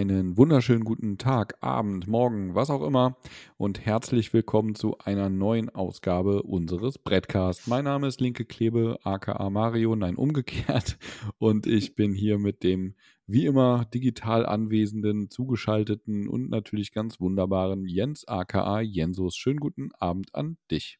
einen 0.00 0.38
wunderschönen 0.38 0.84
guten 0.84 1.18
Tag, 1.18 1.58
Abend, 1.60 2.06
Morgen, 2.06 2.54
was 2.54 2.70
auch 2.70 2.82
immer 2.82 3.18
und 3.58 3.84
herzlich 3.84 4.32
willkommen 4.32 4.74
zu 4.74 4.96
einer 4.96 5.28
neuen 5.28 5.68
Ausgabe 5.68 6.42
unseres 6.42 6.96
Brettcast. 6.96 7.68
Mein 7.68 7.84
Name 7.84 8.08
ist 8.08 8.18
Linke 8.18 8.46
Klebe, 8.46 8.98
aka 9.04 9.50
Mario, 9.50 9.94
nein, 9.96 10.16
umgekehrt 10.16 10.98
und 11.36 11.66
ich 11.66 11.96
bin 11.96 12.14
hier 12.14 12.38
mit 12.38 12.62
dem 12.62 12.94
wie 13.26 13.44
immer 13.44 13.84
digital 13.92 14.46
anwesenden, 14.46 15.28
zugeschalteten 15.28 16.28
und 16.28 16.48
natürlich 16.48 16.92
ganz 16.92 17.20
wunderbaren 17.20 17.86
Jens, 17.86 18.26
aka 18.26 18.80
Jensus. 18.80 19.36
Schönen 19.36 19.60
guten 19.60 19.92
Abend 19.92 20.34
an 20.34 20.56
dich. 20.70 20.98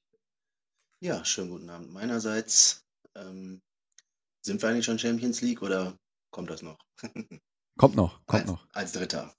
Ja, 1.03 1.25
schönen 1.25 1.49
guten 1.49 1.71
Abend 1.71 1.91
meinerseits. 1.91 2.85
Ähm, 3.17 3.63
sind 4.45 4.61
wir 4.61 4.69
eigentlich 4.69 4.85
schon 4.85 4.99
Champions 4.99 5.41
League 5.41 5.63
oder 5.63 5.97
kommt 6.31 6.51
das 6.51 6.61
noch? 6.61 6.79
Kommt 7.81 7.97
noch, 7.97 8.25
kommt 8.27 8.43
als, 8.43 8.51
noch. 8.51 8.67
Als 8.73 8.93
Dritter. 8.93 9.35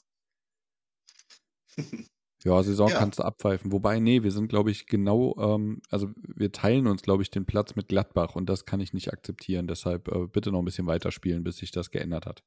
Ja, 2.44 2.64
Saison 2.64 2.90
Ja. 2.90 2.98
kannst 2.98 3.20
du 3.20 3.24
abpfeifen. 3.24 3.72
Wobei, 3.72 4.00
nee, 4.00 4.24
wir 4.24 4.32
sind, 4.32 4.48
glaube 4.48 4.72
ich, 4.72 4.88
genau, 4.88 5.36
ähm, 5.38 5.80
also 5.92 6.10
wir 6.16 6.52
teilen 6.52 6.88
uns, 6.88 7.04
glaube 7.04 7.22
ich, 7.22 7.30
den 7.30 7.46
Platz 7.46 7.76
mit 7.76 7.88
Gladbach 7.88 8.34
und 8.36 8.48
das 8.48 8.66
kann 8.66 8.80
ich 8.80 8.94
nicht 8.94 9.14
akzeptieren. 9.14 9.68
Deshalb 9.68 10.08
äh, 10.08 10.26
bitte 10.26 10.52
noch 10.52 10.58
ein 10.58 10.66
bisschen 10.66 10.88
weiterspielen, 10.88 11.44
bis 11.44 11.58
sich 11.58 11.70
das 11.70 11.92
geändert 11.92 12.26
hat. 12.26 12.44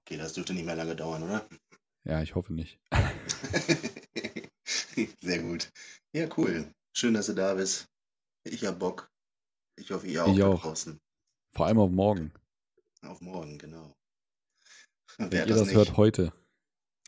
Okay, 0.00 0.16
das 0.16 0.32
dürfte 0.32 0.54
nicht 0.54 0.64
mehr 0.64 0.76
lange 0.76 0.96
dauern, 0.96 1.24
oder? 1.24 1.46
Ja, 2.04 2.22
ich 2.22 2.34
hoffe 2.34 2.54
nicht. 2.54 2.80
Sehr 5.20 5.42
gut. 5.42 5.70
Ja, 6.14 6.26
cool. 6.38 6.72
Schön, 6.96 7.12
dass 7.12 7.26
du 7.26 7.34
da 7.34 7.52
bist. 7.52 7.84
Ich 8.44 8.64
hab 8.64 8.78
Bock. 8.78 9.10
Ich 9.78 9.90
hoffe, 9.90 10.06
ihr 10.06 10.24
auch 10.24 10.32
Ich 10.32 10.38
da 10.38 10.46
auch. 10.48 10.62
draußen. 10.62 10.98
Vor 11.54 11.66
allem 11.66 11.78
auf 11.80 11.90
morgen. 11.90 12.32
Auf 13.02 13.20
morgen, 13.20 13.58
genau. 13.58 13.94
Wenn 15.18 15.30
ihr 15.32 15.46
das 15.46 15.66
nicht? 15.66 15.76
hört 15.76 15.96
heute. 15.96 16.32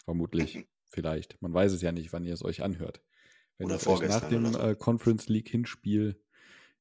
Vermutlich. 0.04 0.66
Vielleicht. 0.90 1.40
Man 1.42 1.52
weiß 1.52 1.72
es 1.72 1.82
ja 1.82 1.92
nicht, 1.92 2.12
wann 2.12 2.24
ihr 2.24 2.34
es 2.34 2.44
euch 2.44 2.62
anhört. 2.62 3.02
Wenn 3.58 3.66
Oder 3.66 3.74
ihr 3.74 3.78
es 3.78 3.86
euch 3.86 4.08
nach 4.08 4.28
dem 4.28 4.52
so. 4.52 4.58
äh, 4.58 4.74
Conference 4.76 5.28
League 5.28 5.48
Hinspiel 5.48 6.20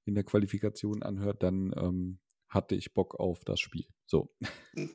in 0.05 0.15
der 0.15 0.23
Qualifikation 0.23 1.01
anhört, 1.03 1.41
dann 1.43 1.73
ähm, 1.77 2.19
hatte 2.49 2.75
ich 2.75 2.93
Bock 2.93 3.15
auf 3.19 3.43
das 3.45 3.59
Spiel. 3.59 3.85
So. 4.05 4.33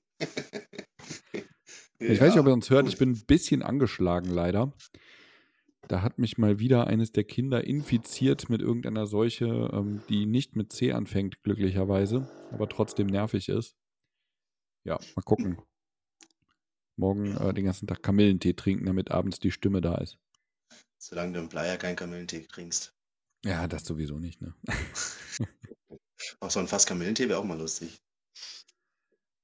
Ich 2.00 2.20
weiß 2.20 2.32
nicht, 2.32 2.40
ob 2.40 2.46
ihr 2.46 2.52
uns 2.52 2.70
hört. 2.70 2.86
Ich 2.86 2.96
bin 2.96 3.10
ein 3.10 3.26
bisschen 3.26 3.62
angeschlagen, 3.62 4.30
leider. 4.30 4.72
Da 5.88 6.02
hat 6.02 6.18
mich 6.18 6.38
mal 6.38 6.60
wieder 6.60 6.86
eines 6.86 7.10
der 7.12 7.24
Kinder 7.24 7.64
infiziert 7.64 8.48
mit 8.48 8.60
irgendeiner 8.60 9.06
Seuche, 9.06 9.70
ähm, 9.72 10.02
die 10.08 10.26
nicht 10.26 10.54
mit 10.54 10.70
C 10.72 10.92
anfängt, 10.92 11.42
glücklicherweise, 11.42 12.30
aber 12.52 12.68
trotzdem 12.68 13.08
nervig 13.08 13.48
ist. 13.48 13.76
Ja, 14.84 15.00
mal 15.16 15.22
gucken. 15.22 15.58
Morgen 16.98 17.36
äh, 17.36 17.54
den 17.54 17.64
ganzen 17.64 17.86
Tag 17.86 18.02
Kamillentee 18.02 18.54
trinken, 18.54 18.86
damit 18.86 19.10
abends 19.10 19.38
die 19.40 19.50
Stimme 19.52 19.80
da 19.80 19.96
ist. 19.96 20.18
Solange 20.98 21.32
du 21.34 21.40
im 21.40 21.48
Playa 21.48 21.76
keinen 21.76 21.96
Kamillentee 21.96 22.46
trinkst. 22.46 22.94
Ja, 23.44 23.68
das 23.68 23.84
sowieso 23.84 24.18
nicht, 24.18 24.40
ne? 24.42 24.54
Auch 26.40 26.50
so 26.50 26.58
ein 26.58 26.66
Fass 26.66 26.86
Kamillentee 26.86 27.28
wäre 27.28 27.38
auch 27.38 27.44
mal 27.44 27.56
lustig. 27.58 28.00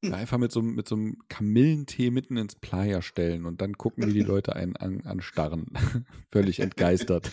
Ja, 0.02 0.14
einfach 0.16 0.36
mit 0.38 0.50
so, 0.52 0.60
einem- 0.60 0.74
mit 0.74 0.88
so 0.88 0.96
einem 0.96 1.16
Kamillentee 1.28 2.10
mitten 2.10 2.36
ins 2.36 2.56
Playa 2.56 3.00
stellen 3.00 3.46
und 3.46 3.60
dann 3.60 3.78
gucken, 3.78 4.06
wie 4.08 4.12
die 4.12 4.20
Leute 4.22 4.54
einen 4.56 4.76
an, 4.76 5.00
anstarren. 5.06 5.66
Völlig 6.32 6.58
entgeistert. 6.58 7.30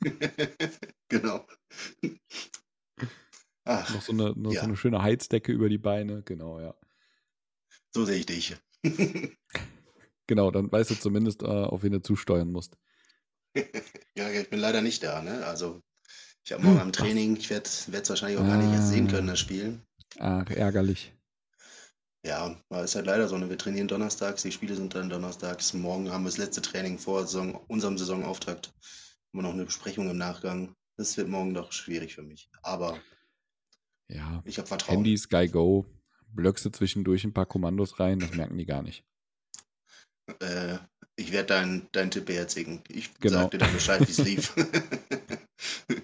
genau. 1.08 1.46
Ach, 3.64 3.94
noch 3.94 4.02
so 4.02 4.12
eine, 4.12 4.34
noch 4.36 4.52
Ja. 4.52 4.60
so 4.60 4.66
eine 4.66 4.76
schöne 4.76 5.02
Heizdecke 5.02 5.50
über 5.50 5.68
die 5.68 5.78
Beine. 5.78 6.22
Genau, 6.22 6.60
ja. 6.60 6.74
so 7.94 8.04
sehe 8.04 8.18
ich 8.18 8.26
dich. 8.26 8.56
Genau, 10.28 10.50
dann 10.50 10.70
weißt 10.70 10.90
du 10.90 10.94
zumindest, 10.94 11.42
äh, 11.42 11.46
auf 11.46 11.82
wen 11.82 11.92
du 11.92 12.00
zusteuern 12.00 12.50
musst. 12.50 12.76
Ja, 14.14 14.30
ich 14.30 14.50
bin 14.50 14.60
leider 14.60 14.82
nicht 14.82 15.02
da, 15.02 15.22
ne? 15.22 15.44
Also, 15.46 15.82
ich 16.44 16.52
habe 16.52 16.62
morgen 16.62 16.80
am 16.80 16.92
Training, 16.92 17.36
ich 17.36 17.48
werde 17.48 17.64
es 17.64 17.90
wahrscheinlich 18.08 18.38
auch 18.38 18.46
gar 18.46 18.58
nicht 18.58 18.72
erst 18.72 18.90
sehen 18.90 19.08
können, 19.08 19.26
das 19.26 19.40
Spiel. 19.40 19.80
Ach, 20.18 20.48
ärgerlich. 20.50 21.14
Ja, 22.24 22.54
es 22.70 22.90
ist 22.90 22.94
halt 22.94 23.06
leider 23.06 23.26
so, 23.28 23.38
ne? 23.38 23.48
Wir 23.48 23.58
trainieren 23.58 23.88
donnerstags, 23.88 24.42
die 24.42 24.52
Spiele 24.52 24.74
sind 24.76 24.94
dann 24.94 25.08
donnerstags. 25.08 25.72
Morgen 25.72 26.10
haben 26.10 26.24
wir 26.24 26.28
das 26.28 26.36
letzte 26.38 26.62
Training 26.62 26.98
vor 26.98 27.26
Saison, 27.26 27.54
unserem 27.68 27.96
Saisonauftakt. 27.96 28.68
Haben 28.68 28.74
wir 29.32 29.42
noch 29.42 29.54
eine 29.54 29.64
Besprechung 29.64 30.10
im 30.10 30.18
Nachgang. 30.18 30.74
Das 30.98 31.16
wird 31.16 31.28
morgen 31.28 31.54
doch 31.54 31.72
schwierig 31.72 32.14
für 32.14 32.22
mich. 32.22 32.50
Aber 32.62 33.00
Ja, 34.08 34.42
ich 34.44 34.58
habe 34.58 34.68
Vertrauen. 34.68 34.96
Handy, 34.98 35.16
Sky 35.16 35.48
Go, 35.48 35.86
blöckst 36.34 36.64
du 36.64 36.70
zwischendurch 36.70 37.24
ein 37.24 37.32
paar 37.32 37.46
Kommandos 37.46 38.00
rein, 38.00 38.18
das 38.18 38.34
merken 38.34 38.58
die 38.58 38.66
gar 38.66 38.82
nicht. 38.82 39.04
Äh, 40.40 40.78
ich 41.16 41.32
werde 41.32 41.48
deinen 41.48 41.88
dein 41.92 42.10
Tipp 42.10 42.26
beherzigen. 42.26 42.82
Ich 42.88 43.12
Genau. 43.20 43.42
sag 43.42 43.50
dir 43.52 43.58
dann 43.58 43.72
Bescheid, 43.72 44.00
wie 44.00 44.10
es 44.10 44.18
lief. 44.18 44.54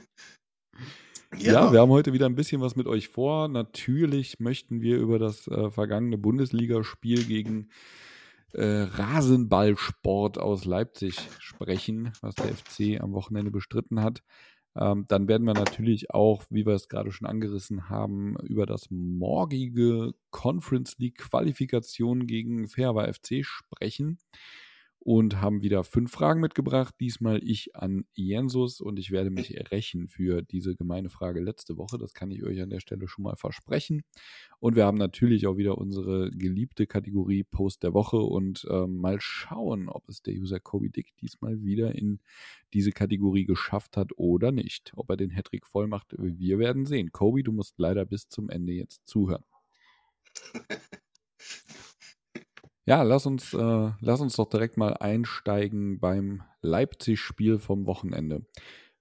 Ja, 1.36 1.72
wir 1.72 1.80
haben 1.80 1.90
heute 1.90 2.12
wieder 2.12 2.26
ein 2.26 2.34
bisschen 2.34 2.60
was 2.60 2.74
mit 2.74 2.86
euch 2.86 3.08
vor. 3.08 3.48
Natürlich 3.48 4.40
möchten 4.40 4.80
wir 4.80 4.98
über 4.98 5.18
das 5.18 5.46
äh, 5.46 5.70
vergangene 5.70 6.18
Bundesligaspiel 6.18 7.24
gegen 7.24 7.68
äh, 8.54 8.64
Rasenballsport 8.64 10.38
aus 10.38 10.64
Leipzig 10.64 11.20
sprechen, 11.38 12.12
was 12.22 12.34
der 12.34 12.54
FC 12.56 13.00
am 13.00 13.12
Wochenende 13.12 13.50
bestritten 13.50 14.02
hat. 14.02 14.22
Ähm, 14.76 15.06
dann 15.08 15.28
werden 15.28 15.46
wir 15.46 15.54
natürlich 15.54 16.10
auch, 16.10 16.44
wie 16.50 16.66
wir 16.66 16.74
es 16.74 16.88
gerade 16.88 17.10
schon 17.12 17.26
angerissen 17.26 17.88
haben, 17.88 18.36
über 18.42 18.66
das 18.66 18.90
morgige 18.90 20.14
Conference 20.30 20.98
League 20.98 21.18
Qualifikation 21.18 22.26
gegen 22.26 22.68
Fairwa 22.68 23.12
FC 23.12 23.44
sprechen 23.44 24.18
und 25.00 25.40
haben 25.40 25.62
wieder 25.62 25.84
fünf 25.84 26.10
Fragen 26.10 26.40
mitgebracht. 26.40 26.94
Diesmal 27.00 27.42
ich 27.42 27.74
an 27.76 28.04
Jensus 28.14 28.80
und 28.80 28.98
ich 28.98 29.10
werde 29.10 29.30
mich 29.30 29.54
rächen 29.70 30.08
für 30.08 30.42
diese 30.42 30.74
gemeine 30.74 31.08
Frage 31.08 31.40
letzte 31.40 31.76
Woche. 31.76 31.98
Das 31.98 32.14
kann 32.14 32.30
ich 32.30 32.44
euch 32.44 32.60
an 32.60 32.70
der 32.70 32.80
Stelle 32.80 33.08
schon 33.08 33.24
mal 33.24 33.36
versprechen. 33.36 34.02
Und 34.60 34.76
wir 34.76 34.84
haben 34.84 34.98
natürlich 34.98 35.46
auch 35.46 35.56
wieder 35.56 35.78
unsere 35.78 36.30
geliebte 36.30 36.86
Kategorie 36.86 37.44
Post 37.44 37.82
der 37.84 37.94
Woche 37.94 38.18
und 38.18 38.66
ähm, 38.70 38.96
mal 38.96 39.20
schauen, 39.20 39.88
ob 39.88 40.08
es 40.08 40.22
der 40.22 40.34
User 40.34 40.60
Kobe 40.60 40.90
Dick 40.90 41.16
diesmal 41.20 41.62
wieder 41.62 41.94
in 41.94 42.20
diese 42.74 42.92
Kategorie 42.92 43.44
geschafft 43.44 43.96
hat 43.96 44.10
oder 44.16 44.52
nicht. 44.52 44.92
Ob 44.96 45.10
er 45.10 45.16
den 45.16 45.30
Hattrick 45.30 45.66
voll 45.66 45.86
macht, 45.86 46.14
wir 46.18 46.58
werden 46.58 46.86
sehen. 46.86 47.12
Kobe, 47.12 47.42
du 47.42 47.52
musst 47.52 47.78
leider 47.78 48.04
bis 48.04 48.28
zum 48.28 48.50
Ende 48.50 48.72
jetzt 48.72 49.06
zuhören. 49.06 49.44
Ja, 52.88 53.02
lass 53.02 53.26
uns, 53.26 53.52
äh, 53.52 53.92
lass 54.00 54.20
uns 54.22 54.36
doch 54.36 54.48
direkt 54.48 54.78
mal 54.78 54.94
einsteigen 54.94 56.00
beim 56.00 56.42
Leipzig-Spiel 56.62 57.58
vom 57.58 57.84
Wochenende. 57.84 58.46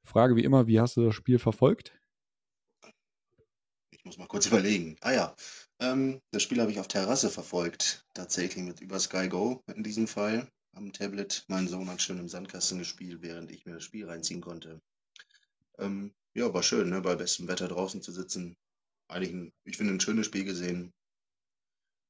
Frage 0.04 0.36
wie 0.36 0.44
immer, 0.44 0.68
wie 0.68 0.82
hast 0.82 0.98
du 0.98 1.06
das 1.06 1.16
Spiel 1.16 1.40
verfolgt? 1.40 1.94
Ich 3.92 4.04
muss 4.04 4.18
mal 4.18 4.28
kurz 4.28 4.46
überlegen. 4.46 4.98
Ah 5.00 5.14
ja, 5.14 5.36
ähm, 5.80 6.20
das 6.32 6.44
Spiel 6.44 6.60
habe 6.60 6.70
ich 6.70 6.82
auf 6.82 6.90
Terrasse 6.90 7.30
verfolgt. 7.30 8.06
Tatsächlich 8.14 8.66
mit 8.66 8.82
über 8.82 9.00
Sky 9.00 9.30
Go 9.30 9.62
in 9.74 9.84
diesem 9.84 10.08
Fall 10.08 10.52
am 10.76 10.92
Tablet. 10.92 11.46
Mein 11.48 11.70
Sohn 11.70 11.90
hat 11.90 12.02
schön 12.02 12.20
im 12.20 12.28
Sandkasten 12.28 12.80
gespielt, 12.80 13.22
während 13.22 13.52
ich 13.52 13.66
mir 13.66 13.76
das 13.76 13.86
Spiel 13.86 14.06
reinziehen 14.06 14.42
konnte. 14.42 14.82
Ähm, 15.78 16.14
ja, 16.36 16.54
war 16.54 16.62
schön, 16.62 16.90
ne? 16.90 17.00
bei 17.00 17.16
bestem 17.16 17.48
Wetter 17.48 17.70
draußen 17.70 18.02
zu 18.02 18.12
sitzen. 18.12 18.58
Eigentlich, 19.08 19.32
ein, 19.32 19.54
ich 19.64 19.78
finde, 19.78 19.94
ein 19.94 20.02
schönes 20.02 20.26
Spiel 20.26 20.44
gesehen. 20.44 20.92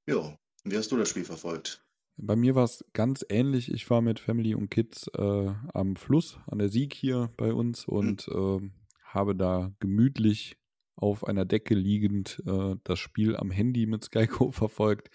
Ja, 0.07 0.35
wie 0.71 0.77
hast 0.77 0.91
du 0.91 0.97
das 0.97 1.09
Spiel 1.09 1.25
verfolgt? 1.25 1.83
Bei 2.17 2.35
mir 2.35 2.55
war 2.55 2.63
es 2.63 2.83
ganz 2.93 3.23
ähnlich. 3.29 3.71
Ich 3.71 3.89
war 3.89 4.01
mit 4.01 4.19
Family 4.19 4.55
und 4.55 4.69
Kids 4.69 5.07
äh, 5.15 5.53
am 5.73 5.95
Fluss, 5.95 6.39
an 6.47 6.57
der 6.57 6.69
Sieg 6.69 6.93
hier 6.93 7.31
bei 7.37 7.53
uns 7.53 7.85
und 7.85 8.27
ähm, 8.33 8.71
habe 9.03 9.35
da 9.35 9.71
gemütlich 9.79 10.57
auf 10.95 11.27
einer 11.27 11.45
Decke 11.45 11.75
liegend 11.75 12.41
äh, 12.47 12.75
das 12.83 12.97
Spiel 12.97 13.37
am 13.37 13.51
Handy 13.51 13.85
mit 13.85 14.03
Skyco 14.03 14.51
verfolgt, 14.51 15.09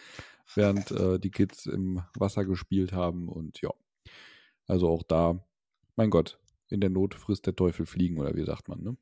während 0.54 0.92
äh, 0.92 1.18
die 1.18 1.30
Kids 1.30 1.66
im 1.66 2.02
Wasser 2.14 2.44
gespielt 2.44 2.92
haben. 2.92 3.28
Und 3.28 3.60
ja, 3.60 3.70
also 4.68 4.88
auch 4.88 5.02
da, 5.02 5.44
mein 5.96 6.10
Gott, 6.10 6.38
in 6.68 6.80
der 6.80 6.90
Not 6.90 7.14
frisst 7.14 7.46
der 7.46 7.56
Teufel 7.56 7.84
fliegen, 7.84 8.18
oder 8.18 8.34
wie 8.36 8.44
sagt 8.44 8.68
man, 8.68 8.80
ne? 8.80 8.96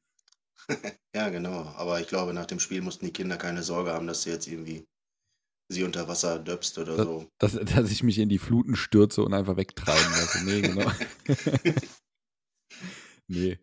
Ja, 1.15 1.29
genau. 1.29 1.65
Aber 1.77 2.01
ich 2.01 2.07
glaube, 2.07 2.33
nach 2.33 2.47
dem 2.47 2.61
Spiel 2.61 2.83
mussten 2.83 3.05
die 3.05 3.13
Kinder 3.13 3.37
keine 3.37 3.63
Sorge 3.63 3.93
haben, 3.93 4.07
dass 4.07 4.23
du 4.23 4.31
jetzt 4.31 4.47
irgendwie 4.47 4.85
sie 5.71 5.85
unter 5.85 6.09
Wasser 6.09 6.39
döpst 6.39 6.79
oder 6.79 6.97
Das- 6.97 7.07
so. 7.07 7.27
Dass, 7.39 7.53
dass 7.53 7.91
ich 7.91 8.03
mich 8.03 8.19
in 8.19 8.29
die 8.29 8.39
Fluten 8.39 8.77
stürze 8.77 9.23
und 9.25 9.33
einfach 9.35 9.57
wegtreiben 9.57 10.11
lasse. 10.13 10.45
Nee, 10.45 10.61
genau. 10.63 10.91
nee. 13.29 13.59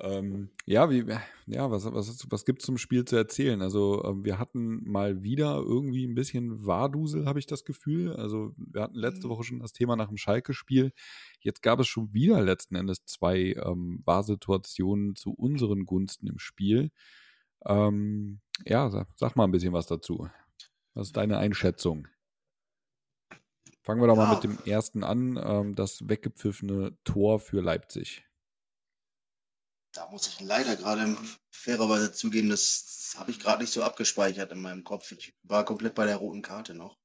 Ähm, 0.00 0.48
ja, 0.64 0.90
wie, 0.90 1.04
ja, 1.46 1.70
was, 1.70 1.84
was, 1.92 2.26
was 2.30 2.44
gibt 2.44 2.60
es 2.62 2.66
zum 2.66 2.78
Spiel 2.78 3.04
zu 3.04 3.14
erzählen? 3.14 3.60
Also, 3.60 4.02
ähm, 4.04 4.24
wir 4.24 4.38
hatten 4.38 4.82
mal 4.90 5.22
wieder 5.22 5.56
irgendwie 5.56 6.06
ein 6.06 6.14
bisschen 6.14 6.64
Wardusel, 6.66 7.26
habe 7.26 7.38
ich 7.38 7.46
das 7.46 7.64
Gefühl. 7.64 8.14
Also, 8.16 8.52
wir 8.56 8.82
hatten 8.82 8.96
letzte 8.96 9.26
Mhm. 9.26 9.30
Woche 9.30 9.44
schon 9.44 9.60
das 9.60 9.72
Thema 9.72 9.94
nach 9.94 10.08
dem 10.08 10.16
Schalke-Spiel. 10.16 10.92
Jetzt 11.40 11.62
gab 11.62 11.78
es 11.78 11.86
schon 11.88 12.12
wieder 12.14 12.40
letzten 12.40 12.74
Endes 12.74 13.04
zwei 13.04 13.54
ähm, 13.64 14.00
Wahrsituationen 14.04 15.14
zu 15.14 15.32
unseren 15.34 15.84
Gunsten 15.84 16.26
im 16.26 16.38
Spiel. 16.38 16.90
Ähm, 17.66 18.40
ja, 18.64 18.90
sag, 18.90 19.08
sag 19.14 19.36
mal 19.36 19.44
ein 19.44 19.52
bisschen 19.52 19.74
was 19.74 19.86
dazu. 19.86 20.26
Was 20.94 21.08
ist 21.08 21.16
deine 21.16 21.38
Einschätzung? 21.38 22.08
Fangen 23.82 24.00
wir 24.00 24.06
doch 24.06 24.16
ja. 24.16 24.26
mal 24.26 24.34
mit 24.34 24.44
dem 24.44 24.58
ersten 24.64 25.02
an, 25.02 25.40
ähm, 25.42 25.74
das 25.74 26.08
weggepfiffene 26.08 26.96
Tor 27.04 27.40
für 27.40 27.60
Leipzig. 27.60 28.24
Da 29.92 30.08
muss 30.10 30.28
ich 30.28 30.40
leider 30.40 30.76
gerade 30.76 31.16
fairerweise 31.50 32.12
zugeben, 32.12 32.48
das 32.48 33.14
habe 33.18 33.30
ich 33.30 33.40
gerade 33.40 33.62
nicht 33.62 33.72
so 33.72 33.82
abgespeichert 33.82 34.52
in 34.52 34.60
meinem 34.60 34.84
Kopf. 34.84 35.12
Ich 35.12 35.34
war 35.42 35.64
komplett 35.64 35.94
bei 35.94 36.06
der 36.06 36.16
roten 36.16 36.42
Karte 36.42 36.74
noch. 36.74 36.96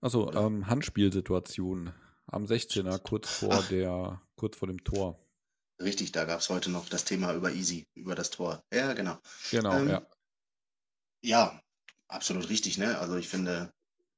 Achso, 0.00 0.32
ähm, 0.32 0.66
Handspielsituation 0.66 1.92
am 2.26 2.44
16er, 2.44 2.98
kurz 2.98 3.28
vor 3.28 3.52
Ach. 3.52 3.68
der, 3.68 4.22
kurz 4.36 4.56
vor 4.56 4.68
dem 4.68 4.82
Tor. 4.84 5.18
Richtig, 5.82 6.12
da 6.12 6.24
gab 6.24 6.40
es 6.40 6.48
heute 6.48 6.70
noch 6.70 6.88
das 6.88 7.04
Thema 7.04 7.34
über 7.34 7.52
Easy, 7.52 7.86
über 7.94 8.14
das 8.14 8.30
Tor. 8.30 8.62
Ja, 8.72 8.92
genau. 8.92 9.18
Genau, 9.50 9.78
ähm, 9.78 9.88
ja. 9.88 10.06
Ja, 11.22 11.60
absolut 12.10 12.48
richtig, 12.48 12.78
ne? 12.78 12.98
Also 12.98 13.16
ich 13.16 13.28
finde, 13.28 13.72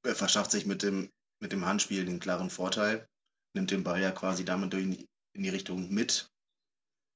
er 0.04 0.14
verschafft 0.14 0.50
sich 0.50 0.66
mit 0.66 0.82
dem, 0.82 1.10
mit 1.40 1.52
dem 1.52 1.64
Handspiel 1.64 2.04
den 2.04 2.20
klaren 2.20 2.50
Vorteil, 2.50 3.06
nimmt 3.54 3.70
den 3.70 3.84
Ball 3.84 4.00
ja 4.00 4.10
quasi 4.10 4.44
damit 4.44 4.74
in 4.74 4.92
die, 4.92 5.08
in 5.34 5.42
die 5.42 5.50
Richtung 5.50 5.90
mit 5.90 6.32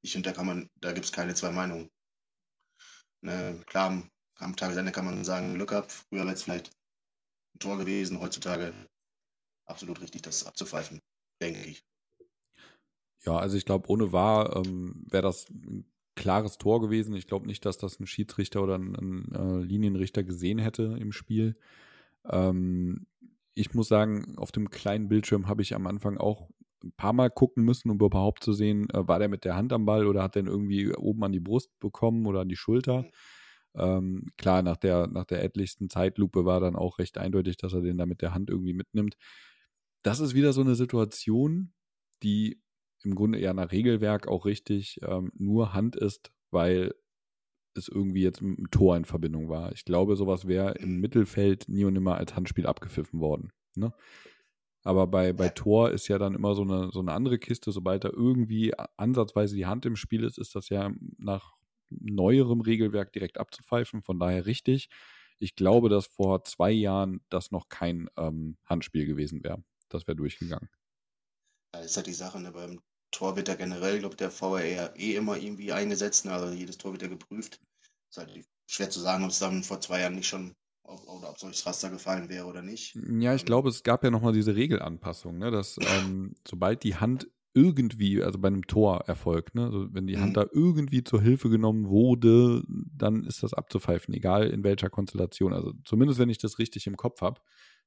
ich 0.06 0.12
finde, 0.12 0.31
da 0.31 0.37
kann 0.37 0.46
man, 0.46 0.70
da 0.81 0.93
gibt 0.93 1.06
es 1.06 1.12
keine 1.12 1.34
zwei 1.34 1.50
Meinungen. 1.50 1.90
Ne, 3.23 3.61
klar, 3.67 4.08
am 4.37 4.55
Tagesende 4.55 4.93
kann 4.93 5.05
man 5.05 5.25
sagen, 5.25 5.55
Glück 5.55 5.73
ab. 5.73 5.90
Früher 5.90 6.25
wäre 6.25 6.32
es 6.32 6.44
vielleicht 6.44 6.70
ein 7.55 7.58
Tor 7.58 7.76
gewesen, 7.76 8.20
heutzutage 8.20 8.73
absolut 9.67 10.00
richtig, 10.00 10.23
das 10.23 10.46
abzupfeifen, 10.46 11.00
denke 11.43 11.64
ich. 11.64 11.84
Ja, 13.25 13.37
also 13.37 13.56
ich 13.56 13.64
glaube, 13.64 13.88
ohne 13.88 14.12
Wahr 14.12 14.55
ähm, 14.55 15.05
wäre 15.11 15.25
das 15.25 15.46
klares 16.16 16.58
Tor 16.58 16.80
gewesen. 16.80 17.14
Ich 17.14 17.28
glaube 17.28 17.46
nicht, 17.46 17.64
dass 17.64 17.78
das 17.78 18.00
ein 18.00 18.06
Schiedsrichter 18.06 18.62
oder 18.62 18.76
ein, 18.76 18.96
ein 18.96 19.32
äh, 19.32 19.64
Linienrichter 19.64 20.24
gesehen 20.24 20.58
hätte 20.58 20.96
im 20.98 21.12
Spiel. 21.12 21.56
Ähm, 22.28 23.06
ich 23.54 23.72
muss 23.74 23.88
sagen, 23.88 24.36
auf 24.36 24.50
dem 24.50 24.70
kleinen 24.70 25.08
Bildschirm 25.08 25.46
habe 25.48 25.62
ich 25.62 25.74
am 25.74 25.86
Anfang 25.86 26.18
auch 26.18 26.48
ein 26.82 26.92
paar 26.92 27.12
Mal 27.12 27.30
gucken 27.30 27.64
müssen, 27.64 27.90
um 27.90 27.96
überhaupt 27.96 28.42
zu 28.42 28.52
sehen, 28.52 28.88
äh, 28.90 29.06
war 29.06 29.18
der 29.18 29.28
mit 29.28 29.44
der 29.44 29.56
Hand 29.56 29.72
am 29.72 29.86
Ball 29.86 30.06
oder 30.06 30.22
hat 30.22 30.34
der 30.34 30.44
irgendwie 30.44 30.92
oben 30.94 31.22
an 31.24 31.32
die 31.32 31.40
Brust 31.40 31.78
bekommen 31.78 32.26
oder 32.26 32.40
an 32.40 32.48
die 32.48 32.56
Schulter. 32.56 33.02
Mhm. 33.02 33.10
Ähm, 33.78 34.26
klar, 34.38 34.62
nach 34.62 34.76
der, 34.76 35.06
nach 35.06 35.24
der 35.24 35.44
etlichsten 35.44 35.90
Zeitlupe 35.90 36.44
war 36.44 36.60
dann 36.60 36.76
auch 36.76 36.98
recht 36.98 37.18
eindeutig, 37.18 37.58
dass 37.58 37.74
er 37.74 37.82
den 37.82 37.98
da 37.98 38.06
mit 38.06 38.22
der 38.22 38.32
Hand 38.32 38.48
irgendwie 38.50 38.72
mitnimmt. 38.72 39.16
Das 40.02 40.20
ist 40.20 40.34
wieder 40.34 40.52
so 40.52 40.62
eine 40.62 40.76
Situation, 40.76 41.72
die 42.22 42.62
im 43.02 43.14
Grunde 43.14 43.38
eher 43.38 43.54
nach 43.54 43.72
Regelwerk 43.72 44.28
auch 44.28 44.46
richtig 44.46 45.00
ähm, 45.02 45.32
nur 45.34 45.72
Hand 45.75 45.96
ist, 45.96 46.32
weil 46.50 46.93
es 47.75 47.88
irgendwie 47.88 48.22
jetzt 48.22 48.40
mit 48.43 48.58
einem 48.58 48.70
Tor 48.70 48.96
in 48.96 49.04
Verbindung 49.04 49.48
war. 49.48 49.72
Ich 49.72 49.84
glaube, 49.84 50.16
sowas 50.16 50.46
wäre 50.46 50.72
im 50.78 50.94
mhm. 50.94 51.00
Mittelfeld 51.00 51.69
nie 51.69 51.84
und 51.84 51.93
nimmer 51.93 52.16
als 52.16 52.34
Handspiel 52.34 52.66
abgepfiffen 52.66 53.20
worden. 53.20 53.52
Ne? 53.75 53.93
Aber 54.82 55.06
bei, 55.06 55.32
bei 55.32 55.48
Tor 55.48 55.90
ist 55.90 56.08
ja 56.08 56.19
dann 56.19 56.34
immer 56.34 56.54
so 56.54 56.62
eine, 56.62 56.90
so 56.93 57.00
eine 57.00 57.12
andere 57.12 57.38
Kiste. 57.38 57.72
Sobald 57.72 58.04
da 58.04 58.08
irgendwie 58.08 58.72
ansatzweise 58.96 59.56
die 59.56 59.66
Hand 59.66 59.84
im 59.84 59.96
Spiel 59.96 60.25
ist, 60.25 60.38
ist 60.38 60.54
das 60.54 60.69
ja 60.69 60.92
nach 61.19 61.54
neuerem 61.90 62.60
Regelwerk 62.60 63.12
direkt 63.12 63.38
abzupfeifen. 63.38 64.02
Von 64.02 64.19
daher 64.19 64.46
richtig. 64.46 64.88
Ich 65.38 65.54
glaube, 65.54 65.88
dass 65.88 66.06
vor 66.06 66.44
zwei 66.44 66.70
Jahren 66.70 67.20
das 67.28 67.50
noch 67.50 67.69
kein 67.69 68.08
ähm, 68.16 68.56
Handspiel 68.64 69.06
gewesen 69.06 69.42
wäre. 69.42 69.62
Das 69.88 70.06
wäre 70.06 70.16
durchgegangen. 70.16 70.69
Das 71.72 71.86
ist 71.86 71.96
halt 71.96 72.06
die 72.06 72.12
Sache, 72.12 72.40
ne? 72.40 72.52
beim 72.52 72.80
Tor 73.10 73.36
wird 73.36 73.48
ja 73.48 73.54
generell, 73.54 73.98
glaube 73.98 74.16
der 74.16 74.30
VAR 74.30 74.96
eh 74.96 75.14
immer 75.14 75.36
irgendwie 75.36 75.72
eingesetzt. 75.72 76.24
Ne? 76.24 76.32
Also 76.32 76.52
jedes 76.52 76.78
Tor 76.78 76.92
wird 76.92 77.02
ja 77.02 77.08
geprüft. 77.08 77.60
Ist 78.10 78.18
halt 78.18 78.44
schwer 78.66 78.90
zu 78.90 79.00
sagen, 79.00 79.24
ob 79.24 79.30
es 79.30 79.38
dann 79.38 79.62
vor 79.62 79.80
zwei 79.80 80.00
Jahren 80.00 80.14
nicht 80.14 80.28
schon 80.28 80.54
oder 80.86 81.30
ob 81.30 81.38
solches 81.38 81.66
Raster 81.66 81.90
gefallen 81.90 82.28
wäre 82.28 82.46
oder 82.46 82.62
nicht. 82.62 82.94
Ja, 82.94 83.34
ich 83.34 83.42
ähm, 83.42 83.46
glaube, 83.46 83.68
es 83.68 83.82
gab 83.82 84.04
ja 84.04 84.10
nochmal 84.10 84.32
diese 84.32 84.54
Regelanpassung, 84.54 85.38
ne, 85.38 85.50
dass 85.50 85.76
ähm, 85.80 86.34
sobald 86.46 86.84
die 86.84 86.96
Hand 86.96 87.28
irgendwie, 87.54 88.22
also 88.22 88.38
bei 88.38 88.48
einem 88.48 88.66
Tor 88.66 89.04
erfolgt, 89.06 89.54
ne, 89.54 89.64
also 89.64 89.88
wenn 89.92 90.06
die 90.06 90.16
mhm. 90.16 90.20
Hand 90.20 90.36
da 90.36 90.46
irgendwie 90.52 91.02
zur 91.02 91.22
Hilfe 91.22 91.48
genommen 91.48 91.88
wurde, 91.88 92.62
dann 92.68 93.24
ist 93.24 93.42
das 93.42 93.54
abzupfeifen, 93.54 94.14
egal 94.14 94.48
in 94.48 94.62
welcher 94.62 94.90
Konstellation. 94.90 95.52
Also 95.52 95.72
zumindest, 95.84 96.20
wenn 96.20 96.28
ich 96.28 96.38
das 96.38 96.58
richtig 96.58 96.86
im 96.86 96.96
Kopf 96.96 97.22
habe. 97.22 97.40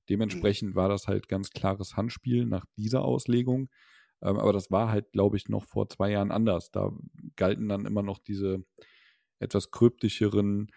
Dementsprechend 0.07 0.71
mhm. 0.71 0.75
war 0.75 0.89
das 0.89 1.07
halt 1.07 1.27
ganz 1.27 1.49
klares 1.51 1.97
Handspiel 1.97 2.45
nach 2.45 2.65
dieser 2.77 3.03
Auslegung. 3.03 3.69
Ähm, 4.21 4.37
aber 4.37 4.53
das 4.53 4.71
war 4.71 4.89
halt, 4.91 5.11
glaube 5.11 5.37
ich, 5.37 5.49
noch 5.49 5.65
vor 5.65 5.89
zwei 5.89 6.11
Jahren 6.11 6.31
anders. 6.31 6.71
Da 6.71 6.91
galten 7.35 7.69
dann 7.69 7.85
immer 7.85 8.03
noch 8.03 8.19
diese 8.19 8.63
etwas 9.39 9.71
kryptischeren 9.71 10.71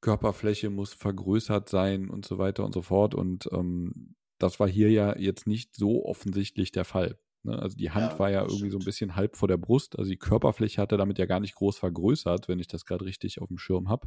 Körperfläche 0.00 0.70
muss 0.70 0.92
vergrößert 0.92 1.68
sein 1.68 2.10
und 2.10 2.26
so 2.26 2.38
weiter 2.38 2.64
und 2.64 2.74
so 2.74 2.82
fort. 2.82 3.14
Und 3.14 3.48
ähm, 3.52 4.14
das 4.38 4.60
war 4.60 4.68
hier 4.68 4.90
ja 4.90 5.16
jetzt 5.18 5.46
nicht 5.46 5.74
so 5.74 6.04
offensichtlich 6.04 6.70
der 6.70 6.84
Fall. 6.84 7.18
Ne? 7.42 7.58
Also 7.58 7.76
die 7.76 7.90
Hand 7.90 8.12
ja, 8.12 8.18
war 8.18 8.30
ja 8.30 8.42
irgendwie 8.42 8.70
so 8.70 8.78
ein 8.78 8.84
bisschen 8.84 9.16
halb 9.16 9.36
vor 9.36 9.48
der 9.48 9.56
Brust. 9.56 9.98
Also 9.98 10.10
die 10.10 10.18
Körperfläche 10.18 10.80
hatte 10.80 10.96
damit 10.96 11.18
ja 11.18 11.26
gar 11.26 11.40
nicht 11.40 11.54
groß 11.54 11.78
vergrößert, 11.78 12.48
wenn 12.48 12.58
ich 12.58 12.68
das 12.68 12.84
gerade 12.84 13.04
richtig 13.04 13.40
auf 13.40 13.48
dem 13.48 13.58
Schirm 13.58 13.88
habe. 13.88 14.06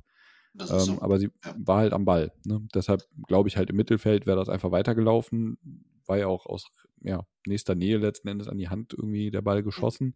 Ähm, 0.57 0.68
so. 0.80 1.01
Aber 1.01 1.19
sie 1.19 1.30
ja. 1.46 1.56
war 1.57 1.78
halt 1.78 1.94
am 1.94 2.06
Ball. 2.06 2.31
Ne? 2.46 2.68
Deshalb 2.74 3.04
glaube 3.28 3.50
ich 3.50 3.57
halt 3.57 3.69
im 3.69 3.75
Mittelfeld 3.75 4.25
wäre 4.25 4.38
das 4.38 4.50
einfach 4.50 4.72
weitergelaufen. 4.72 5.57
War 6.06 6.18
ja 6.18 6.28
auch 6.28 6.46
aus 6.46 6.72
ja, 7.01 7.25
nächster 7.46 7.75
Nähe 7.75 7.98
letzten 7.98 8.28
Endes 8.28 8.48
an 8.48 8.57
die 8.57 8.69
Hand 8.69 8.94
irgendwie 8.94 9.31
der 9.31 9.42
Ball 9.42 9.63
geschossen. 9.63 10.07
Mhm. 10.07 10.16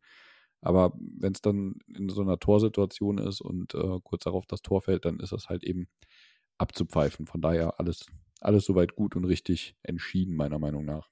Aber 0.62 0.94
wenn 0.98 1.34
es 1.34 1.42
dann 1.42 1.76
in 1.94 2.10
so 2.10 2.22
einer 2.22 2.40
Torsituation 2.40 3.18
ist 3.18 3.42
und 3.42 3.76
äh, 3.76 4.00
kurz 4.04 4.24
darauf 4.24 4.46
das 4.46 4.62
Tor 4.62 4.82
fällt, 4.82 5.06
dann 5.06 5.20
ist 5.20 5.34
das 5.34 5.50
halt 5.50 5.64
eben 5.64 5.88
abzupfeifen. 6.58 7.28
Von 7.28 7.42
daher 7.42 7.80
alles, 7.80 8.06
alles 8.40 8.66
soweit 8.66 8.96
gut 8.96 9.16
und 9.16 9.26
richtig 9.26 9.76
entschieden, 9.84 10.36
meiner 10.36 10.60
Meinung 10.60 10.86
nach. 10.86 11.10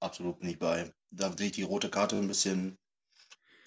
Absolut 0.00 0.42
nicht 0.44 0.60
bei. 0.60 0.92
Da 1.10 1.36
sehe 1.36 1.46
ich 1.46 1.52
die 1.52 1.62
rote 1.62 1.90
Karte 1.90 2.16
ein 2.16 2.28
bisschen 2.28 2.78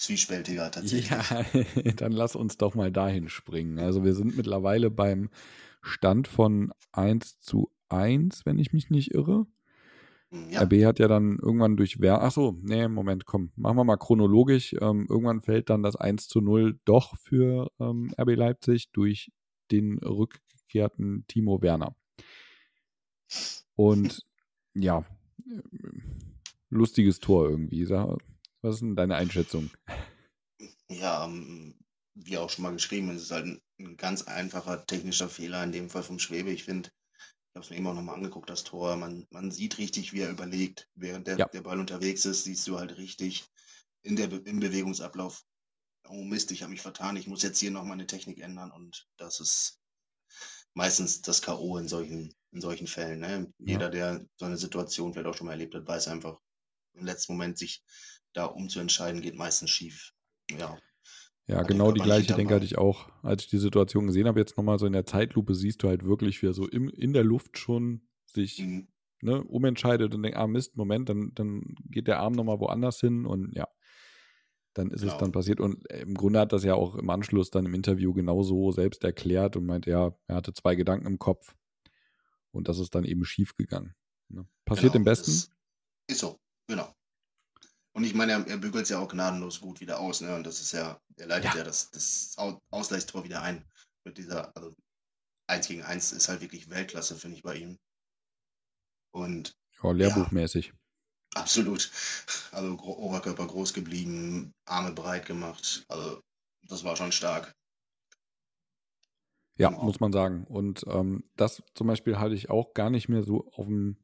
zwiespältiger 0.01 0.71
tatsächlich. 0.71 1.09
Ja, 1.09 1.92
dann 1.95 2.12
lass 2.12 2.36
uns 2.36 2.57
doch 2.57 2.75
mal 2.75 2.92
dahin 2.92 3.30
springen. 3.30 3.80
Also 3.80 4.03
wir 4.03 4.13
sind 4.13 4.36
mittlerweile 4.36 4.89
beim 4.89 5.30
Stand 5.81 6.28
von 6.28 6.71
1 6.92 7.40
zu 7.40 7.71
1, 7.90 8.45
wenn 8.45 8.59
ich 8.59 8.73
mich 8.73 8.90
nicht 8.90 9.14
irre. 9.14 9.45
Ja. 10.49 10.61
RB 10.61 10.85
hat 10.85 10.99
ja 10.99 11.07
dann 11.09 11.40
irgendwann 11.40 11.75
durch 11.75 11.99
Wer. 11.99 12.21
Achso, 12.21 12.57
nee, 12.61 12.87
Moment, 12.87 13.25
komm, 13.25 13.52
machen 13.56 13.78
wir 13.78 13.83
mal 13.83 13.97
chronologisch. 13.97 14.73
Ähm, 14.80 15.06
irgendwann 15.09 15.42
fällt 15.42 15.69
dann 15.69 15.83
das 15.83 15.95
1 15.95 16.30
zu 16.30 16.40
0 16.40 16.80
doch 16.85 17.18
für 17.18 17.69
ähm, 17.80 18.14
RB 18.18 18.35
Leipzig 18.35 18.92
durch 18.92 19.31
den 19.71 19.99
rückgekehrten 19.99 21.25
Timo 21.28 21.61
Werner. 21.61 21.95
Und 23.75 24.25
ja, 24.73 25.06
lustiges 26.69 27.19
Tor 27.19 27.49
irgendwie. 27.49 27.85
Was 28.61 28.75
ist 28.75 28.81
denn 28.81 28.95
deine 28.95 29.15
Einschätzung? 29.15 29.71
Ja, 30.89 31.25
ähm, 31.25 31.75
wie 32.13 32.37
auch 32.37 32.49
schon 32.49 32.63
mal 32.63 32.73
geschrieben, 32.73 33.09
es 33.09 33.23
ist 33.23 33.31
halt 33.31 33.45
ein, 33.45 33.61
ein 33.80 33.97
ganz 33.97 34.23
einfacher 34.23 34.85
technischer 34.85 35.30
Fehler, 35.30 35.63
in 35.63 35.71
dem 35.71 35.89
Fall 35.89 36.03
vom 36.03 36.19
Schwebe. 36.19 36.51
Ich 36.51 36.65
finde, 36.65 36.89
ich 36.89 37.56
habe 37.56 37.65
es 37.65 37.69
mir 37.69 37.77
eben 37.77 37.87
auch 37.87 37.95
nochmal 37.95 38.15
angeguckt, 38.15 38.49
das 38.49 38.63
Tor. 38.63 38.95
Man, 38.97 39.25
man 39.31 39.51
sieht 39.51 39.77
richtig, 39.77 40.13
wie 40.13 40.21
er 40.21 40.30
überlegt. 40.30 40.89
Während 40.95 41.27
der, 41.27 41.37
ja. 41.37 41.47
der 41.47 41.61
Ball 41.61 41.80
unterwegs 41.80 42.25
ist, 42.25 42.44
siehst 42.44 42.68
du 42.68 42.77
halt 42.77 42.97
richtig 42.97 43.45
in 44.03 44.15
der, 44.15 44.31
im 44.45 44.59
Bewegungsablauf, 44.59 45.44
oh 46.07 46.23
Mist, 46.23 46.51
ich 46.51 46.61
habe 46.61 46.71
mich 46.71 46.81
vertan, 46.81 47.15
ich 47.15 47.27
muss 47.27 47.44
jetzt 47.44 47.59
hier 47.59 47.71
noch 47.71 47.83
meine 47.83 48.07
Technik 48.07 48.39
ändern. 48.39 48.71
Und 48.71 49.07
das 49.18 49.39
ist 49.39 49.80
meistens 50.73 51.21
das 51.21 51.41
K.O. 51.41 51.77
in 51.77 51.87
solchen, 51.87 52.33
in 52.51 52.61
solchen 52.61 52.87
Fällen. 52.87 53.19
Ne? 53.19 53.51
Ja. 53.59 53.73
Jeder, 53.73 53.89
der 53.89 54.25
so 54.37 54.45
eine 54.45 54.57
Situation 54.57 55.13
vielleicht 55.13 55.27
auch 55.27 55.37
schon 55.37 55.47
mal 55.47 55.53
erlebt 55.53 55.75
hat, 55.75 55.87
weiß 55.87 56.07
einfach, 56.07 56.39
im 56.94 57.06
letzten 57.06 57.33
Moment 57.33 57.57
sich 57.57 57.83
da 58.33 58.45
umzuentscheiden, 58.45 59.21
geht 59.21 59.35
meistens 59.35 59.69
schief. 59.69 60.14
Ja, 60.52 60.78
ja, 61.52 61.64
genau 61.64 61.92
die 61.92 62.02
gleiche 62.02 62.33
Denke 62.33 62.56
hatte 62.56 62.66
ich 62.66 62.78
auch, 62.78 63.09
als 63.23 63.44
ich 63.44 63.50
die 63.50 63.57
Situation 63.57 64.07
gesehen 64.07 64.28
habe. 64.28 64.40
Jetzt 64.40 64.56
nochmal 64.56 64.80
so 64.80 64.85
in 64.85 64.94
der 64.94 65.06
Zeitlupe 65.06 65.54
siehst 65.54 65.83
du 65.83 65.90
halt 65.90 66.06
wirklich, 66.06 66.42
wie 66.42 66.47
er 66.47 66.54
so 66.54 66.66
im, 66.66 66.88
in 66.88 67.11
der 67.11 67.26
Luft 67.26 67.57
schon 67.57 68.07
sich 68.26 68.59
mhm. 68.59 68.88
ne, 69.21 69.44
umentscheidet 69.44 70.16
und 70.16 70.23
denkt, 70.23 70.38
ah 70.38 70.47
Mist, 70.47 70.78
Moment, 70.78 71.09
dann, 71.09 71.33
dann 71.35 71.76
geht 71.90 72.07
der 72.07 72.19
Arm 72.19 72.33
nochmal 72.33 72.61
woanders 72.61 73.02
hin 73.02 73.26
und 73.26 73.54
ja, 73.54 73.68
dann 74.73 74.92
ist 74.92 75.02
genau. 75.02 75.14
es 75.14 75.19
dann 75.19 75.33
passiert. 75.33 75.59
Und 75.59 75.90
äh, 75.92 76.02
im 76.02 76.14
Grunde 76.14 76.40
hat 76.40 76.54
das 76.54 76.64
ja 76.64 76.76
auch 76.76 76.95
im 76.95 77.09
Anschluss 77.09 77.50
dann 77.50 77.66
im 77.66 77.73
Interview 77.73 78.14
genauso 78.14 78.71
selbst 78.71 79.04
erklärt 79.04 79.57
und 79.57 79.66
meinte, 79.66 79.90
ja, 79.90 80.16
er 80.28 80.35
hatte 80.35 80.54
zwei 80.54 80.76
Gedanken 80.76 81.07
im 81.07 81.19
Kopf 81.19 81.54
und 82.52 82.69
das 82.69 82.80
ist 82.80 82.95
dann 82.95 83.04
eben 83.04 83.26
schief 83.26 83.56
gegangen. 83.56 83.94
Ne? 84.30 84.47
Passiert 84.64 84.94
genau, 84.94 85.02
im 85.02 85.06
Besten. 85.06 85.31
Ist 85.31 86.19
so, 86.19 86.40
genau. 86.68 86.95
Und 87.94 88.06
ich 88.06 88.14
meine, 88.14 88.31
er, 88.31 88.48
er 88.48 88.57
bügelt 88.57 88.83
es 88.83 88.90
ja 88.90 89.00
auch 89.00 89.10
gnadenlos 89.10 89.60
gut 89.60 89.81
wieder 89.81 90.00
aus. 90.00 90.21
Ne? 90.21 90.36
Und 90.36 90.45
das 90.45 90.62
ist 90.62 90.71
ja, 90.71 91.00
er 91.18 91.28
leitet 91.28 91.52
ja, 91.52 91.57
ja 91.57 91.64
das, 91.64 91.92
das 91.92 92.36
Ausgleichstor 92.69 93.24
wieder 93.24 93.42
ein. 93.42 93.66
Mit 94.04 94.18
dieser, 94.18 94.56
also 94.56 94.74
1 95.48 95.68
gegen 95.68 95.83
1 95.83 96.14
ist 96.14 96.30
halt 96.30 96.42
wirklich 96.42 96.69
Weltklasse, 96.69 97.16
finde 97.16 97.38
ich 97.38 97.44
bei 97.44 97.56
ihm. 97.56 97.78
Und. 99.12 99.54
Ja, 99.83 99.92
lehrbuchmäßig. 99.92 100.68
Ja, 100.68 101.42
absolut. 101.42 101.92
Also 102.52 102.80
Oberkörper 102.80 103.48
groß 103.48 103.74
geblieben, 103.74 104.54
Arme 104.66 104.94
breit 104.94 105.26
gemacht. 105.26 105.83
Also, 105.90 106.21
das 106.68 106.83
war 106.83 106.95
schon 106.95 107.12
stark. 107.12 107.54
Ja, 109.57 109.69
genau. 109.69 109.83
muss 109.83 110.00
man 110.00 110.14
sagen. 110.14 110.45
Und 110.45 110.86
ähm, 110.88 111.30
das 111.36 111.62
zum 111.76 111.88
Beispiel 111.88 112.18
hatte 112.18 112.36
ich 112.36 112.50
auch 112.50 112.74
gar 112.74 112.90
nicht 112.90 113.10
mehr 113.10 113.24
so 113.24 113.52
auf 113.52 113.66
dem 113.66 113.98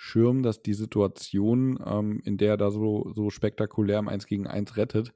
Schirm, 0.00 0.44
dass 0.44 0.62
die 0.62 0.74
Situation, 0.74 1.76
ähm, 1.84 2.20
in 2.24 2.38
der 2.38 2.50
er 2.50 2.56
da 2.56 2.70
so, 2.70 3.10
so 3.16 3.30
spektakulär 3.30 3.98
im 3.98 4.06
1 4.08 4.26
gegen 4.26 4.46
1 4.46 4.76
rettet, 4.76 5.12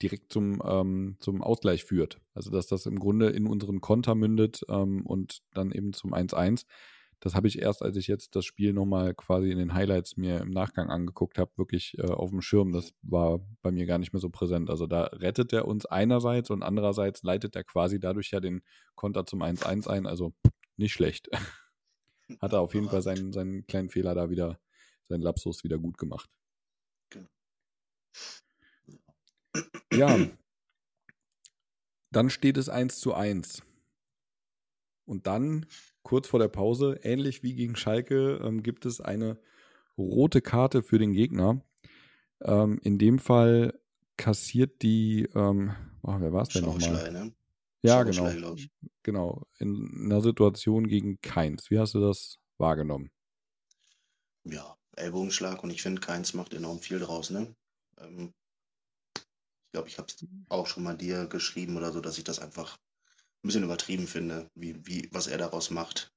direkt 0.00 0.32
zum, 0.32 0.62
ähm, 0.64 1.16
zum 1.18 1.42
Ausgleich 1.42 1.84
führt. 1.84 2.20
Also 2.32 2.52
dass 2.52 2.68
das 2.68 2.86
im 2.86 3.00
Grunde 3.00 3.30
in 3.30 3.48
unseren 3.48 3.80
Konter 3.80 4.14
mündet 4.14 4.62
ähm, 4.68 5.04
und 5.04 5.40
dann 5.52 5.72
eben 5.72 5.92
zum 5.92 6.14
1-1. 6.14 6.64
Das 7.18 7.34
habe 7.34 7.48
ich 7.48 7.58
erst, 7.58 7.82
als 7.82 7.96
ich 7.96 8.06
jetzt 8.06 8.36
das 8.36 8.44
Spiel 8.44 8.72
nochmal 8.72 9.14
quasi 9.14 9.50
in 9.50 9.58
den 9.58 9.74
Highlights 9.74 10.16
mir 10.16 10.40
im 10.40 10.50
Nachgang 10.50 10.90
angeguckt 10.90 11.36
habe, 11.36 11.50
wirklich 11.56 11.98
äh, 11.98 12.06
auf 12.06 12.30
dem 12.30 12.40
Schirm. 12.40 12.70
Das 12.70 12.94
war 13.02 13.40
bei 13.62 13.72
mir 13.72 13.86
gar 13.86 13.98
nicht 13.98 14.12
mehr 14.12 14.20
so 14.20 14.30
präsent. 14.30 14.70
Also 14.70 14.86
da 14.86 15.06
rettet 15.06 15.52
er 15.52 15.66
uns 15.66 15.86
einerseits 15.86 16.50
und 16.50 16.62
andererseits 16.62 17.24
leitet 17.24 17.56
er 17.56 17.64
quasi 17.64 17.98
dadurch 17.98 18.30
ja 18.30 18.38
den 18.38 18.62
Konter 18.94 19.26
zum 19.26 19.42
1-1 19.42 19.88
ein. 19.88 20.06
Also 20.06 20.32
nicht 20.76 20.92
schlecht. 20.92 21.28
Hat 22.40 22.52
er 22.52 22.60
auf 22.60 22.74
jeden 22.74 22.88
Fall 22.88 23.02
seinen, 23.02 23.32
seinen 23.32 23.66
kleinen 23.66 23.90
Fehler 23.90 24.14
da 24.14 24.30
wieder, 24.30 24.60
seinen 25.08 25.22
Lapsus 25.22 25.64
wieder 25.64 25.78
gut 25.78 25.98
gemacht. 25.98 26.30
Genau. 27.10 27.28
Ja. 29.92 30.18
Dann 32.12 32.28
steht 32.28 32.56
es 32.56 32.68
1 32.68 32.98
zu 32.98 33.14
1. 33.14 33.62
Und 35.04 35.26
dann, 35.26 35.66
kurz 36.02 36.28
vor 36.28 36.38
der 36.40 36.48
Pause, 36.48 36.98
ähnlich 37.02 37.42
wie 37.42 37.54
gegen 37.54 37.76
Schalke, 37.76 38.40
ähm, 38.44 38.62
gibt 38.62 38.86
es 38.86 39.00
eine 39.00 39.40
rote 39.98 40.40
Karte 40.40 40.82
für 40.82 40.98
den 40.98 41.12
Gegner. 41.12 41.62
Ähm, 42.42 42.78
in 42.82 42.98
dem 42.98 43.18
Fall 43.18 43.78
kassiert 44.16 44.82
die, 44.82 45.28
ähm, 45.34 45.74
oh, 46.02 46.16
wer 46.18 46.32
war 46.32 46.42
es 46.42 46.50
denn 46.50 46.64
nochmal? 46.64 47.12
Ne? 47.12 47.32
Ja, 47.82 48.02
genau. 48.02 48.56
Genau. 49.02 49.46
In 49.58 50.04
einer 50.04 50.20
Situation 50.20 50.86
gegen 50.86 51.20
Keins. 51.20 51.70
Wie 51.70 51.78
hast 51.78 51.94
du 51.94 52.00
das 52.00 52.38
wahrgenommen? 52.58 53.10
Ja, 54.44 54.76
Ellbogenschlag 54.96 55.62
und 55.62 55.70
ich 55.70 55.82
finde, 55.82 56.00
Keins 56.00 56.34
macht 56.34 56.52
enorm 56.52 56.80
viel 56.80 56.98
draus, 56.98 57.30
ne? 57.30 57.54
Ähm, 57.98 58.32
ich 59.16 59.72
glaube, 59.72 59.88
ich 59.88 59.98
habe 59.98 60.08
es 60.08 60.26
auch 60.48 60.66
schon 60.66 60.82
mal 60.82 60.96
dir 60.96 61.26
geschrieben 61.26 61.76
oder 61.76 61.92
so, 61.92 62.00
dass 62.00 62.18
ich 62.18 62.24
das 62.24 62.40
einfach 62.40 62.76
ein 62.76 63.48
bisschen 63.48 63.62
übertrieben 63.62 64.06
finde, 64.06 64.50
wie, 64.54 64.84
wie, 64.86 65.08
was 65.12 65.26
er 65.26 65.38
daraus 65.38 65.70
macht. 65.70 66.12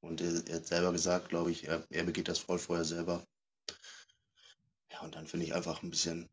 Und 0.00 0.20
er, 0.20 0.46
er 0.46 0.56
hat 0.56 0.66
selber 0.66 0.92
gesagt, 0.92 1.28
glaube 1.28 1.50
ich, 1.50 1.68
er, 1.68 1.86
er 1.90 2.04
begeht 2.04 2.28
das 2.28 2.38
voll 2.38 2.58
vorher 2.58 2.84
selber. 2.84 3.24
Ja, 4.90 5.00
und 5.00 5.14
dann 5.14 5.26
finde 5.26 5.46
ich 5.46 5.54
einfach 5.54 5.82
ein 5.82 5.90
bisschen 5.90 6.28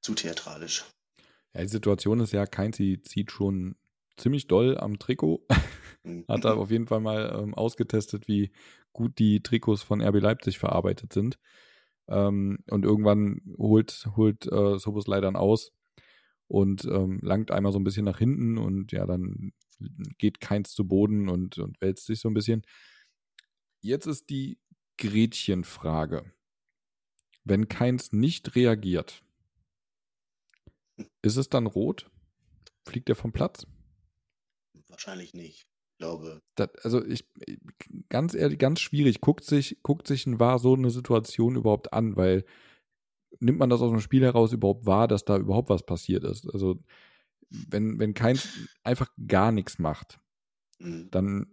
zu 0.00 0.14
theatralisch. 0.14 0.84
Ja, 1.54 1.62
die 1.62 1.68
Situation 1.68 2.20
ist 2.20 2.32
ja, 2.32 2.46
Keinzi 2.46 3.00
zieht 3.02 3.32
schon 3.32 3.76
ziemlich 4.18 4.46
doll 4.46 4.76
am 4.78 4.98
Trikot. 4.98 5.46
Mhm. 6.04 6.24
Hat 6.28 6.44
da 6.44 6.54
auf 6.54 6.70
jeden 6.70 6.86
Fall 6.86 7.00
mal 7.00 7.38
ähm, 7.42 7.54
ausgetestet, 7.54 8.28
wie 8.28 8.52
gut 8.92 9.18
die 9.18 9.42
Trikots 9.42 9.82
von 9.82 10.00
RB 10.00 10.20
Leipzig 10.20 10.58
verarbeitet 10.58 11.12
sind. 11.12 11.38
Ähm, 12.08 12.58
und 12.70 12.84
irgendwann 12.84 13.40
holt, 13.58 14.08
holt 14.16 14.46
äh, 14.46 14.78
Sobos 14.78 15.06
leider 15.06 15.34
aus 15.36 15.72
und 16.46 16.84
ähm, 16.84 17.20
langt 17.22 17.50
einmal 17.50 17.72
so 17.72 17.78
ein 17.78 17.84
bisschen 17.84 18.04
nach 18.04 18.18
hinten 18.18 18.58
und 18.58 18.92
ja, 18.92 19.06
dann 19.06 19.52
geht 20.18 20.40
keins 20.40 20.72
zu 20.72 20.86
Boden 20.88 21.28
und, 21.28 21.58
und 21.58 21.80
wälzt 21.80 22.06
sich 22.06 22.20
so 22.20 22.28
ein 22.28 22.34
bisschen. 22.34 22.62
Jetzt 23.80 24.06
ist 24.06 24.30
die 24.30 24.58
Gretchenfrage. 24.96 26.32
Wenn 27.44 27.68
keins 27.68 28.12
nicht 28.12 28.56
reagiert, 28.56 29.22
ist 31.22 31.36
es 31.36 31.48
dann 31.48 31.66
rot? 31.66 32.10
Fliegt 32.84 33.08
er 33.08 33.14
vom 33.14 33.32
Platz? 33.32 33.66
Wahrscheinlich 34.88 35.34
nicht. 35.34 35.66
Ich 35.92 35.98
glaube. 35.98 36.40
Das, 36.54 36.70
also 36.82 37.04
ich 37.04 37.28
ganz 38.08 38.34
ehrlich, 38.34 38.58
ganz 38.58 38.80
schwierig. 38.80 39.20
Guckt 39.20 39.44
sich, 39.44 39.78
guckt 39.82 40.06
sich 40.06 40.26
ein 40.26 40.40
war 40.40 40.58
so 40.58 40.74
eine 40.74 40.90
Situation 40.90 41.56
überhaupt 41.56 41.92
an, 41.92 42.16
weil 42.16 42.44
nimmt 43.40 43.58
man 43.58 43.70
das 43.70 43.80
aus 43.80 43.90
dem 43.90 44.00
Spiel 44.00 44.24
heraus 44.24 44.52
überhaupt 44.52 44.86
wahr, 44.86 45.08
dass 45.08 45.24
da 45.24 45.36
überhaupt 45.36 45.68
was 45.68 45.84
passiert 45.84 46.24
ist? 46.24 46.48
Also, 46.52 46.82
wenn, 47.50 47.98
wenn 47.98 48.14
keins 48.14 48.48
einfach 48.82 49.10
gar 49.26 49.52
nichts 49.52 49.78
macht, 49.78 50.20
mhm. 50.78 51.08
dann 51.10 51.52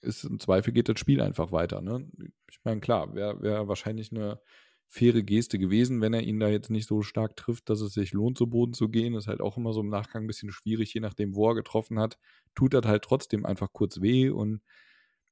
ist 0.00 0.24
im 0.24 0.38
Zweifel 0.38 0.72
geht 0.72 0.88
das 0.88 1.00
Spiel 1.00 1.20
einfach 1.20 1.52
weiter. 1.52 1.80
Ne? 1.80 2.08
Ich 2.50 2.60
meine, 2.64 2.80
klar, 2.80 3.14
wäre 3.14 3.42
wär 3.42 3.68
wahrscheinlich 3.68 4.12
eine 4.12 4.40
faire 4.88 5.22
Geste 5.22 5.58
gewesen, 5.58 6.00
wenn 6.00 6.14
er 6.14 6.22
ihn 6.22 6.38
da 6.38 6.48
jetzt 6.48 6.70
nicht 6.70 6.86
so 6.86 7.02
stark 7.02 7.36
trifft, 7.36 7.68
dass 7.68 7.80
es 7.80 7.92
sich 7.92 8.12
lohnt, 8.12 8.38
zu 8.38 8.46
Boden 8.46 8.72
zu 8.72 8.88
gehen. 8.88 9.14
Ist 9.14 9.26
halt 9.26 9.40
auch 9.40 9.56
immer 9.56 9.72
so 9.72 9.80
im 9.80 9.88
Nachgang 9.88 10.24
ein 10.24 10.26
bisschen 10.26 10.52
schwierig, 10.52 10.94
je 10.94 11.00
nachdem, 11.00 11.34
wo 11.34 11.48
er 11.50 11.54
getroffen 11.54 11.98
hat. 11.98 12.18
Tut 12.54 12.74
das 12.74 12.86
halt 12.86 13.02
trotzdem 13.02 13.44
einfach 13.44 13.72
kurz 13.72 14.00
weh 14.00 14.30
und 14.30 14.62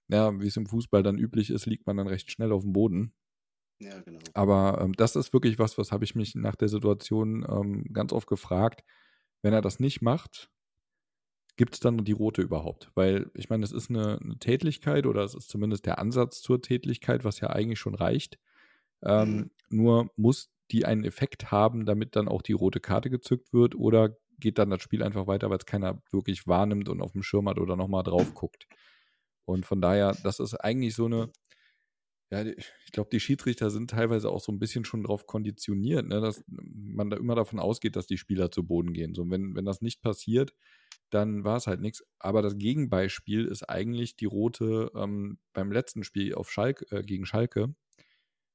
ja, 0.08 0.38
wie 0.40 0.48
es 0.48 0.56
im 0.56 0.66
Fußball 0.66 1.02
dann 1.02 1.18
üblich 1.18 1.50
ist, 1.50 1.66
liegt 1.66 1.86
man 1.86 1.96
dann 1.96 2.08
recht 2.08 2.30
schnell 2.30 2.52
auf 2.52 2.62
dem 2.62 2.72
Boden. 2.72 3.14
Ja, 3.80 4.00
genau. 4.00 4.20
Aber 4.34 4.80
ähm, 4.80 4.92
das 4.92 5.16
ist 5.16 5.32
wirklich 5.32 5.58
was, 5.58 5.78
was 5.78 5.92
habe 5.92 6.04
ich 6.04 6.14
mich 6.14 6.34
nach 6.34 6.56
der 6.56 6.68
Situation 6.68 7.44
ähm, 7.48 7.84
ganz 7.92 8.12
oft 8.12 8.26
gefragt. 8.26 8.84
Wenn 9.42 9.52
er 9.52 9.62
das 9.62 9.80
nicht 9.80 10.02
macht, 10.02 10.50
gibt 11.56 11.74
es 11.74 11.80
dann 11.80 12.04
die 12.04 12.12
rote 12.12 12.42
überhaupt? 12.42 12.90
Weil 12.94 13.30
ich 13.34 13.50
meine, 13.50 13.64
es 13.64 13.72
ist 13.72 13.90
eine, 13.90 14.18
eine, 14.20 14.38
Tätlichkeit 14.38 15.06
oder 15.06 15.22
es 15.22 15.34
ist 15.34 15.48
zumindest 15.48 15.86
der 15.86 15.98
Ansatz 15.98 16.40
zur 16.40 16.62
Tätlichkeit, 16.62 17.24
was 17.24 17.40
ja 17.40 17.50
eigentlich 17.50 17.78
schon 17.78 17.94
reicht. 17.94 18.38
Ähm, 19.04 19.36
mhm. 19.36 19.50
Nur 19.70 20.10
muss 20.16 20.50
die 20.70 20.84
einen 20.84 21.04
Effekt 21.04 21.50
haben, 21.50 21.86
damit 21.86 22.16
dann 22.16 22.28
auch 22.28 22.42
die 22.42 22.52
rote 22.52 22.80
Karte 22.80 23.10
gezückt 23.10 23.52
wird 23.52 23.74
oder 23.74 24.16
geht 24.38 24.58
dann 24.58 24.70
das 24.70 24.82
Spiel 24.82 25.02
einfach 25.02 25.26
weiter, 25.26 25.50
weil 25.50 25.58
es 25.58 25.66
keiner 25.66 26.02
wirklich 26.10 26.46
wahrnimmt 26.46 26.88
und 26.88 27.00
auf 27.00 27.12
dem 27.12 27.22
Schirm 27.22 27.48
hat 27.48 27.58
oder 27.58 27.76
nochmal 27.76 28.02
drauf 28.02 28.34
guckt. 28.34 28.66
Und 29.44 29.66
von 29.66 29.80
daher, 29.80 30.16
das 30.22 30.40
ist 30.40 30.54
eigentlich 30.54 30.94
so 30.94 31.06
eine 31.06 31.30
ja, 32.34 32.44
ich 32.44 32.92
glaube, 32.92 33.10
die 33.12 33.20
Schiedsrichter 33.20 33.70
sind 33.70 33.90
teilweise 33.90 34.30
auch 34.30 34.40
so 34.40 34.50
ein 34.50 34.58
bisschen 34.58 34.84
schon 34.84 35.02
darauf 35.02 35.26
konditioniert, 35.26 36.06
ne, 36.06 36.20
dass 36.20 36.42
man 36.48 37.10
da 37.10 37.16
immer 37.16 37.34
davon 37.34 37.60
ausgeht, 37.60 37.96
dass 37.96 38.06
die 38.06 38.18
Spieler 38.18 38.50
zu 38.50 38.66
Boden 38.66 38.92
gehen. 38.92 39.14
So, 39.14 39.30
wenn, 39.30 39.54
wenn 39.54 39.64
das 39.64 39.82
nicht 39.82 40.02
passiert, 40.02 40.54
dann 41.10 41.44
war 41.44 41.56
es 41.56 41.66
halt 41.66 41.80
nichts. 41.80 42.02
Aber 42.18 42.42
das 42.42 42.56
Gegenbeispiel 42.56 43.44
ist 43.44 43.68
eigentlich 43.68 44.16
die 44.16 44.24
rote 44.24 44.90
ähm, 44.96 45.38
beim 45.52 45.70
letzten 45.70 46.02
Spiel 46.02 46.34
auf 46.34 46.50
Schalke, 46.50 46.86
äh, 46.90 47.02
gegen 47.02 47.26
Schalke. 47.26 47.74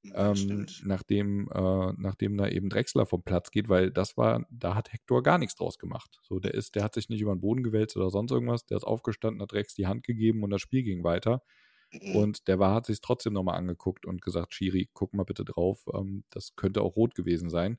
Ja, 0.02 0.32
ähm, 0.32 0.66
nachdem, 0.84 1.50
äh, 1.52 1.94
nachdem 1.98 2.38
da 2.38 2.48
eben 2.48 2.70
Drexler 2.70 3.06
vom 3.06 3.22
Platz 3.22 3.52
geht, 3.52 3.68
weil 3.68 3.92
das 3.92 4.16
war, 4.16 4.46
da 4.50 4.76
hat 4.76 4.94
Hector 4.94 5.22
gar 5.24 5.38
nichts 5.38 5.56
draus 5.56 5.78
gemacht. 5.78 6.20
So, 6.24 6.40
der 6.40 6.54
ist, 6.54 6.76
der 6.76 6.84
hat 6.84 6.94
sich 6.94 7.10
nicht 7.10 7.22
über 7.22 7.36
den 7.36 7.42
Boden 7.42 7.64
gewälzt 7.64 7.98
oder 7.98 8.10
sonst 8.10 8.32
irgendwas, 8.32 8.66
der 8.66 8.78
ist 8.78 8.86
aufgestanden, 8.86 9.42
hat 9.42 9.54
Rex 9.54 9.76
die 9.76 9.88
Hand 9.88 10.04
gegeben 10.04 10.44
und 10.44 10.52
das 10.52 10.62
Spiel 10.62 10.84
ging 10.84 11.04
weiter. 11.04 11.44
Mhm. 11.92 12.16
Und 12.16 12.48
der 12.48 12.60
war, 12.60 12.74
hat 12.74 12.86
sich 12.86 13.02
trotzdem 13.02 13.34
nochmal 13.34 13.58
angeguckt 13.58 14.06
und 14.06 14.22
gesagt, 14.22 14.54
Schiri, 14.54 14.90
guck 14.94 15.14
mal 15.14 15.24
bitte 15.24 15.44
drauf, 15.44 15.86
ähm, 15.94 16.24
das 16.30 16.56
könnte 16.56 16.82
auch 16.82 16.96
rot 16.96 17.14
gewesen 17.14 17.50
sein. 17.50 17.78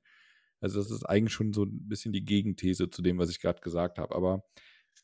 Also 0.61 0.79
das 0.79 0.91
ist 0.91 1.05
eigentlich 1.05 1.33
schon 1.33 1.55
so 1.55 1.65
ein 1.65 1.89
bisschen 1.89 2.13
die 2.13 2.25
Gegenthese 2.25 2.91
zu 2.91 3.01
dem, 3.01 3.19
was 3.19 3.31
ich 3.31 3.41
gerade 3.41 3.63
gesagt 3.63 3.99
habe. 3.99 4.15
Aber 4.15 4.45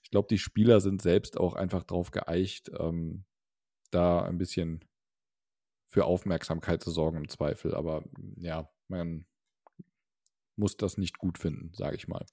ich 0.02 0.10
glaube, 0.10 0.28
die 0.28 0.38
Spieler 0.38 0.80
sind 0.80 1.00
selbst 1.00 1.38
auch 1.38 1.54
einfach 1.54 1.84
drauf 1.84 2.10
geeicht, 2.10 2.70
ähm, 2.78 3.24
da 3.90 4.22
ein 4.22 4.36
bisschen 4.36 4.84
für 5.96 6.04
Aufmerksamkeit 6.04 6.82
zu 6.82 6.90
sorgen 6.90 7.16
im 7.16 7.28
Zweifel. 7.30 7.74
Aber 7.74 8.04
ja, 8.36 8.70
man 8.88 9.24
muss 10.54 10.76
das 10.76 10.98
nicht 10.98 11.16
gut 11.16 11.38
finden, 11.38 11.72
sage 11.72 11.96
ich 11.96 12.06
mal. 12.06 12.26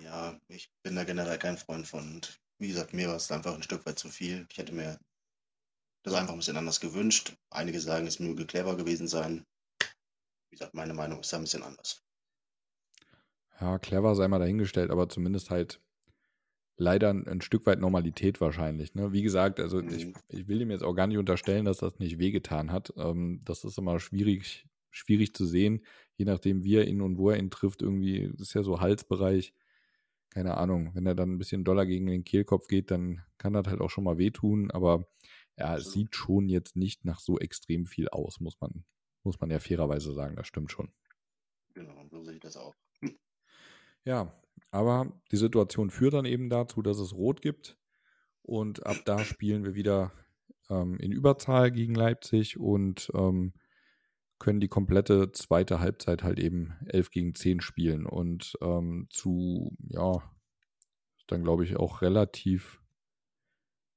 Ja, 0.00 0.38
ich 0.46 0.70
bin 0.84 0.94
da 0.94 1.02
generell 1.02 1.38
kein 1.38 1.58
Freund 1.58 1.88
von. 1.88 2.08
Und 2.14 2.40
wie 2.60 2.68
gesagt, 2.68 2.94
mir 2.94 3.08
war 3.08 3.16
es 3.16 3.32
einfach 3.32 3.52
ein 3.52 3.64
Stück 3.64 3.84
weit 3.84 3.98
zu 3.98 4.10
viel. 4.10 4.46
Ich 4.48 4.58
hätte 4.58 4.72
mir 4.72 5.00
das 6.04 6.14
einfach 6.14 6.34
ein 6.34 6.38
bisschen 6.38 6.56
anders 6.56 6.78
gewünscht. 6.78 7.36
Einige 7.50 7.80
sagen, 7.80 8.06
es 8.06 8.20
möge 8.20 8.46
clever 8.46 8.76
gewesen 8.76 9.08
sein. 9.08 9.44
Wie 9.80 10.56
gesagt, 10.56 10.74
meine 10.74 10.94
Meinung 10.94 11.18
ist 11.18 11.32
da 11.32 11.38
ein 11.38 11.42
bisschen 11.42 11.64
anders. 11.64 12.00
Ja, 13.60 13.80
clever 13.80 14.14
sei 14.14 14.28
mal 14.28 14.38
dahingestellt, 14.38 14.92
aber 14.92 15.08
zumindest 15.08 15.50
halt 15.50 15.80
leider 16.76 17.10
ein, 17.10 17.26
ein 17.26 17.40
Stück 17.40 17.66
weit 17.66 17.80
Normalität 17.80 18.40
wahrscheinlich. 18.40 18.94
Ne? 18.94 19.12
Wie 19.12 19.22
gesagt, 19.22 19.60
also 19.60 19.82
mhm. 19.82 19.88
ich, 19.88 20.12
ich, 20.28 20.48
will 20.48 20.60
ihm 20.60 20.70
jetzt 20.70 20.82
auch 20.82 20.94
gar 20.94 21.06
nicht 21.06 21.18
unterstellen, 21.18 21.64
dass 21.64 21.78
das 21.78 21.98
nicht 21.98 22.18
wehgetan 22.18 22.72
hat. 22.72 22.92
Ähm, 22.96 23.40
das 23.44 23.64
ist 23.64 23.78
immer 23.78 24.00
schwierig, 24.00 24.66
schwierig 24.90 25.34
zu 25.34 25.46
sehen, 25.46 25.84
je 26.16 26.24
nachdem, 26.24 26.64
wie 26.64 26.76
er 26.76 26.86
ihn 26.86 27.00
und 27.00 27.18
wo 27.18 27.30
er 27.30 27.38
ihn 27.38 27.50
trifft. 27.50 27.82
Irgendwie 27.82 28.32
ist 28.38 28.54
ja 28.54 28.62
so 28.62 28.80
Halsbereich. 28.80 29.54
Keine 30.30 30.56
Ahnung, 30.56 30.90
wenn 30.94 31.06
er 31.06 31.14
dann 31.14 31.32
ein 31.32 31.38
bisschen 31.38 31.64
doller 31.64 31.86
gegen 31.86 32.06
den 32.06 32.24
Kehlkopf 32.24 32.66
geht, 32.66 32.90
dann 32.90 33.22
kann 33.38 33.52
das 33.52 33.68
halt 33.68 33.80
auch 33.80 33.90
schon 33.90 34.02
mal 34.02 34.18
wehtun. 34.18 34.72
Aber 34.72 35.06
ja, 35.56 35.76
es 35.76 35.92
sieht 35.92 36.16
schon 36.16 36.48
jetzt 36.48 36.74
nicht 36.74 37.04
nach 37.04 37.20
so 37.20 37.38
extrem 37.38 37.86
viel 37.86 38.08
aus, 38.08 38.40
muss 38.40 38.60
man, 38.60 38.84
muss 39.22 39.40
man 39.40 39.50
ja 39.50 39.60
fairerweise 39.60 40.12
sagen, 40.12 40.34
das 40.34 40.48
stimmt 40.48 40.72
schon. 40.72 40.92
Genau, 41.74 42.04
so 42.10 42.22
sehe 42.24 42.34
ich 42.34 42.40
das 42.40 42.56
auch. 42.56 42.74
Ja, 44.04 44.38
aber 44.74 45.12
die 45.30 45.36
Situation 45.36 45.90
führt 45.90 46.14
dann 46.14 46.24
eben 46.24 46.50
dazu, 46.50 46.82
dass 46.82 46.98
es 46.98 47.14
Rot 47.14 47.40
gibt. 47.40 47.78
Und 48.42 48.84
ab 48.84 48.96
da 49.04 49.20
spielen 49.20 49.64
wir 49.64 49.76
wieder 49.76 50.12
ähm, 50.68 50.98
in 50.98 51.12
Überzahl 51.12 51.70
gegen 51.70 51.94
Leipzig 51.94 52.58
und 52.58 53.10
ähm, 53.14 53.54
können 54.40 54.58
die 54.58 54.68
komplette 54.68 55.30
zweite 55.30 55.78
Halbzeit 55.78 56.24
halt 56.24 56.40
eben 56.40 56.74
11 56.86 57.10
gegen 57.12 57.34
10 57.36 57.60
spielen. 57.60 58.04
Und 58.04 58.58
ähm, 58.62 59.06
zu, 59.10 59.76
ja, 59.78 60.22
dann 61.28 61.44
glaube 61.44 61.64
ich 61.64 61.76
auch 61.76 62.02
relativ 62.02 62.82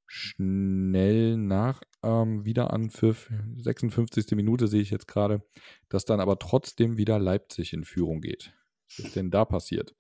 schnell 0.06 1.38
nach 1.38 1.82
ähm, 2.04 2.46
wieder 2.46 2.72
an 2.72 2.92
für 2.92 3.16
56. 3.58 4.28
Minute 4.36 4.68
sehe 4.68 4.82
ich 4.82 4.92
jetzt 4.92 5.08
gerade, 5.08 5.42
dass 5.90 6.06
dann 6.06 6.20
aber 6.20 6.38
trotzdem 6.38 6.98
wieder 6.98 7.18
Leipzig 7.18 7.74
in 7.74 7.84
Führung 7.84 8.22
geht. 8.22 8.54
Was 8.90 9.08
ist 9.08 9.16
denn 9.16 9.32
da 9.32 9.44
passiert? 9.44 9.96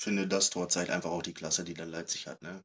Finde, 0.00 0.26
das 0.26 0.48
Tor 0.48 0.70
zeigt 0.70 0.90
einfach 0.90 1.10
auch 1.10 1.20
die 1.20 1.34
Klasse, 1.34 1.62
die 1.62 1.74
dann 1.74 1.90
Leipzig 1.90 2.26
hat. 2.26 2.40
Ne? 2.40 2.64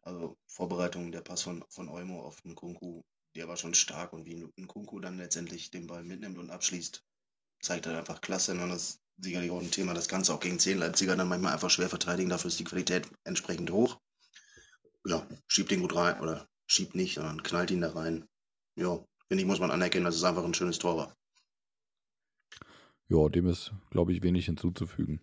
Also 0.00 0.38
Vorbereitung, 0.46 1.12
der 1.12 1.20
Pass 1.20 1.42
von, 1.42 1.62
von 1.68 1.90
Olmo 1.90 2.22
auf 2.22 2.40
den 2.40 2.54
Kunku, 2.54 3.02
der 3.36 3.48
war 3.48 3.58
schon 3.58 3.74
stark 3.74 4.14
und 4.14 4.24
wie 4.24 4.50
ein 4.56 4.66
Kunku 4.66 4.98
dann 4.98 5.18
letztendlich 5.18 5.70
den 5.70 5.86
Ball 5.86 6.02
mitnimmt 6.02 6.38
und 6.38 6.48
abschließt, 6.48 7.04
zeigt 7.60 7.84
er 7.84 7.98
einfach 7.98 8.22
Klasse. 8.22 8.52
Und 8.52 8.70
das 8.70 8.82
ist 8.82 9.00
sicherlich 9.18 9.50
auch 9.50 9.60
ein 9.60 9.70
Thema, 9.70 9.92
das 9.92 10.08
Ganze 10.08 10.32
auch 10.32 10.40
gegen 10.40 10.58
10 10.58 10.78
Leipziger 10.78 11.16
dann 11.16 11.28
manchmal 11.28 11.52
einfach 11.52 11.68
schwer 11.68 11.90
verteidigen, 11.90 12.30
dafür 12.30 12.48
ist 12.48 12.58
die 12.58 12.64
Qualität 12.64 13.06
entsprechend 13.24 13.70
hoch. 13.70 14.00
Ja, 15.04 15.28
schiebt 15.48 15.70
den 15.70 15.82
gut 15.82 15.94
rein 15.94 16.18
oder 16.20 16.48
schiebt 16.66 16.94
nicht, 16.94 17.16
sondern 17.16 17.42
knallt 17.42 17.70
ihn 17.72 17.82
da 17.82 17.92
rein. 17.92 18.26
Ja, 18.76 19.04
finde 19.28 19.42
ich, 19.42 19.46
muss 19.46 19.60
man 19.60 19.70
anerkennen, 19.70 20.06
dass 20.06 20.16
es 20.16 20.24
einfach 20.24 20.44
ein 20.44 20.54
schönes 20.54 20.78
Tor 20.78 20.96
war. 20.96 21.16
Ja, 23.10 23.28
dem 23.28 23.48
ist, 23.48 23.72
glaube 23.90 24.12
ich, 24.14 24.22
wenig 24.22 24.46
hinzuzufügen. 24.46 25.20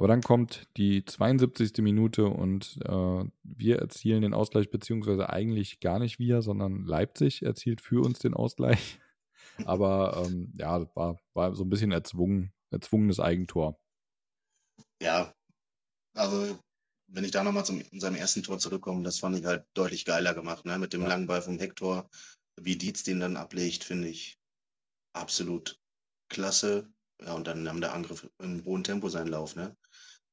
Aber 0.00 0.08
dann 0.08 0.22
kommt 0.22 0.66
die 0.78 1.04
72. 1.04 1.72
Minute 1.82 2.24
und 2.24 2.78
äh, 2.86 3.24
wir 3.42 3.78
erzielen 3.80 4.22
den 4.22 4.32
Ausgleich, 4.32 4.70
beziehungsweise 4.70 5.28
eigentlich 5.28 5.78
gar 5.80 5.98
nicht 5.98 6.18
wir, 6.18 6.40
sondern 6.40 6.86
Leipzig 6.86 7.42
erzielt 7.42 7.82
für 7.82 8.02
uns 8.02 8.18
den 8.18 8.32
Ausgleich. 8.32 8.98
Aber 9.66 10.24
ähm, 10.24 10.54
ja, 10.56 10.86
war, 10.96 11.20
war 11.34 11.54
so 11.54 11.64
ein 11.64 11.68
bisschen 11.68 11.92
erzwungen, 11.92 12.50
erzwungenes 12.70 13.20
Eigentor. 13.20 13.78
Ja, 15.02 15.34
also 16.14 16.58
wenn 17.08 17.24
ich 17.24 17.32
da 17.32 17.44
nochmal 17.44 17.66
zu 17.66 17.78
seinem 17.92 18.16
ersten 18.16 18.42
Tor 18.42 18.58
zurückkomme, 18.58 19.02
das 19.02 19.18
fand 19.18 19.38
ich 19.38 19.44
halt 19.44 19.66
deutlich 19.74 20.06
geiler 20.06 20.32
gemacht, 20.32 20.64
ne? 20.64 20.78
Mit 20.78 20.94
dem 20.94 21.04
langen 21.04 21.26
Ball 21.26 21.42
vom 21.42 21.58
Hector, 21.58 22.08
wie 22.58 22.76
Dietz 22.76 23.02
den 23.02 23.20
dann 23.20 23.36
ablegt, 23.36 23.84
finde 23.84 24.08
ich 24.08 24.38
absolut 25.12 25.78
klasse. 26.30 26.90
Ja, 27.22 27.34
und 27.34 27.46
dann 27.46 27.64
nahm 27.64 27.82
der 27.82 27.92
Angriff 27.92 28.30
im 28.38 28.64
hohen 28.64 28.82
Tempo 28.82 29.10
seinen 29.10 29.28
Lauf, 29.28 29.56
ne? 29.56 29.76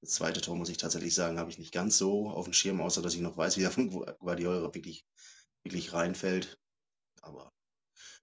Das 0.01 0.11
zweite 0.11 0.41
Tor, 0.41 0.55
muss 0.55 0.69
ich 0.69 0.77
tatsächlich 0.77 1.15
sagen, 1.15 1.39
habe 1.39 1.49
ich 1.49 1.57
nicht 1.57 1.73
ganz 1.73 1.97
so 1.97 2.29
auf 2.29 2.45
dem 2.45 2.53
Schirm, 2.53 2.81
außer 2.81 3.01
dass 3.01 3.15
ich 3.15 3.21
noch 3.21 3.37
weiß, 3.37 3.57
wie 3.57 3.61
der 3.61 3.71
von 3.71 3.89
Guardiola 3.89 4.61
wirklich, 4.61 5.05
wirklich 5.63 5.93
reinfällt. 5.93 6.59
Aber 7.21 7.51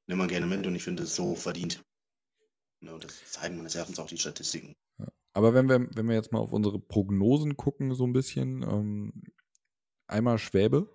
nimm 0.06 0.18
mal 0.18 0.28
gerne 0.28 0.46
mit 0.46 0.66
und 0.66 0.74
ich 0.74 0.84
finde 0.84 1.02
es 1.02 1.14
so 1.14 1.34
verdient. 1.34 1.84
Ja, 2.80 2.96
das 2.98 3.32
zeigen 3.32 3.56
meines 3.56 3.74
Erachtens 3.74 3.98
auch 3.98 4.08
die 4.08 4.18
Statistiken. 4.18 4.74
Ja. 4.98 5.08
Aber 5.32 5.54
wenn 5.54 5.68
wir, 5.68 5.88
wenn 5.94 6.08
wir 6.08 6.14
jetzt 6.14 6.32
mal 6.32 6.38
auf 6.38 6.52
unsere 6.52 6.78
Prognosen 6.78 7.56
gucken, 7.56 7.94
so 7.94 8.04
ein 8.04 8.12
bisschen, 8.12 8.62
ähm, 8.62 9.22
einmal 10.06 10.38
Schwäbe 10.38 10.88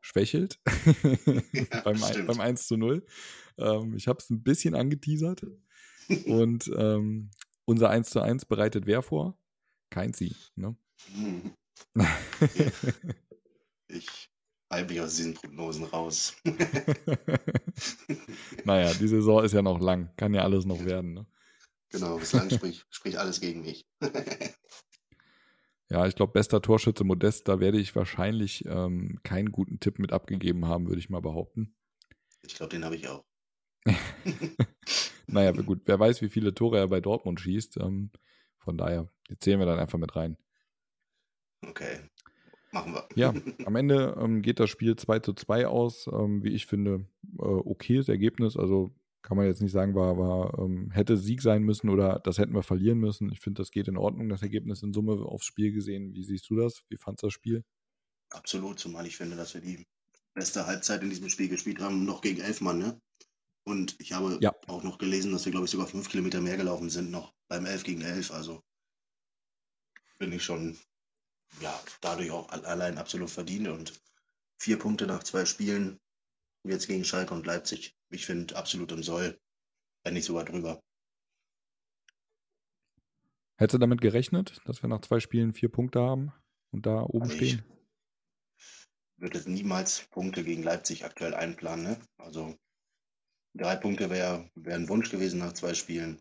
schwächelt 0.00 0.60
ja, 1.52 1.80
beim, 1.82 2.00
beim 2.26 2.40
1 2.40 2.66
zu 2.66 2.76
0. 2.76 3.04
Ähm, 3.58 3.94
ich 3.94 4.06
habe 4.08 4.18
es 4.20 4.30
ein 4.30 4.42
bisschen 4.42 4.74
angeteasert. 4.74 5.44
Und 6.26 6.70
ähm, 6.76 7.30
unser 7.64 7.90
1 7.90 8.10
zu 8.10 8.20
1 8.20 8.46
bereitet 8.46 8.86
wer 8.86 9.02
vor? 9.02 9.36
Kein 9.90 10.12
Sie. 10.12 10.36
Ne? 10.54 10.76
ich 13.88 14.30
halte 14.70 14.92
mich 14.92 15.00
aus 15.00 15.16
diesen 15.16 15.34
Prognosen 15.34 15.84
raus. 15.84 16.36
naja, 18.64 18.92
die 18.94 19.08
Saison 19.08 19.44
ist 19.44 19.52
ja 19.52 19.62
noch 19.62 19.80
lang. 19.80 20.12
Kann 20.16 20.34
ja 20.34 20.42
alles 20.42 20.64
noch 20.64 20.84
werden. 20.84 21.14
Ne? 21.14 21.26
Genau, 21.90 22.18
bislang 22.18 22.50
spricht, 22.50 22.86
spricht 22.90 23.16
alles 23.16 23.40
gegen 23.40 23.62
mich. 23.62 23.86
ja, 25.88 26.06
ich 26.06 26.16
glaube, 26.16 26.32
bester 26.32 26.60
Torschütze 26.60 27.04
Modest, 27.04 27.48
da 27.48 27.60
werde 27.60 27.78
ich 27.78 27.96
wahrscheinlich 27.96 28.64
ähm, 28.66 29.20
keinen 29.22 29.52
guten 29.52 29.80
Tipp 29.80 29.98
mit 29.98 30.12
abgegeben 30.12 30.66
haben, 30.66 30.88
würde 30.88 31.00
ich 31.00 31.08
mal 31.08 31.22
behaupten. 31.22 31.74
Ich 32.42 32.54
glaube, 32.54 32.70
den 32.70 32.84
habe 32.84 32.96
ich 32.96 33.08
auch. 33.08 33.24
naja, 35.26 35.52
gut, 35.52 35.82
wer 35.86 35.98
weiß, 35.98 36.20
wie 36.20 36.28
viele 36.28 36.54
Tore 36.54 36.78
er 36.78 36.88
bei 36.88 37.00
Dortmund 37.00 37.40
schießt. 37.40 37.78
Ähm, 37.78 38.10
von 38.68 38.76
daher, 38.76 39.08
die 39.30 39.38
zählen 39.38 39.58
wir 39.60 39.64
dann 39.64 39.78
einfach 39.78 39.98
mit 39.98 40.14
rein. 40.14 40.36
Okay, 41.66 42.00
machen 42.70 42.92
wir. 42.92 43.08
Ja, 43.14 43.32
am 43.64 43.76
Ende 43.76 44.14
ähm, 44.20 44.42
geht 44.42 44.60
das 44.60 44.68
Spiel 44.68 44.94
2 44.94 45.20
zu 45.20 45.32
2 45.32 45.66
aus. 45.66 46.06
Ähm, 46.12 46.44
wie 46.44 46.50
ich 46.50 46.66
finde, 46.66 47.06
äh, 47.38 47.44
okayes 47.44 48.10
Ergebnis. 48.10 48.58
Also 48.58 48.94
kann 49.22 49.38
man 49.38 49.46
jetzt 49.46 49.62
nicht 49.62 49.72
sagen, 49.72 49.94
war, 49.94 50.18
war 50.18 50.58
ähm, 50.58 50.90
hätte 50.90 51.16
Sieg 51.16 51.40
sein 51.40 51.62
müssen 51.62 51.88
oder 51.88 52.20
das 52.22 52.36
hätten 52.36 52.52
wir 52.52 52.62
verlieren 52.62 52.98
müssen. 52.98 53.32
Ich 53.32 53.40
finde, 53.40 53.62
das 53.62 53.70
geht 53.70 53.88
in 53.88 53.96
Ordnung, 53.96 54.28
das 54.28 54.42
Ergebnis 54.42 54.82
in 54.82 54.92
Summe 54.92 55.12
aufs 55.14 55.46
Spiel 55.46 55.72
gesehen. 55.72 56.12
Wie 56.12 56.24
siehst 56.24 56.50
du 56.50 56.56
das? 56.56 56.82
Wie 56.90 56.98
fandest 56.98 57.22
du 57.22 57.26
das 57.28 57.32
Spiel? 57.32 57.64
Absolut, 58.28 58.78
zumal 58.78 59.06
ich 59.06 59.16
finde, 59.16 59.36
dass 59.36 59.54
wir 59.54 59.62
die 59.62 59.86
beste 60.34 60.66
Halbzeit 60.66 61.02
in 61.02 61.08
diesem 61.08 61.30
Spiel 61.30 61.48
gespielt 61.48 61.80
haben, 61.80 62.04
noch 62.04 62.20
gegen 62.20 62.42
elf 62.42 62.60
Mann, 62.60 62.80
ne? 62.80 63.00
Und 63.68 64.00
ich 64.00 64.14
habe 64.14 64.38
ja. 64.40 64.54
auch 64.66 64.82
noch 64.82 64.96
gelesen, 64.96 65.30
dass 65.30 65.44
wir, 65.44 65.52
glaube 65.52 65.66
ich, 65.66 65.70
sogar 65.70 65.86
fünf 65.86 66.08
Kilometer 66.08 66.40
mehr 66.40 66.56
gelaufen 66.56 66.88
sind, 66.88 67.10
noch 67.10 67.34
beim 67.48 67.66
11 67.66 67.84
gegen 67.84 68.00
11. 68.00 68.30
Also 68.30 68.64
bin 70.18 70.32
ich 70.32 70.42
schon, 70.42 70.78
ja, 71.60 71.78
dadurch 72.00 72.30
auch 72.30 72.48
allein 72.48 72.96
absolut 72.96 73.28
verdient. 73.28 73.68
Und 73.68 73.92
vier 74.58 74.78
Punkte 74.78 75.06
nach 75.06 75.22
zwei 75.22 75.44
Spielen, 75.44 76.00
jetzt 76.64 76.86
gegen 76.86 77.04
Schalke 77.04 77.34
und 77.34 77.44
Leipzig, 77.44 77.94
ich 78.08 78.24
finde 78.24 78.56
absolut 78.56 78.90
im 78.90 79.02
Soll, 79.02 79.38
wenn 80.02 80.14
nicht 80.14 80.24
sogar 80.24 80.46
drüber. 80.46 80.82
Hättest 83.56 83.74
du 83.74 83.78
damit 83.78 84.00
gerechnet, 84.00 84.62
dass 84.64 84.80
wir 84.82 84.88
nach 84.88 85.02
zwei 85.02 85.20
Spielen 85.20 85.52
vier 85.52 85.68
Punkte 85.68 86.00
haben 86.00 86.32
und 86.70 86.86
da 86.86 87.02
oben 87.02 87.24
also 87.24 87.36
stehen? 87.36 87.62
Ich 88.56 88.88
würde 89.18 89.50
niemals 89.50 90.06
Punkte 90.08 90.42
gegen 90.42 90.62
Leipzig 90.62 91.04
aktuell 91.04 91.34
einplanen. 91.34 91.84
Ne? 91.84 92.00
Also 92.16 92.56
Drei 93.54 93.76
Punkte 93.76 94.10
wäre 94.10 94.50
wär 94.54 94.74
ein 94.74 94.88
Wunsch 94.88 95.10
gewesen 95.10 95.40
nach 95.40 95.52
zwei 95.52 95.74
Spielen. 95.74 96.20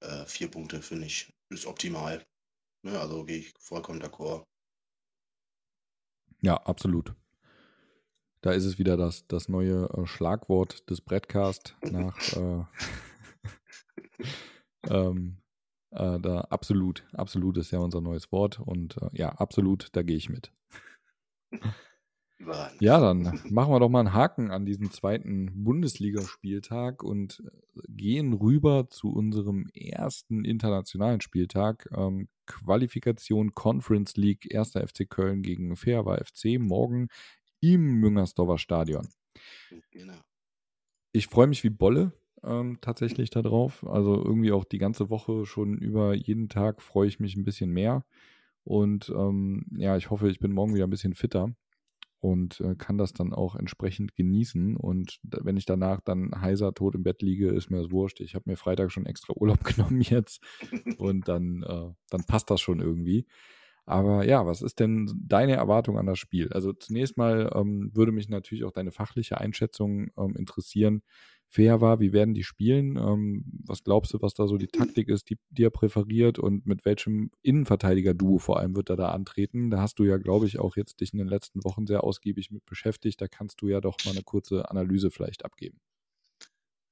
Äh, 0.00 0.24
vier 0.26 0.50
Punkte 0.50 0.82
finde 0.82 1.06
ich 1.06 1.32
ist 1.50 1.66
optimal. 1.66 2.24
Ne, 2.82 2.98
also 2.98 3.24
gehe 3.24 3.38
ich 3.38 3.52
vollkommen 3.58 4.02
d'accord. 4.02 4.44
Ja, 6.40 6.56
absolut. 6.56 7.14
Da 8.40 8.50
ist 8.50 8.64
es 8.64 8.78
wieder 8.78 8.96
das, 8.96 9.26
das 9.28 9.48
neue 9.48 9.88
äh, 9.90 10.06
Schlagwort 10.06 10.90
des 10.90 11.00
Brettcast 11.00 11.76
nach 11.82 12.16
äh, 12.36 12.64
ähm, 14.88 15.42
äh, 15.90 16.18
da 16.18 16.40
absolut, 16.42 17.04
absolut 17.12 17.58
ist 17.58 17.70
ja 17.70 17.78
unser 17.78 18.00
neues 18.00 18.32
Wort 18.32 18.58
und 18.58 18.96
äh, 18.96 19.10
ja, 19.12 19.28
absolut, 19.28 19.90
da 19.92 20.02
gehe 20.02 20.16
ich 20.16 20.28
mit. 20.28 20.52
Überragend. 22.42 22.82
Ja, 22.82 23.00
dann 23.00 23.40
machen 23.50 23.72
wir 23.72 23.78
doch 23.78 23.88
mal 23.88 24.00
einen 24.00 24.14
Haken 24.14 24.50
an 24.50 24.66
diesen 24.66 24.90
zweiten 24.90 25.64
Bundesligaspieltag 25.64 27.04
und 27.04 27.42
gehen 27.88 28.32
rüber 28.32 28.88
zu 28.88 29.12
unserem 29.12 29.68
ersten 29.74 30.44
internationalen 30.44 31.20
Spieltag. 31.20 31.88
Ähm, 31.96 32.28
Qualifikation 32.46 33.54
Conference 33.54 34.16
League, 34.16 34.52
1. 34.54 34.72
FC 34.72 35.08
Köln 35.08 35.42
gegen 35.42 35.76
Feawa 35.76 36.16
FC, 36.16 36.58
morgen 36.58 37.08
im 37.60 38.00
Müngersdorfer 38.00 38.58
Stadion. 38.58 39.08
Genau. 39.92 40.18
Ich 41.12 41.28
freue 41.28 41.46
mich 41.46 41.62
wie 41.62 41.70
Bolle 41.70 42.12
ähm, 42.42 42.78
tatsächlich 42.80 43.30
darauf. 43.30 43.86
Also 43.86 44.16
irgendwie 44.16 44.50
auch 44.50 44.64
die 44.64 44.78
ganze 44.78 45.10
Woche 45.10 45.46
schon 45.46 45.78
über 45.78 46.12
jeden 46.14 46.48
Tag 46.48 46.82
freue 46.82 47.06
ich 47.06 47.20
mich 47.20 47.36
ein 47.36 47.44
bisschen 47.44 47.70
mehr. 47.70 48.04
Und 48.64 49.10
ähm, 49.10 49.66
ja, 49.76 49.96
ich 49.96 50.10
hoffe, 50.10 50.28
ich 50.28 50.40
bin 50.40 50.52
morgen 50.52 50.74
wieder 50.74 50.86
ein 50.86 50.90
bisschen 50.90 51.14
fitter 51.14 51.54
und 52.22 52.60
äh, 52.60 52.76
kann 52.76 52.98
das 52.98 53.12
dann 53.12 53.34
auch 53.34 53.56
entsprechend 53.56 54.14
genießen. 54.14 54.76
Und 54.76 55.18
wenn 55.24 55.56
ich 55.56 55.66
danach 55.66 56.00
dann 56.00 56.30
heiser 56.40 56.72
tot 56.72 56.94
im 56.94 57.02
Bett 57.02 57.20
liege, 57.20 57.48
ist 57.48 57.68
mir 57.68 57.82
das 57.82 57.90
wurscht. 57.90 58.20
Ich 58.20 58.36
habe 58.36 58.48
mir 58.48 58.56
Freitag 58.56 58.92
schon 58.92 59.06
extra 59.06 59.34
Urlaub 59.34 59.64
genommen 59.64 60.00
jetzt 60.00 60.40
und 60.98 61.26
dann, 61.26 61.64
äh, 61.64 61.90
dann 62.10 62.24
passt 62.24 62.48
das 62.48 62.60
schon 62.60 62.78
irgendwie. 62.78 63.26
Aber 63.86 64.24
ja, 64.24 64.46
was 64.46 64.62
ist 64.62 64.78
denn 64.78 65.12
deine 65.20 65.56
Erwartung 65.56 65.98
an 65.98 66.06
das 66.06 66.20
Spiel? 66.20 66.52
Also 66.52 66.72
zunächst 66.72 67.16
mal 67.16 67.50
ähm, 67.56 67.90
würde 67.92 68.12
mich 68.12 68.28
natürlich 68.28 68.62
auch 68.62 68.70
deine 68.70 68.92
fachliche 68.92 69.38
Einschätzung 69.38 70.12
ähm, 70.16 70.36
interessieren 70.36 71.02
fair 71.52 71.80
war. 71.80 72.00
Wie 72.00 72.12
werden 72.12 72.34
die 72.34 72.44
spielen? 72.44 72.96
Ähm, 72.96 73.44
was 73.64 73.84
glaubst 73.84 74.12
du, 74.14 74.22
was 74.22 74.34
da 74.34 74.46
so 74.46 74.56
die 74.56 74.68
Taktik 74.68 75.08
ist, 75.08 75.28
die, 75.28 75.38
die 75.50 75.64
er 75.64 75.70
präferiert 75.70 76.38
und 76.38 76.66
mit 76.66 76.84
welchem 76.84 77.30
Innenverteidiger-Duo 77.42 78.38
vor 78.38 78.58
allem 78.58 78.74
wird 78.74 78.88
er 78.88 78.96
da 78.96 79.10
antreten? 79.10 79.70
Da 79.70 79.80
hast 79.80 79.98
du 79.98 80.04
ja, 80.04 80.16
glaube 80.16 80.46
ich, 80.46 80.58
auch 80.58 80.76
jetzt 80.76 81.00
dich 81.00 81.12
in 81.12 81.18
den 81.18 81.28
letzten 81.28 81.62
Wochen 81.64 81.86
sehr 81.86 82.04
ausgiebig 82.04 82.50
mit 82.50 82.64
beschäftigt. 82.64 83.20
Da 83.20 83.28
kannst 83.28 83.60
du 83.60 83.68
ja 83.68 83.80
doch 83.80 83.98
mal 84.04 84.12
eine 84.12 84.22
kurze 84.22 84.70
Analyse 84.70 85.10
vielleicht 85.10 85.44
abgeben. 85.44 85.78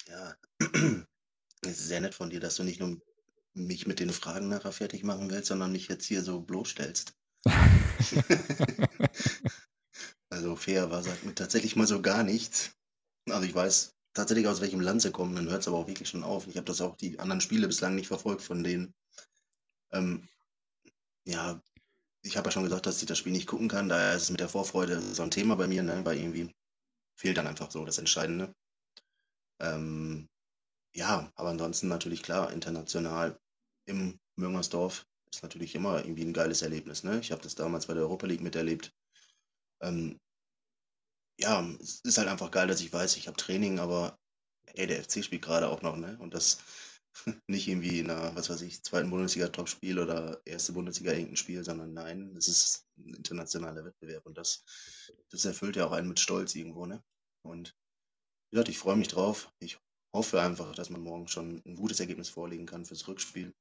Ja, 0.09 0.35
es 1.63 1.71
ist 1.71 1.89
sehr 1.89 2.03
nett 2.03 2.15
von 2.15 2.29
dir, 2.31 2.41
dass 2.41 2.57
du 2.57 2.65
nicht 2.65 2.81
nur 2.81 3.01
mich 3.55 3.87
mit 3.87 3.99
den 3.99 4.11
Fragen 4.11 4.49
nachher 4.49 4.73
fertig 4.73 5.05
machen 5.05 5.31
willst, 5.31 5.47
sondern 5.47 5.73
mich 5.73 5.89
jetzt 5.89 6.05
hier 6.05 6.23
so 6.23 6.41
bloßstellst. 6.41 7.15
also 10.29 10.55
fair 10.57 10.91
war, 10.91 11.03
sagt 11.03 11.25
mir 11.25 11.35
tatsächlich 11.35 11.77
mal 11.77 11.87
so 11.87 12.03
gar 12.03 12.23
nichts. 12.23 12.73
Also 13.27 13.47
ich 13.47 13.55
weiß, 13.55 13.95
tatsächlich 14.13 14.49
aus 14.49 14.61
welchem 14.61 14.81
Land 14.81 15.03
sie 15.03 15.13
kommen, 15.13 15.35
dann 15.35 15.49
hört 15.49 15.63
es 15.63 15.69
aber 15.69 15.79
auch 15.79 15.89
wirklich 15.89 16.09
schon 16.09 16.25
auf. 16.25 16.47
Ich 16.47 16.57
habe 16.57 16.67
das 16.67 16.81
auch 16.81 16.97
die 16.97 17.19
anderen 17.19 17.41
Spiele 17.41 17.67
bislang 17.67 17.95
nicht 17.95 18.09
verfolgt 18.09 18.43
von 18.43 18.63
denen. 18.63 18.95
Ähm, 19.93 20.29
ja, 21.25 21.63
ich 22.23 22.37
habe 22.37 22.49
ja 22.49 22.53
schon 22.53 22.65
gesagt, 22.65 22.87
dass 22.87 23.01
ich 23.01 23.07
das 23.07 23.19
Spiel 23.19 23.33
nicht 23.33 23.47
gucken 23.47 23.69
kann. 23.69 23.89
Daher 23.89 24.15
ist 24.15 24.25
es 24.25 24.31
mit 24.31 24.41
der 24.41 24.49
Vorfreude 24.49 25.01
so 25.01 25.23
ein 25.23 25.31
Thema 25.31 25.57
bei 25.57 25.67
mir, 25.67 25.83
ne? 25.83 26.05
weil 26.05 26.19
irgendwie 26.19 26.55
fehlt 27.17 27.37
dann 27.37 27.47
einfach 27.47 27.71
so 27.71 27.85
das 27.85 27.99
Entscheidende. 27.99 28.55
Ähm, 29.61 30.29
ja, 30.95 31.31
aber 31.35 31.51
ansonsten 31.51 31.89
natürlich 31.89 32.23
klar, 32.23 32.53
international 32.53 33.39
im 33.87 34.19
Müngersdorf 34.37 35.07
ist 35.33 35.43
natürlich 35.43 35.75
immer 35.75 35.99
irgendwie 36.05 36.25
ein 36.25 36.33
geiles 36.33 36.63
Erlebnis. 36.63 37.05
Ne? 37.05 37.21
Ich 37.21 37.31
habe 37.31 37.43
das 37.43 37.55
damals 37.55 37.87
bei 37.87 37.95
der 37.95 38.03
Europa 38.03 38.27
League 38.27 38.43
miterlebt. 38.43 38.93
Ähm, 39.81 40.19
ja, 41.41 41.67
es 41.81 42.01
ist 42.05 42.19
halt 42.19 42.29
einfach 42.29 42.51
geil, 42.51 42.69
dass 42.69 42.81
ich 42.81 42.93
weiß, 42.93 43.17
ich 43.17 43.27
habe 43.27 43.37
Training, 43.37 43.79
aber 43.79 44.19
hey, 44.75 44.87
der 44.87 45.03
FC 45.03 45.25
spielt 45.25 45.43
gerade 45.43 45.69
auch 45.69 45.83
noch, 45.83 45.97
ne? 45.97 46.17
Und 46.21 46.35
das 46.35 46.59
nicht 47.49 47.67
irgendwie 47.69 48.01
in 48.01 48.11
einer, 48.11 48.35
was 48.37 48.51
weiß 48.51 48.63
ich, 48.63 48.83
zweiten 48.83 49.11
Bundesliga-Topspiel 49.11 49.99
oder 49.99 50.41
erste 50.45 50.73
Bundesliga 50.73 51.13
irgendein 51.13 51.37
Spiel, 51.37 51.65
sondern 51.65 51.93
nein, 51.95 52.35
es 52.37 52.49
ist 52.49 52.87
ein 52.99 53.15
internationaler 53.15 53.85
Wettbewerb 53.85 54.27
und 54.27 54.39
das, 54.39 54.65
das 55.31 55.45
erfüllt 55.45 55.77
ja 55.77 55.87
auch 55.87 55.93
einen 55.93 56.09
mit 56.09 56.21
Stolz 56.21 56.55
irgendwo, 56.55 56.87
ne? 56.87 57.03
Und 57.43 57.75
wie 58.51 58.57
gesagt, 58.57 58.69
ich 58.69 58.79
freue 58.79 58.97
mich 58.97 59.09
drauf. 59.09 59.53
Ich 59.61 59.79
hoffe 60.13 60.43
einfach, 60.43 60.75
dass 60.75 60.91
man 60.91 61.03
morgen 61.03 61.29
schon 61.29 61.63
ein 61.65 61.77
gutes 61.77 62.01
Ergebnis 62.01 62.29
vorlegen 62.29 62.67
kann 62.67 62.85
fürs 62.85 63.07
Rückspiel. 63.07 63.55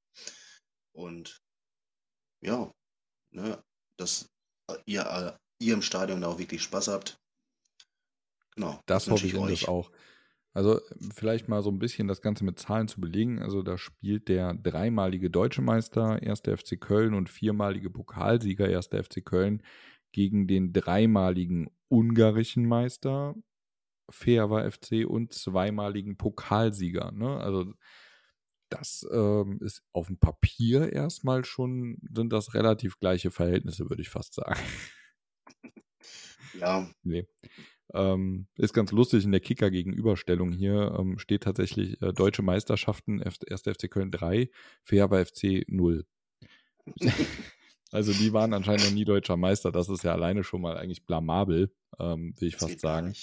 Und 0.93 1.41
ja, 2.41 2.73
ne, 3.31 3.63
dass 3.97 4.29
ihr, 4.85 5.37
ihr 5.59 5.73
im 5.73 5.81
Stadion 5.81 6.23
auch 6.23 6.39
wirklich 6.39 6.63
Spaß 6.63 6.87
habt. 6.87 7.18
Genau. 8.59 8.81
Das, 8.85 9.05
das 9.05 9.11
hoffe 9.13 9.25
ich, 9.25 9.33
ich 9.33 9.39
euch. 9.39 9.67
auch. 9.69 9.89
Also 10.53 10.81
vielleicht 11.13 11.47
mal 11.47 11.61
so 11.61 11.69
ein 11.69 11.79
bisschen 11.79 12.09
das 12.09 12.21
Ganze 12.21 12.43
mit 12.43 12.59
Zahlen 12.59 12.89
zu 12.89 12.99
belegen. 12.99 13.41
Also 13.41 13.63
da 13.63 13.77
spielt 13.77 14.27
der 14.27 14.53
dreimalige 14.53 15.29
deutsche 15.29 15.61
Meister 15.61 16.21
1. 16.21 16.41
FC 16.41 16.79
Köln 16.79 17.13
und 17.13 17.29
viermalige 17.29 17.89
Pokalsieger 17.89 18.65
1. 18.65 18.87
FC 18.87 19.23
Köln 19.23 19.63
gegen 20.11 20.47
den 20.47 20.73
dreimaligen 20.73 21.69
ungarischen 21.87 22.65
Meister 22.65 23.35
Feaver 24.09 24.69
FC 24.69 25.05
und 25.07 25.31
zweimaligen 25.31 26.17
Pokalsieger. 26.17 27.11
Ne? 27.13 27.37
Also 27.37 27.73
das 28.69 29.07
ähm, 29.11 29.59
ist 29.61 29.83
auf 29.93 30.07
dem 30.07 30.17
Papier 30.17 30.91
erstmal 30.91 31.45
schon, 31.45 31.99
sind 32.13 32.33
das 32.33 32.53
relativ 32.53 32.99
gleiche 32.99 33.31
Verhältnisse, 33.31 33.89
würde 33.89 34.01
ich 34.01 34.09
fast 34.09 34.33
sagen. 34.33 34.59
Ja. 36.59 36.89
Nee. 37.03 37.27
Ähm, 37.93 38.47
ist 38.55 38.73
ganz 38.73 38.91
lustig, 38.91 39.25
in 39.25 39.31
der 39.31 39.39
Kicker-Gegenüberstellung 39.39 40.51
hier 40.51 40.95
ähm, 40.97 41.17
steht 41.17 41.43
tatsächlich 41.43 41.99
äh, 42.01 42.13
Deutsche 42.13 42.43
Meisterschaften, 42.43 43.21
1. 43.21 43.39
FC 43.63 43.89
Köln 43.89 44.11
3, 44.11 44.49
Feaver 44.83 45.25
FC 45.25 45.65
0. 45.67 46.05
also 47.91 48.13
die 48.13 48.31
waren 48.31 48.53
anscheinend 48.53 48.85
noch 48.85 48.91
nie 48.91 49.05
deutscher 49.05 49.37
Meister, 49.37 49.71
das 49.71 49.89
ist 49.89 50.03
ja 50.03 50.11
alleine 50.11 50.43
schon 50.43 50.61
mal 50.61 50.77
eigentlich 50.77 51.05
blamabel, 51.05 51.73
ähm, 51.99 52.35
will 52.37 52.49
ich 52.49 52.57
das 52.57 52.69
fast 52.69 52.81
sagen. 52.81 53.13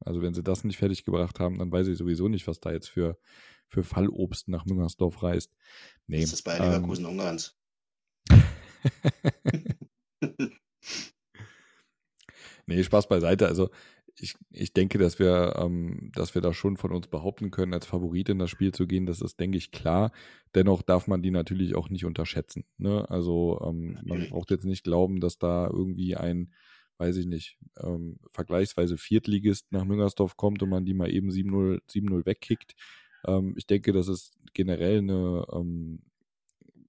Also 0.00 0.22
wenn 0.22 0.34
sie 0.34 0.44
das 0.44 0.62
nicht 0.62 0.78
fertig 0.78 1.04
gebracht 1.04 1.40
haben, 1.40 1.58
dann 1.58 1.72
weiß 1.72 1.88
ich 1.88 1.98
sowieso 1.98 2.28
nicht, 2.28 2.46
was 2.46 2.60
da 2.60 2.70
jetzt 2.70 2.88
für, 2.88 3.18
für 3.68 3.82
Fallobst 3.82 4.46
nach 4.46 4.64
Müngersdorf 4.64 5.24
reist. 5.24 5.56
Nee, 6.06 6.20
das 6.20 6.34
ist 6.34 6.42
bei 6.42 6.56
Leverkusen 6.56 7.04
ähm, 7.04 7.10
Ungarns. 7.12 7.58
Nee, 12.68 12.84
Spaß 12.84 13.08
beiseite. 13.08 13.46
Also 13.46 13.70
ich, 14.20 14.34
ich 14.50 14.74
denke, 14.74 14.98
dass 14.98 15.18
wir, 15.18 15.56
ähm, 15.58 16.12
dass 16.14 16.34
wir 16.34 16.42
da 16.42 16.52
schon 16.52 16.76
von 16.76 16.92
uns 16.92 17.06
behaupten 17.06 17.50
können, 17.50 17.72
als 17.72 17.86
Favorit 17.86 18.28
in 18.28 18.38
das 18.38 18.50
Spiel 18.50 18.72
zu 18.72 18.86
gehen. 18.86 19.06
Das 19.06 19.22
ist, 19.22 19.40
denke 19.40 19.56
ich, 19.56 19.70
klar. 19.70 20.12
Dennoch 20.54 20.82
darf 20.82 21.06
man 21.06 21.22
die 21.22 21.30
natürlich 21.30 21.74
auch 21.74 21.88
nicht 21.88 22.04
unterschätzen. 22.04 22.64
Ne? 22.76 23.08
Also 23.08 23.58
ähm, 23.66 23.98
man 24.04 24.28
braucht 24.28 24.50
jetzt 24.50 24.66
nicht 24.66 24.84
glauben, 24.84 25.18
dass 25.18 25.38
da 25.38 25.66
irgendwie 25.66 26.14
ein, 26.16 26.52
weiß 26.98 27.16
ich 27.16 27.26
nicht, 27.26 27.56
ähm, 27.80 28.18
vergleichsweise 28.32 28.98
Viertligist 28.98 29.72
nach 29.72 29.86
Müngersdorf 29.86 30.36
kommt 30.36 30.62
und 30.62 30.68
man 30.68 30.84
die 30.84 30.94
mal 30.94 31.10
eben 31.10 31.30
7-0 31.30 32.26
wegkickt. 32.26 32.74
Ähm, 33.26 33.54
ich 33.56 33.66
denke, 33.66 33.94
das 33.94 34.08
ist 34.08 34.38
generell 34.52 34.98
eine, 34.98 35.46
ähm, 35.52 36.02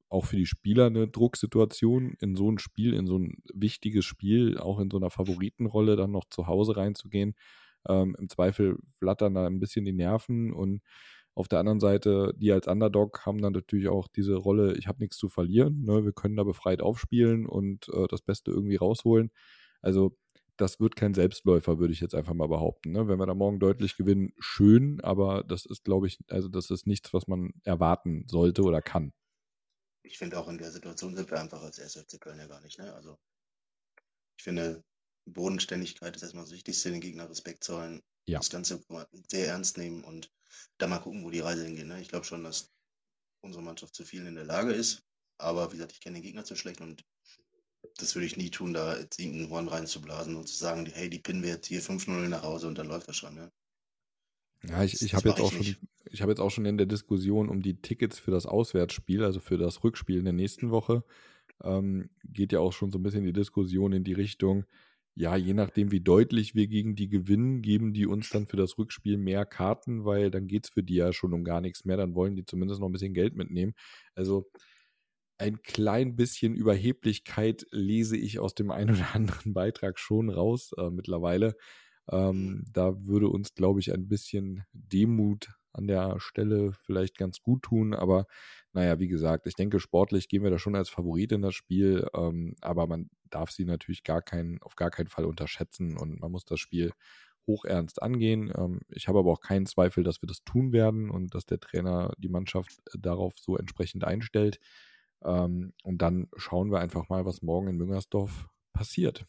auch 0.10 0.26
für 0.26 0.38
die 0.38 0.46
Spieler 0.46 0.88
eine 0.88 1.08
Drucksituation, 1.08 2.16
in 2.20 2.36
so 2.36 2.52
ein 2.52 2.58
Spiel, 2.58 2.94
in 2.94 3.06
so 3.06 3.18
ein 3.18 3.38
wichtiges 3.54 4.06
Spiel, 4.06 4.58
auch 4.58 4.80
in 4.80 4.90
so 4.90 4.98
einer 4.98 5.12
Favoritenrolle 5.12 5.96
dann 5.96 6.12
noch 6.12 6.26
zu 6.30 6.48
Hause 6.48 6.78
reinzugehen. 6.78 7.36
Ähm, 7.88 8.16
Im 8.20 8.30
Zweifel 8.30 8.78
flattern 8.98 9.36
da 9.36 9.46
ein 9.46 9.60
bisschen 9.60 9.86
die 9.86 9.94
Nerven 9.94 10.52
und 10.52 10.82
auf 11.36 11.48
der 11.48 11.60
anderen 11.60 11.80
Seite, 11.80 12.34
die 12.38 12.52
als 12.52 12.68
Underdog 12.68 13.26
haben 13.26 13.42
dann 13.42 13.54
natürlich 13.54 13.88
auch 13.88 14.08
diese 14.08 14.36
Rolle, 14.36 14.76
ich 14.78 14.88
habe 14.88 15.00
nichts 15.00 15.18
zu 15.18 15.30
verlieren, 15.30 15.86
ne? 15.86 16.04
wir 16.04 16.12
können 16.12 16.36
da 16.36 16.44
befreit 16.44 16.82
aufspielen 16.82 17.46
und 17.46 17.88
äh, 17.94 18.08
das 18.10 18.22
Beste 18.22 18.52
irgendwie 18.52 18.76
rausholen. 18.76 19.32
Also 19.82 20.18
das 20.58 20.82
wird 20.82 20.98
kein 20.98 21.14
Selbstläufer, 21.14 21.80
würde 21.80 21.94
ich 21.94 22.02
jetzt 22.02 22.16
einfach 22.16 22.34
mal 22.34 22.50
behaupten. 22.50 22.92
Ne? 22.92 23.08
Wenn 23.08 23.20
wir 23.20 23.26
da 23.26 23.34
morgen 23.34 23.60
deutlich 23.60 23.96
gewinnen, 23.96 24.34
schön, 24.40 25.00
aber 25.02 25.46
das 25.48 25.66
ist, 25.66 25.86
glaube 25.86 26.08
ich, 26.08 26.20
also 26.28 26.50
das 26.50 26.72
ist 26.72 26.86
nichts, 26.86 27.14
was 27.14 27.28
man 27.28 27.54
erwarten 27.64 28.26
sollte 28.28 28.64
oder 28.64 28.82
kann 28.82 29.14
ich 30.10 30.18
finde 30.18 30.40
auch 30.40 30.48
in 30.48 30.58
der 30.58 30.72
Situation 30.72 31.16
sind 31.16 31.30
wir 31.30 31.40
einfach 31.40 31.62
als 31.62 31.78
SFC 31.78 32.20
Köln 32.20 32.40
ja 32.40 32.48
gar 32.48 32.62
nicht. 32.62 32.80
Ne? 32.80 32.94
Also 32.94 33.18
ich 34.38 34.44
finde, 34.44 34.84
Bodenständigkeit 35.26 36.16
ist 36.16 36.24
erstmal 36.24 36.46
das 36.46 36.54
Wichtigste, 36.54 36.90
den 36.90 37.02
Gegner 37.02 37.30
Respekt 37.30 37.64
zollen, 37.64 38.02
ja. 38.26 38.40
das 38.40 38.50
Ganze 38.50 38.84
sehr 39.30 39.48
ernst 39.48 39.78
nehmen 39.78 40.04
und 40.04 40.32
da 40.80 40.88
mal 40.88 41.00
gucken, 41.00 41.24
wo 41.24 41.30
die 41.30 41.42
Reise 41.42 41.66
hingeht. 41.66 41.86
Ne? 41.86 42.02
Ich 42.02 42.10
glaube 42.10 42.26
schon, 42.26 42.44
dass 42.44 42.72
unsere 43.42 43.64
Mannschaft 43.64 43.96
zu 43.96 44.04
viel 44.04 44.26
in 44.26 44.36
der 44.36 44.46
Lage 44.46 44.74
ist, 44.74 45.04
aber 45.38 45.72
wie 45.72 45.76
gesagt, 45.76 45.92
ich 45.92 46.02
kenne 46.02 46.16
den 46.16 46.24
Gegner 46.24 46.44
zu 46.44 46.56
schlecht 46.56 46.82
und 46.82 47.06
das 47.98 48.16
würde 48.16 48.26
ich 48.26 48.36
nie 48.36 48.50
tun, 48.50 48.74
da 48.74 48.98
jetzt 48.98 49.20
irgendeinen 49.20 49.50
Horn 49.52 49.68
reinzublasen 49.68 50.36
und 50.36 50.48
zu 50.48 50.56
sagen, 50.56 50.86
hey, 50.88 51.10
die 51.10 51.20
pinnen 51.20 51.44
wir 51.44 51.52
jetzt 51.52 51.68
hier 51.68 51.82
5-0 51.82 52.28
nach 52.28 52.44
Hause 52.44 52.68
und 52.68 52.78
dann 52.78 52.88
läuft 52.88 53.08
das 53.08 53.16
schon. 53.16 53.36
Ne? 53.36 53.52
Ja, 54.68 54.84
ich, 54.84 55.02
ich 55.02 55.14
habe 55.14 55.30
jetzt 55.30 55.40
auch 55.42 55.52
schon, 55.52 55.76
ich 56.12 56.22
habe 56.22 56.32
jetzt 56.32 56.40
auch 56.40 56.52
schon 56.52 56.66
in 56.66 56.78
der 56.78 56.88
Diskussion 56.88 57.50
um 57.50 57.62
die 57.62 57.82
Tickets 57.82 58.20
für 58.20 58.32
das 58.32 58.46
Auswärtsspiel, 58.46 59.24
also 59.24 59.40
für 59.40 59.58
das 59.58 59.84
Rückspiel 59.84 60.18
in 60.18 60.26
der 60.26 60.34
nächsten 60.34 60.70
Woche, 60.70 61.04
ähm, 61.64 62.10
geht 62.24 62.52
ja 62.52 62.60
auch 62.60 62.74
schon 62.74 62.92
so 62.92 63.00
ein 63.00 63.04
bisschen 63.04 63.24
die 63.24 63.34
Diskussion 63.34 63.94
in 63.94 64.04
die 64.04 64.14
Richtung, 64.14 64.66
ja, 65.16 65.36
je 65.36 65.54
nachdem, 65.54 65.92
wie 65.92 66.00
deutlich 66.00 66.56
wir 66.56 66.68
gegen 66.68 66.96
die 66.96 67.10
gewinnen, 67.10 67.62
geben 67.62 67.94
die 67.94 68.06
uns 68.06 68.30
dann 68.30 68.48
für 68.48 68.56
das 68.58 68.78
Rückspiel 68.78 69.18
mehr 69.18 69.46
Karten, 69.46 70.06
weil 70.06 70.32
dann 70.32 70.48
geht 70.48 70.66
es 70.66 70.70
für 70.70 70.84
die 70.84 70.96
ja 70.96 71.12
schon 71.12 71.34
um 71.34 71.44
gar 71.44 71.60
nichts 71.62 71.84
mehr, 71.84 71.98
dann 71.98 72.16
wollen 72.16 72.36
die 72.36 72.46
zumindest 72.46 72.80
noch 72.80 72.88
ein 72.88 72.94
bisschen 72.94 73.14
Geld 73.14 73.36
mitnehmen. 73.36 73.74
Also 74.16 74.50
ein 75.38 75.62
klein 75.62 76.16
bisschen 76.16 76.56
Überheblichkeit 76.56 77.66
lese 77.72 78.18
ich 78.18 78.40
aus 78.40 78.56
dem 78.56 78.72
einen 78.72 78.96
oder 78.96 79.14
anderen 79.16 79.54
Beitrag 79.54 80.00
schon 80.00 80.30
raus 80.30 80.72
äh, 80.78 80.90
mittlerweile. 80.90 81.56
Ähm, 82.12 82.64
da 82.72 83.06
würde 83.06 83.30
uns, 83.30 83.54
glaube 83.54 83.80
ich, 83.80 83.94
ein 83.94 84.08
bisschen 84.08 84.64
Demut 84.74 85.50
an 85.74 85.88
der 85.88 86.20
Stelle 86.20 86.74
vielleicht 86.74 87.18
ganz 87.18 87.42
gut 87.42 87.64
tun. 87.64 87.94
Aber 87.94 88.26
naja, 88.74 89.00
wie 89.00 89.08
gesagt, 89.08 89.48
ich 89.48 89.56
denke, 89.56 89.80
sportlich 89.80 90.28
gehen 90.28 90.44
wir 90.44 90.50
da 90.50 90.60
schon 90.60 90.76
als 90.76 90.90
Favorit 90.90 91.32
in 91.32 91.42
das 91.42 91.56
Spiel. 91.56 92.08
Ähm, 92.16 92.56
aber 92.62 92.88
man 92.88 93.10
darf 93.30 93.52
sie 93.52 93.66
natürlich 93.66 94.04
gar 94.04 94.22
kein, 94.22 94.60
auf 94.62 94.76
gar 94.76 94.92
keinen 94.92 95.08
Fall 95.08 95.26
unterschätzen 95.26 95.98
und 95.98 96.20
man 96.20 96.32
muss 96.32 96.46
das 96.46 96.60
Spiel 96.60 96.92
hochernst 97.48 98.02
angehen. 98.02 98.52
Ähm, 98.56 98.82
ich 98.90 99.08
habe 99.08 99.20
aber 99.20 99.32
auch 99.32 99.42
keinen 99.42 99.66
Zweifel, 99.66 100.04
dass 100.04 100.22
wir 100.22 100.28
das 100.28 100.44
tun 100.44 100.72
werden 100.72 101.10
und 101.10 101.34
dass 101.36 101.46
der 101.46 101.60
Trainer 101.60 102.14
die 102.18 102.30
Mannschaft 102.30 102.80
äh, 102.94 102.98
darauf 103.00 103.34
so 103.38 103.58
entsprechend 103.58 104.04
einstellt. 104.04 104.60
Ähm, 105.24 105.74
und 105.84 106.02
dann 106.02 106.28
schauen 106.38 106.72
wir 106.72 106.80
einfach 106.80 107.10
mal, 107.10 107.26
was 107.26 107.42
morgen 107.42 107.68
in 107.68 107.78
Müngersdorf 107.78 108.48
passiert. 108.74 109.26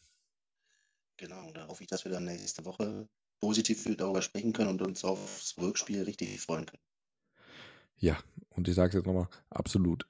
Genau, 1.21 1.51
da 1.53 1.67
hoffe 1.67 1.83
ich, 1.83 1.87
dass 1.87 2.03
wir 2.03 2.11
dann 2.11 2.25
nächste 2.25 2.65
Woche 2.65 3.07
positiv 3.39 3.85
darüber 3.95 4.23
sprechen 4.23 4.53
können 4.53 4.71
und 4.71 4.81
uns 4.81 5.05
aufs 5.05 5.55
Rückspiel 5.55 6.01
richtig 6.01 6.41
freuen 6.41 6.65
können. 6.65 6.81
Ja, 7.97 8.17
und 8.49 8.67
ich 8.67 8.73
sage 8.73 8.89
es 8.89 8.95
jetzt 8.95 9.05
nochmal, 9.05 9.29
absolut. 9.51 10.07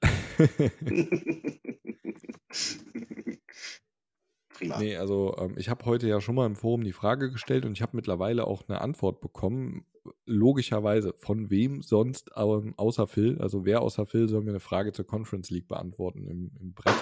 Prima. 4.54 4.78
Nee, 4.78 4.96
also 4.96 5.36
ähm, 5.36 5.58
ich 5.58 5.68
habe 5.68 5.84
heute 5.84 6.08
ja 6.08 6.22
schon 6.22 6.34
mal 6.34 6.46
im 6.46 6.56
Forum 6.56 6.82
die 6.82 6.94
Frage 6.94 7.30
gestellt 7.30 7.66
und 7.66 7.72
ich 7.72 7.82
habe 7.82 7.94
mittlerweile 7.94 8.46
auch 8.46 8.66
eine 8.66 8.80
Antwort 8.80 9.20
bekommen. 9.20 9.84
Logischerweise, 10.24 11.12
von 11.18 11.50
wem 11.50 11.82
sonst 11.82 12.30
ähm, 12.36 12.72
außer 12.78 13.06
Phil, 13.06 13.38
also 13.38 13.66
wer 13.66 13.82
außer 13.82 14.06
Phil 14.06 14.30
soll 14.30 14.40
mir 14.42 14.52
eine 14.52 14.60
Frage 14.60 14.92
zur 14.92 15.06
Conference 15.06 15.50
League 15.50 15.68
beantworten 15.68 16.26
im, 16.26 16.52
im 16.58 16.72
Brett? 16.72 16.94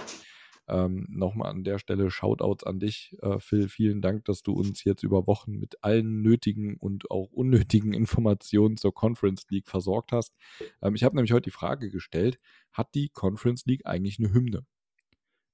Ähm, 0.71 1.07
Nochmal 1.11 1.51
an 1.51 1.65
der 1.65 1.81
Stelle 1.81 2.11
Shoutouts 2.11 2.63
an 2.63 2.79
dich, 2.79 3.17
äh, 3.23 3.41
Phil. 3.41 3.69
Vielen 3.69 4.01
Dank, 4.01 4.25
dass 4.27 4.43
du 4.43 4.53
uns 4.53 4.85
jetzt 4.85 5.03
über 5.03 5.27
Wochen 5.27 5.59
mit 5.59 5.83
allen 5.83 6.23
nötigen 6.23 6.77
und 6.77 7.11
auch 7.11 7.33
unnötigen 7.33 7.93
Informationen 7.95 8.77
zur 8.77 8.95
Conference 8.95 9.47
League 9.51 9.69
versorgt 9.69 10.13
hast. 10.13 10.33
Ähm, 10.81 10.95
ich 10.95 11.03
habe 11.03 11.17
nämlich 11.17 11.33
heute 11.33 11.51
die 11.51 11.51
Frage 11.51 11.91
gestellt, 11.91 12.39
hat 12.73 12.95
die 12.95 13.09
Conference 13.09 13.67
League 13.67 13.85
eigentlich 13.85 14.21
eine 14.21 14.33
Hymne? 14.33 14.65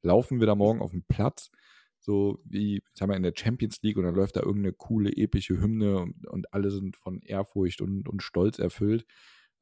Laufen 0.03 0.39
wir 0.39 0.47
da 0.47 0.55
morgen 0.55 0.83
auf 0.83 0.91
dem 0.91 1.05
Platz, 1.05 1.51
so 1.99 2.39
wie, 2.45 2.83
sagen 2.93 3.11
wir, 3.11 3.17
in 3.17 3.23
der 3.23 3.33
Champions 3.35 3.81
League 3.83 3.97
und 3.97 4.05
dann 4.05 4.15
läuft 4.15 4.37
da 4.37 4.41
irgendeine 4.41 4.75
coole, 4.75 5.11
epische 5.17 5.59
Hymne 5.59 5.99
und, 5.99 6.27
und 6.27 6.53
alle 6.53 6.71
sind 6.71 6.97
von 6.97 7.23
Ehrfurcht 7.23 7.81
und, 7.81 8.07
und 8.07 8.23
Stolz 8.23 8.59
erfüllt 8.59 9.07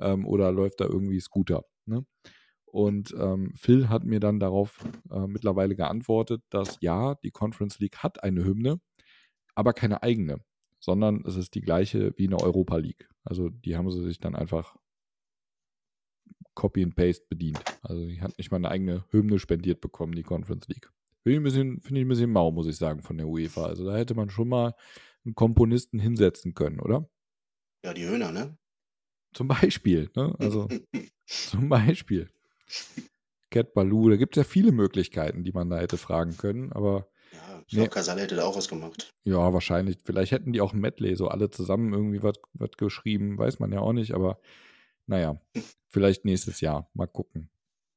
ähm, 0.00 0.26
oder 0.26 0.50
läuft 0.50 0.80
da 0.80 0.86
irgendwie 0.86 1.20
Scooter? 1.20 1.64
Ne? 1.86 2.04
Und 2.74 3.14
ähm, 3.16 3.52
Phil 3.54 3.88
hat 3.88 4.02
mir 4.02 4.18
dann 4.18 4.40
darauf 4.40 4.84
äh, 5.08 5.28
mittlerweile 5.28 5.76
geantwortet, 5.76 6.42
dass 6.50 6.78
ja, 6.80 7.14
die 7.14 7.30
Conference 7.30 7.78
League 7.78 7.98
hat 7.98 8.24
eine 8.24 8.44
Hymne, 8.44 8.80
aber 9.54 9.72
keine 9.72 10.02
eigene, 10.02 10.40
sondern 10.80 11.22
es 11.24 11.36
ist 11.36 11.54
die 11.54 11.60
gleiche 11.60 12.12
wie 12.16 12.26
eine 12.26 12.40
Europa 12.40 12.78
League. 12.78 13.08
Also 13.22 13.48
die 13.48 13.76
haben 13.76 13.88
sie 13.92 14.02
sich 14.02 14.18
dann 14.18 14.34
einfach 14.34 14.76
Copy 16.54 16.82
and 16.82 16.96
Paste 16.96 17.24
bedient. 17.28 17.62
Also 17.82 18.08
die 18.08 18.20
hat 18.20 18.36
nicht 18.38 18.50
mal 18.50 18.56
eine 18.56 18.70
eigene 18.70 19.04
Hymne 19.10 19.38
spendiert 19.38 19.80
bekommen, 19.80 20.16
die 20.16 20.24
Conference 20.24 20.66
League. 20.66 20.90
Finde 21.22 21.34
ich, 21.34 21.36
ein 21.36 21.44
bisschen, 21.44 21.80
ich 21.84 21.92
ein 21.92 22.08
bisschen 22.08 22.32
mau, 22.32 22.50
muss 22.50 22.66
ich 22.66 22.76
sagen, 22.76 23.02
von 23.02 23.18
der 23.18 23.28
UEFA. 23.28 23.66
Also 23.66 23.86
da 23.86 23.96
hätte 23.96 24.16
man 24.16 24.30
schon 24.30 24.48
mal 24.48 24.74
einen 25.24 25.36
Komponisten 25.36 26.00
hinsetzen 26.00 26.54
können, 26.54 26.80
oder? 26.80 27.08
Ja, 27.84 27.94
die 27.94 28.04
Höhner, 28.04 28.32
ne? 28.32 28.58
Zum 29.32 29.46
Beispiel, 29.46 30.10
ne? 30.16 30.34
Also 30.40 30.66
zum 31.26 31.68
Beispiel. 31.68 32.33
Cat 33.50 33.72
Baloo, 33.72 34.10
da 34.10 34.16
gibt 34.16 34.36
es 34.36 34.44
ja 34.44 34.48
viele 34.48 34.72
Möglichkeiten, 34.72 35.44
die 35.44 35.52
man 35.52 35.70
da 35.70 35.78
hätte 35.78 35.96
fragen 35.96 36.36
können, 36.36 36.72
aber. 36.72 37.08
Ja, 37.32 37.62
ich 37.66 37.68
glaube, 37.68 37.88
nee. 37.88 37.94
Casale 37.94 38.20
hätte 38.22 38.36
da 38.36 38.44
auch 38.44 38.56
was 38.56 38.68
gemacht. 38.68 39.12
Ja, 39.24 39.52
wahrscheinlich. 39.52 39.98
Vielleicht 40.04 40.32
hätten 40.32 40.52
die 40.52 40.60
auch 40.60 40.72
ein 40.72 40.80
Medley, 40.80 41.16
so 41.16 41.28
alle 41.28 41.50
zusammen 41.50 41.92
irgendwie 41.92 42.22
was 42.22 42.70
geschrieben, 42.76 43.38
weiß 43.38 43.58
man 43.60 43.72
ja 43.72 43.80
auch 43.80 43.92
nicht, 43.92 44.12
aber 44.12 44.38
naja, 45.06 45.40
vielleicht 45.88 46.24
nächstes 46.24 46.60
Jahr. 46.60 46.90
Mal 46.94 47.06
gucken. 47.06 47.50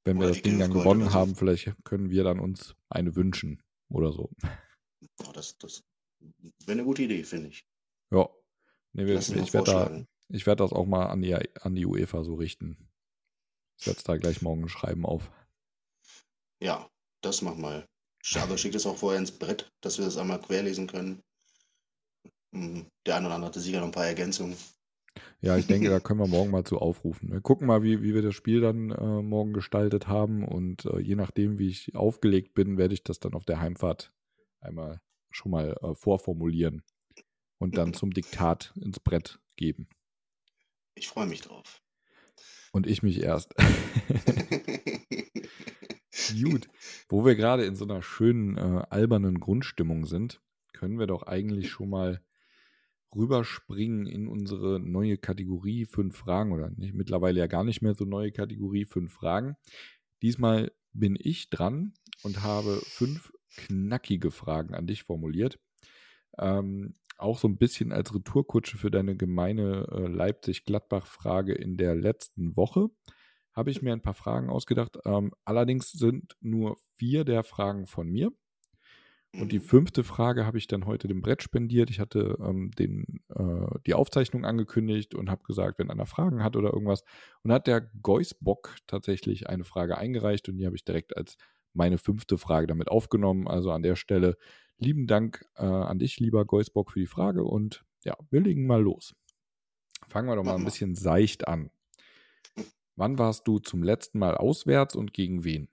Wenn 0.03 0.17
oder 0.17 0.27
wir 0.27 0.33
das 0.33 0.41
Ding 0.41 0.59
dann 0.59 0.71
gewonnen 0.71 1.13
haben, 1.13 1.35
vielleicht 1.35 1.73
können 1.83 2.09
wir 2.09 2.23
dann 2.23 2.39
uns 2.39 2.75
eine 2.89 3.15
wünschen 3.15 3.61
oder 3.89 4.11
so. 4.11 4.29
Oh, 5.19 5.31
das 5.31 5.57
das 5.59 5.83
wäre 6.65 6.71
eine 6.71 6.83
gute 6.83 7.03
Idee, 7.03 7.23
finde 7.23 7.49
ich. 7.49 7.65
Ja. 8.11 8.29
Nee, 8.93 9.05
wir, 9.05 9.17
ich 9.17 9.53
werde 9.53 9.71
da, 9.71 10.05
werd 10.29 10.59
das 10.59 10.73
auch 10.73 10.85
mal 10.85 11.05
an 11.07 11.21
die, 11.21 11.35
an 11.35 11.75
die 11.75 11.85
UEFA 11.85 12.23
so 12.23 12.35
richten. 12.35 12.89
Ich 13.77 13.85
setze 13.85 14.03
da 14.05 14.17
gleich 14.17 14.41
morgen 14.41 14.63
ein 14.63 14.69
Schreiben 14.69 15.05
auf. 15.05 15.31
Ja, 16.59 16.89
das 17.21 17.41
mach 17.41 17.55
mal. 17.55 17.87
Also 18.35 18.57
schickt 18.57 18.75
es 18.75 18.85
auch 18.85 18.97
vorher 18.97 19.19
ins 19.19 19.31
Brett, 19.31 19.71
dass 19.81 19.97
wir 19.97 20.05
das 20.05 20.17
einmal 20.17 20.41
querlesen 20.41 20.87
können. 20.87 21.21
Hm, 22.51 22.87
der 23.05 23.15
eine 23.15 23.27
oder 23.27 23.35
andere 23.35 23.49
hatte 23.49 23.59
sicher 23.59 23.79
noch 23.79 23.87
ein 23.87 23.91
paar 23.91 24.07
Ergänzungen. 24.07 24.57
Ja, 25.41 25.57
ich 25.57 25.67
denke, 25.67 25.89
da 25.89 25.99
können 25.99 26.19
wir 26.19 26.27
morgen 26.27 26.51
mal 26.51 26.63
zu 26.63 26.79
aufrufen. 26.79 27.31
Wir 27.31 27.41
gucken 27.41 27.67
mal, 27.67 27.83
wie, 27.83 28.01
wie 28.01 28.13
wir 28.13 28.21
das 28.21 28.35
Spiel 28.35 28.61
dann 28.61 28.91
äh, 28.91 29.21
morgen 29.21 29.53
gestaltet 29.53 30.07
haben. 30.07 30.45
Und 30.45 30.85
äh, 30.85 30.99
je 30.99 31.15
nachdem, 31.15 31.59
wie 31.59 31.69
ich 31.69 31.95
aufgelegt 31.95 32.53
bin, 32.53 32.77
werde 32.77 32.93
ich 32.93 33.03
das 33.03 33.19
dann 33.19 33.33
auf 33.33 33.45
der 33.45 33.59
Heimfahrt 33.59 34.13
einmal 34.59 35.01
schon 35.29 35.51
mal 35.51 35.77
äh, 35.81 35.95
vorformulieren 35.95 36.83
und 37.59 37.77
dann 37.77 37.93
zum 37.93 38.11
Diktat 38.11 38.73
ins 38.75 38.99
Brett 38.99 39.39
geben. 39.55 39.87
Ich 40.95 41.07
freue 41.07 41.27
mich 41.27 41.41
drauf. 41.41 41.81
Und 42.77 42.85
ich 42.85 43.01
mich 43.01 43.23
erst. 43.23 43.55
Gut. 46.43 46.69
Wo 47.09 47.25
wir 47.25 47.35
gerade 47.35 47.65
in 47.65 47.75
so 47.75 47.85
einer 47.85 48.03
schönen, 48.03 48.55
äh, 48.55 48.83
albernen 48.91 49.39
Grundstimmung 49.39 50.05
sind, 50.05 50.43
können 50.73 50.99
wir 50.99 51.07
doch 51.07 51.23
eigentlich 51.23 51.71
schon 51.71 51.89
mal 51.89 52.21
rüberspringen 53.15 54.05
in 54.05 54.27
unsere 54.27 54.79
neue 54.79 55.17
Kategorie 55.17 55.85
fünf 55.85 56.17
Fragen 56.17 56.51
oder 56.51 56.69
nicht, 56.69 56.93
mittlerweile 56.93 57.39
ja 57.39 57.47
gar 57.47 57.63
nicht 57.63 57.81
mehr 57.81 57.95
so 57.95 58.05
neue 58.05 58.31
Kategorie 58.31 58.85
fünf 58.85 59.11
Fragen. 59.11 59.55
Diesmal 60.21 60.71
bin 60.93 61.17
ich 61.19 61.49
dran 61.49 61.93
und 62.21 62.43
habe 62.43 62.79
fünf 62.83 63.33
knackige 63.55 64.29
Fragen 64.29 64.75
an 64.75 64.85
dich 64.85 65.01
formuliert. 65.01 65.59
Ähm, 66.37 66.93
auch 67.17 67.37
so 67.37 67.47
ein 67.47 67.57
bisschen 67.57 67.91
als 67.91 68.13
Retourkutsche 68.13 68.77
für 68.77 68.91
deine 68.91 69.15
gemeine 69.15 69.87
äh, 69.91 70.07
Leipzig-Gladbach-Frage 70.07 71.53
in 71.53 71.77
der 71.77 71.95
letzten 71.95 72.55
Woche 72.55 72.89
habe 73.57 73.71
ich 73.71 73.81
mir 73.81 73.91
ein 73.91 74.01
paar 74.01 74.13
Fragen 74.13 74.49
ausgedacht. 74.49 74.99
Ähm, 75.03 75.33
allerdings 75.43 75.91
sind 75.91 76.37
nur 76.41 76.77
vier 76.95 77.25
der 77.25 77.43
Fragen 77.43 77.87
von 77.87 78.07
mir. 78.07 78.31
Und 79.33 79.51
die 79.51 79.59
mhm. 79.59 79.63
fünfte 79.63 80.03
Frage 80.03 80.45
habe 80.45 80.57
ich 80.57 80.67
dann 80.67 80.85
heute 80.85 81.07
dem 81.07 81.21
Brett 81.21 81.43
spendiert. 81.43 81.89
Ich 81.89 81.99
hatte 81.99 82.37
ähm, 82.39 82.71
den, 82.71 83.21
äh, 83.29 83.79
die 83.85 83.93
Aufzeichnung 83.93 84.45
angekündigt 84.45 85.15
und 85.15 85.29
habe 85.29 85.43
gesagt, 85.43 85.79
wenn 85.79 85.91
einer 85.91 86.05
Fragen 86.05 86.43
hat 86.43 86.55
oder 86.55 86.71
irgendwas. 86.71 87.03
Und 87.43 87.51
hat 87.51 87.67
der 87.67 87.81
Geusbock 87.81 88.75
tatsächlich 88.85 89.49
eine 89.49 89.65
Frage 89.65 89.97
eingereicht 89.97 90.47
und 90.49 90.57
die 90.57 90.65
habe 90.65 90.75
ich 90.75 90.85
direkt 90.85 91.17
als 91.17 91.35
meine 91.73 91.97
fünfte 91.97 92.37
Frage 92.37 92.67
damit 92.67 92.89
aufgenommen. 92.89 93.47
Also 93.47 93.71
an 93.71 93.83
der 93.83 93.95
Stelle 93.95 94.37
lieben 94.77 95.07
Dank 95.07 95.45
äh, 95.55 95.63
an 95.63 95.99
dich, 95.99 96.19
lieber 96.19 96.45
Geusbock, 96.45 96.91
für 96.91 96.99
die 96.99 97.07
Frage. 97.07 97.43
Und 97.43 97.85
ja, 98.03 98.15
wir 98.29 98.41
legen 98.41 98.67
mal 98.67 98.81
los. 98.81 99.15
Fangen 100.07 100.27
wir 100.27 100.35
doch 100.35 100.43
mal 100.43 100.55
ein 100.55 100.65
bisschen 100.65 100.95
seicht 100.95 101.47
an. 101.47 101.71
Wann 102.95 103.17
warst 103.19 103.47
du 103.47 103.59
zum 103.59 103.83
letzten 103.83 104.19
Mal 104.19 104.35
auswärts 104.35 104.95
und 104.95 105.13
gegen 105.13 105.43
wen? 105.43 105.69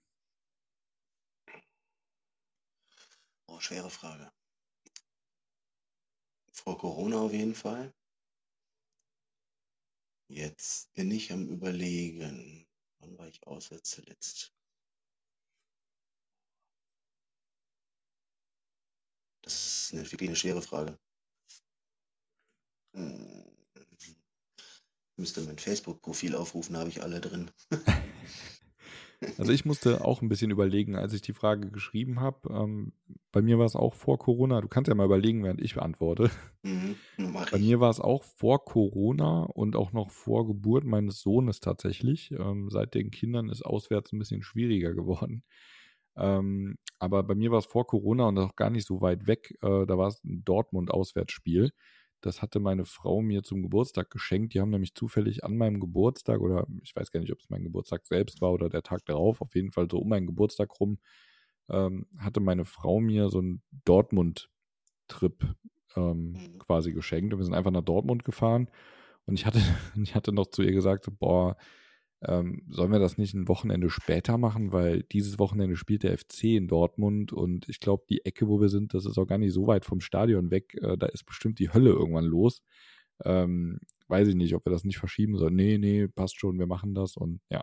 Oh, 3.47 3.61
schwere 3.61 3.91
Frage. 3.91 4.31
Vor 6.53 6.79
Corona 6.79 7.19
auf 7.21 7.33
jeden 7.33 7.55
Fall. 7.55 7.95
Jetzt 10.29 10.93
bin 10.95 11.11
ich 11.11 11.33
am 11.33 11.47
Überlegen. 11.49 12.67
Wann 12.99 13.19
war 13.19 13.29
ich 13.29 13.47
auswärts 13.47 13.91
zuletzt? 13.91 14.54
Das 19.45 19.55
ist 19.55 19.93
eine, 19.93 20.11
wirklich 20.11 20.29
eine 20.29 20.37
schwere 20.37 20.63
Frage. 20.63 20.99
Hm. 22.95 23.45
Müsste 25.17 25.43
mein 25.43 25.59
Facebook-Profil 25.59 26.35
aufrufen, 26.35 26.73
da 26.73 26.81
habe 26.81 26.91
ich 26.91 27.03
alle 27.03 27.21
drin. 27.21 27.51
Also 29.39 29.53
ich 29.53 29.65
musste 29.65 30.05
auch 30.05 30.23
ein 30.23 30.29
bisschen 30.29 30.51
überlegen, 30.51 30.97
als 30.97 31.13
ich 31.13 31.23
die 31.23 31.33
Frage 31.33 31.71
geschrieben 31.71 32.21
habe. 32.21 32.53
Ähm, 32.53 32.93
bei 33.33 33.43
mir 33.43 33.59
war 33.59 33.67
es 33.67 33.77
auch 33.77 33.95
vor 33.95 34.19
Corona. 34.19 34.61
Du 34.61 34.69
kannst 34.69 34.89
ja 34.89 34.95
mal 34.95 35.07
überlegen, 35.07 35.43
während 35.45 35.63
ich 35.63 35.75
beantworte. 35.75 36.31
Mhm, 36.63 36.97
bei 37.51 37.59
mir 37.59 37.81
war 37.81 37.91
es 37.91 38.01
auch 38.01 38.23
vor 38.23 38.65
Corona 38.65 39.45
und 39.45 39.77
auch 39.77 39.93
noch 39.93 40.11
vor 40.11 40.47
Geburt 40.47 40.85
meines 40.85 41.21
Sohnes 41.21 41.61
tatsächlich. 41.61 42.33
Ähm, 42.33 42.69
seit 42.71 42.95
den 42.95 43.11
Kindern 43.11 43.49
ist 43.49 43.63
auswärts 43.63 44.13
ein 44.13 44.19
bisschen 44.19 44.43
schwieriger 44.43 44.95
geworden. 44.95 45.43
Ähm, 46.17 46.77
aber 46.99 47.23
bei 47.23 47.35
mir 47.35 47.51
war 47.51 47.59
es 47.59 47.67
vor 47.67 47.87
Corona 47.87 48.29
und 48.29 48.39
auch 48.39 48.57
gar 48.57 48.71
nicht 48.71 48.87
so 48.87 49.01
weit 49.01 49.27
weg. 49.27 49.57
Äh, 49.63 49.87
da 49.87 49.99
war 49.99 50.09
es 50.09 50.23
ein 50.25 50.45
Dortmund-Auswärtsspiel. 50.45 51.71
Das 52.21 52.41
hatte 52.41 52.59
meine 52.59 52.87
Frau 52.87 53.21
mir 53.21 53.43
zum 53.43 53.63
Geburtstag 53.63 54.11
geschenkt. 54.11 54.55
Die 54.55 54.61
haben 54.61 54.71
nämlich 54.71 54.95
zufällig 54.95 55.45
an 55.45 55.59
meinem 55.59 55.81
Geburtstag 55.81 56.41
oder 56.41 56.67
ich 56.83 56.97
weiß 56.97 57.11
gar 57.11 57.21
nicht, 57.21 57.33
ob 57.33 57.41
es 57.41 57.51
mein 57.51 57.65
Geburtstag 57.65 58.07
selbst 58.07 58.41
war 58.41 58.53
oder 58.53 58.71
der 58.71 58.83
Tag 58.83 59.05
darauf, 59.05 59.43
auf 59.43 59.55
jeden 59.55 59.73
Fall 59.73 59.89
so 59.91 59.99
um 59.99 60.09
meinen 60.09 60.27
Geburtstag 60.27 60.81
rum, 60.81 60.99
ähm, 61.69 62.07
hatte 62.19 62.41
meine 62.41 62.65
Frau 62.65 63.01
mir 63.01 63.29
so 63.29 63.41
einen 63.41 63.63
Dortmund-Trip 63.85 65.55
ähm, 65.97 66.33
mhm. 66.33 66.59
quasi 66.59 66.93
geschenkt. 66.93 67.35
Und 67.35 67.41
wir 67.41 67.45
sind 67.45 67.55
einfach 67.55 67.71
nach 67.71 67.83
Dortmund 67.85 68.25
gefahren. 68.25 68.71
Und 69.27 69.35
ich 69.35 69.45
hatte, 69.45 69.61
ich 70.03 70.15
hatte 70.15 70.33
noch 70.33 70.47
zu 70.47 70.63
ihr 70.63 70.73
gesagt, 70.73 71.07
boah, 71.19 71.57
ähm, 72.27 72.63
sollen 72.71 72.93
wir 72.93 72.99
das 72.99 73.19
nicht 73.19 73.35
ein 73.35 73.49
Wochenende 73.49 73.91
später 73.91 74.39
machen, 74.39 74.73
weil 74.73 75.03
dieses 75.05 75.39
Wochenende 75.39 75.77
spielt 75.77 76.03
der 76.03 76.17
FC 76.19 76.45
in 76.45 76.69
Dortmund 76.69 77.33
und 77.33 77.69
ich 77.69 77.81
glaube, 77.81 78.05
die 78.09 78.25
Ecke, 78.25 78.49
wo 78.49 78.61
wir 78.61 78.69
sind, 78.69 78.95
das 78.95 79.07
ist 79.07 79.19
auch 79.19 79.27
gar 79.27 79.39
nicht 79.39 79.53
so 79.53 79.67
weit 79.67 79.85
vom 79.85 80.01
Stadion 80.01 80.51
weg. 80.51 80.75
Äh, 80.83 80.97
da 80.99 81.07
ist 81.07 81.25
bestimmt 81.25 81.59
die 81.59 81.73
Hölle 81.73 81.91
irgendwann 81.91 82.25
los. 82.25 82.63
Ähm, 83.25 83.81
weiß 84.09 84.29
ich 84.29 84.35
nicht, 84.35 84.55
ob 84.55 84.67
wir 84.67 84.73
das 84.73 84.85
nicht 84.85 84.99
verschieben 84.99 85.37
sollen. 85.37 85.55
Nee, 85.55 85.79
nee, 85.79 86.09
passt 86.09 86.39
schon, 86.39 86.59
wir 86.59 86.67
machen 86.67 86.95
das. 86.95 87.17
Und 87.17 87.41
ja, 87.51 87.63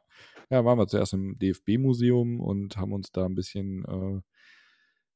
ja, 0.50 0.66
waren 0.66 0.78
wir 0.78 0.88
zuerst 0.88 1.14
im 1.14 1.38
DFB-Museum 1.40 2.40
und 2.40 2.78
haben 2.78 2.94
uns 2.94 3.12
da 3.12 3.26
ein 3.26 3.36
bisschen 3.36 3.86
äh, 3.86 4.22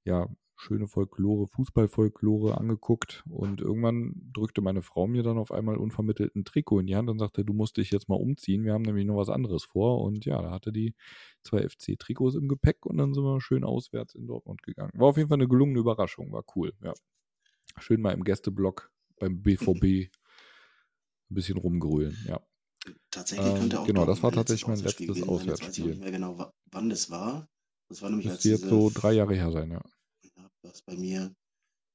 ja, 0.05 0.27
schöne 0.57 0.87
Folklore, 0.87 1.47
Fußballfolklore 1.47 2.57
angeguckt 2.57 3.23
und 3.29 3.61
irgendwann 3.61 4.13
drückte 4.33 4.61
meine 4.61 4.81
Frau 4.81 5.05
mir 5.07 5.21
dann 5.21 5.37
auf 5.37 5.51
einmal 5.51 5.77
unvermittelt 5.77 6.35
ein 6.35 6.45
Trikot 6.45 6.79
in 6.79 6.87
die 6.87 6.95
Hand 6.95 7.09
und 7.09 7.19
sagte, 7.19 7.43
du 7.43 7.53
musst 7.53 7.77
dich 7.77 7.91
jetzt 7.91 8.09
mal 8.09 8.15
umziehen, 8.15 8.63
wir 8.63 8.73
haben 8.73 8.83
nämlich 8.83 9.05
noch 9.05 9.17
was 9.17 9.29
anderes 9.29 9.63
vor 9.63 10.01
und 10.01 10.25
ja, 10.25 10.41
da 10.41 10.51
hatte 10.51 10.71
die 10.71 10.95
zwei 11.43 11.67
FC-Trikots 11.67 12.35
im 12.35 12.47
Gepäck 12.47 12.85
und 12.85 12.97
dann 12.97 13.13
sind 13.13 13.23
wir 13.23 13.41
schön 13.41 13.63
auswärts 13.63 14.15
in 14.15 14.27
Dortmund 14.27 14.63
gegangen. 14.63 14.91
War 14.95 15.09
auf 15.09 15.17
jeden 15.17 15.29
Fall 15.29 15.37
eine 15.37 15.47
gelungene 15.47 15.79
Überraschung, 15.79 16.31
war 16.31 16.43
cool, 16.55 16.73
ja. 16.81 16.93
Schön 17.77 18.01
mal 18.01 18.13
im 18.13 18.23
Gästeblock 18.23 18.91
beim 19.19 19.41
BVB 19.41 19.83
ein 19.83 20.09
bisschen 21.29 21.57
rumgrölen, 21.57 22.17
ja. 22.27 22.39
Tatsächlich 23.11 23.47
ähm, 23.47 23.59
könnte 23.59 23.79
auch 23.81 23.87
Genau, 23.87 24.05
das 24.05 24.23
war 24.23 24.31
tatsächlich 24.31 24.67
mein 24.67 24.79
letztes 24.79 25.23
Auswärtsspiel. 25.23 25.49
Jetzt 25.49 25.61
weiß 25.61 25.77
ich 25.77 25.85
nicht 25.85 25.99
mehr 25.99 26.11
genau, 26.11 26.51
wann 26.71 26.89
das 26.89 27.09
war. 27.09 27.49
Das 27.89 28.01
war 28.01 28.09
nämlich 28.09 28.27
Müsste 28.27 28.49
jetzt 28.49 28.67
so 28.67 28.91
drei 28.93 29.13
Jahre 29.13 29.35
her 29.35 29.51
sein, 29.51 29.71
ja 29.71 29.81
was 30.67 30.81
bei 30.81 30.95
mir, 30.95 31.33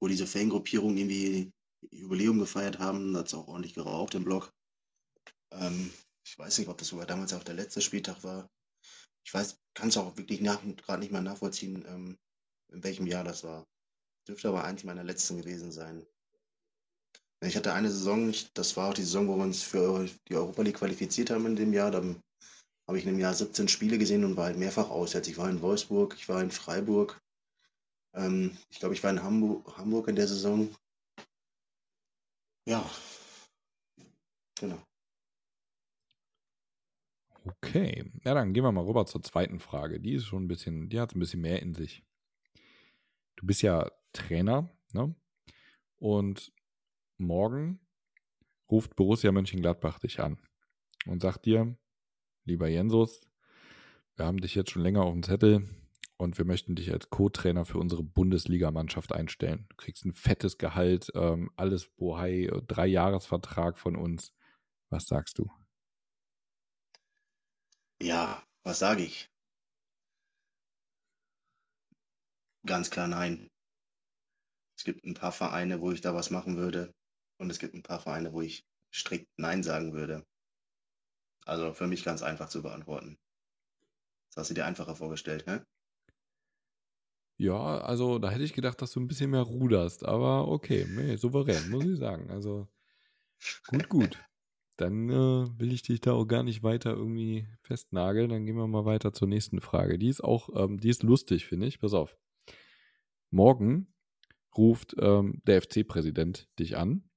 wo 0.01 0.09
diese 0.09 0.27
Fangruppierungen 0.27 0.97
irgendwie 0.97 1.53
Jubiläum 1.91 2.39
gefeiert 2.39 2.79
haben, 2.79 3.17
hat 3.17 3.27
es 3.27 3.35
auch 3.35 3.49
ordentlich 3.49 3.75
geraucht 3.75 4.15
im 4.15 4.25
Block. 4.25 4.53
Ähm, 5.53 5.91
ich 6.25 6.39
weiß 6.39 6.59
nicht, 6.59 6.69
ob 6.69 6.79
das 6.79 6.89
sogar 6.89 7.07
damals 7.07 7.33
auch 7.33 7.45
der 7.45 7.55
letzte 7.55 7.81
Spieltag 7.81 8.23
war. 8.23 8.49
Ich 9.25 9.33
weiß, 9.33 9.59
kann 9.75 9.89
es 9.89 9.97
auch 9.97 10.17
wirklich 10.17 10.41
gerade 10.41 11.01
nicht 11.01 11.13
mehr 11.13 11.21
nachvollziehen, 11.21 11.85
ähm, 11.87 12.19
in 12.73 12.83
welchem 12.85 13.07
Jahr 13.07 13.25
das 13.25 13.45
war. 13.45 13.67
Dürfte 14.29 14.49
aber 14.49 14.65
eigentlich 14.65 14.85
meiner 14.85 15.05
letzten 15.05 15.39
gewesen 15.39 15.73
sein. 15.73 16.07
Ich 17.43 17.57
hatte 17.57 17.73
eine 17.73 17.91
Saison, 17.91 18.35
das 18.55 18.77
war 18.77 18.91
auch 18.91 18.95
die 18.95 19.03
Saison, 19.03 19.27
wo 19.27 19.37
wir 19.37 19.45
uns 19.45 19.63
für 19.63 20.07
die 20.29 20.37
Europa 20.37 20.63
League 20.63 20.77
qualifiziert 20.77 21.31
haben 21.31 21.47
in 21.47 21.57
dem 21.57 21.73
Jahr. 21.73 21.91
Da 21.91 22.03
habe 22.87 22.99
ich 22.99 23.05
in 23.05 23.15
dem 23.15 23.19
Jahr 23.19 23.35
17 23.35 23.69
Spiele 23.69 23.97
gesehen 23.97 24.25
und 24.25 24.37
war 24.37 24.47
halt 24.47 24.59
mehrfach 24.59 24.91
auswärts. 24.91 25.29
Ich 25.29 25.39
war 25.39 25.49
in 25.49 25.63
Wolfsburg, 25.63 26.15
ich 26.19 26.29
war 26.29 26.43
in 26.43 26.51
Freiburg, 26.51 27.19
ähm, 28.15 28.57
ich 28.71 28.79
glaube, 28.79 28.95
ich 28.95 29.03
war 29.03 29.11
in 29.11 29.23
Hamburg, 29.23 29.77
Hamburg 29.77 30.09
in 30.09 30.17
der 30.17 30.27
Saison. 30.27 30.69
Ja. 32.67 32.89
Genau. 34.59 34.79
Okay, 37.45 38.11
ja, 38.25 38.35
dann 38.35 38.53
gehen 38.53 38.65
wir 38.65 38.73
mal 38.73 38.85
rüber 38.85 39.07
zur 39.07 39.23
zweiten 39.23 39.61
Frage. 39.61 40.01
Die 40.01 40.13
ist 40.13 40.27
schon 40.27 40.45
ein 40.45 40.49
bisschen, 40.49 40.89
die 40.91 41.01
hat 41.01 41.15
ein 41.15 41.21
bisschen 41.21 41.41
mehr 41.41 41.63
in 41.63 41.75
sich. 41.75 42.05
Du 43.37 43.47
bist 43.47 43.63
ja 43.63 43.91
Trainer, 44.13 44.69
ne? 44.93 45.15
Und 45.97 46.53
morgen 47.17 47.81
ruft 48.71 48.97
Borussia 48.97 49.33
Mönchengladbach 49.33 49.99
dich 49.99 50.21
an 50.21 50.39
und 51.07 51.23
sagt 51.23 51.47
dir, 51.47 51.77
lieber 52.45 52.69
Jensus, 52.69 53.21
wir 54.17 54.27
haben 54.27 54.41
dich 54.41 54.55
jetzt 54.55 54.71
schon 54.71 54.83
länger 54.83 55.03
auf 55.03 55.13
dem 55.13 55.23
Zettel 55.23 55.69
und 56.21 56.37
wir 56.37 56.45
möchten 56.45 56.75
dich 56.75 56.93
als 56.93 57.09
Co-Trainer 57.09 57.65
für 57.65 57.79
unsere 57.79 58.03
Bundesligamannschaft 58.03 59.13
einstellen. 59.13 59.67
Du 59.71 59.77
kriegst 59.77 60.05
ein 60.05 60.13
fettes 60.13 60.59
Gehalt, 60.59 61.11
ähm, 61.15 61.51
alles 61.57 61.89
Bohai, 61.89 62.51
drei 62.67 62.87
Jahresvertrag 62.87 63.79
von 63.79 63.97
uns. 63.97 64.33
Was 64.91 65.07
sagst 65.07 65.39
du? 65.39 65.51
Ja, 68.03 68.43
was 68.63 68.79
sage 68.79 69.03
ich? 69.03 69.31
Ganz 72.67 72.91
klar 72.91 73.09
nein. 73.09 73.51
Es 74.77 74.85
gibt 74.85 75.05
ein 75.05 75.15
paar 75.15 75.33
Vereine, 75.33 75.81
wo 75.81 75.91
ich 75.91 76.03
da 76.03 76.15
was 76.15 76.31
machen 76.31 76.59
würde. 76.59 76.95
Und 77.39 77.49
es 77.51 77.59
gibt 77.59 77.75
ein 77.75 77.83
paar 77.83 78.01
Vereine, 78.01 78.33
wo 78.35 78.43
ich 78.43 78.67
strikt 78.93 79.29
Nein 79.39 79.63
sagen 79.63 79.95
würde. 79.95 80.27
Also 81.47 81.73
für 81.73 81.87
mich 81.87 82.05
ganz 82.05 82.23
einfach 82.23 82.51
zu 82.51 82.63
beantworten. 82.63 83.19
Das 84.29 84.43
hast 84.43 84.51
du 84.51 84.55
dir 84.55 84.67
einfacher 84.67 84.95
vorgestellt, 84.95 85.47
hä? 85.47 85.61
Ja, 87.41 87.79
also 87.79 88.19
da 88.19 88.29
hätte 88.29 88.45
ich 88.45 88.53
gedacht, 88.53 88.83
dass 88.83 88.93
du 88.93 89.01
ein 89.01 89.09
bisschen 89.09 89.31
mehr 89.31 89.41
ruderst, 89.41 90.05
aber 90.05 90.49
okay, 90.49 90.87
nee, 90.91 91.17
souverän, 91.17 91.71
muss 91.71 91.87
ich 91.87 91.97
sagen. 91.97 92.31
Also 92.31 92.69
gut, 93.69 93.89
gut. 93.89 94.19
Dann 94.77 95.09
äh, 95.09 95.59
will 95.59 95.73
ich 95.73 95.81
dich 95.81 96.03
da 96.03 96.13
auch 96.13 96.27
gar 96.27 96.43
nicht 96.43 96.63
weiter 96.63 96.91
irgendwie 96.91 97.49
festnageln. 97.63 98.29
Dann 98.29 98.45
gehen 98.45 98.57
wir 98.57 98.67
mal 98.67 98.85
weiter 98.85 99.15
zur 99.15 99.27
nächsten 99.27 99.63
Frage. 99.63 99.99
Die 99.99 100.09
ist 100.09 100.23
auch, 100.23 100.51
ähm, 100.55 100.81
die 100.81 100.91
ist 100.91 101.03
lustig, 101.03 101.47
finde 101.47 101.67
ich. 101.67 101.81
Pass 101.81 101.95
auf. 101.95 102.15
Morgen 103.31 103.95
ruft 104.55 104.95
ähm, 104.99 105.41
der 105.47 105.63
FC-Präsident 105.63 106.47
dich 106.59 106.77
an 106.77 107.09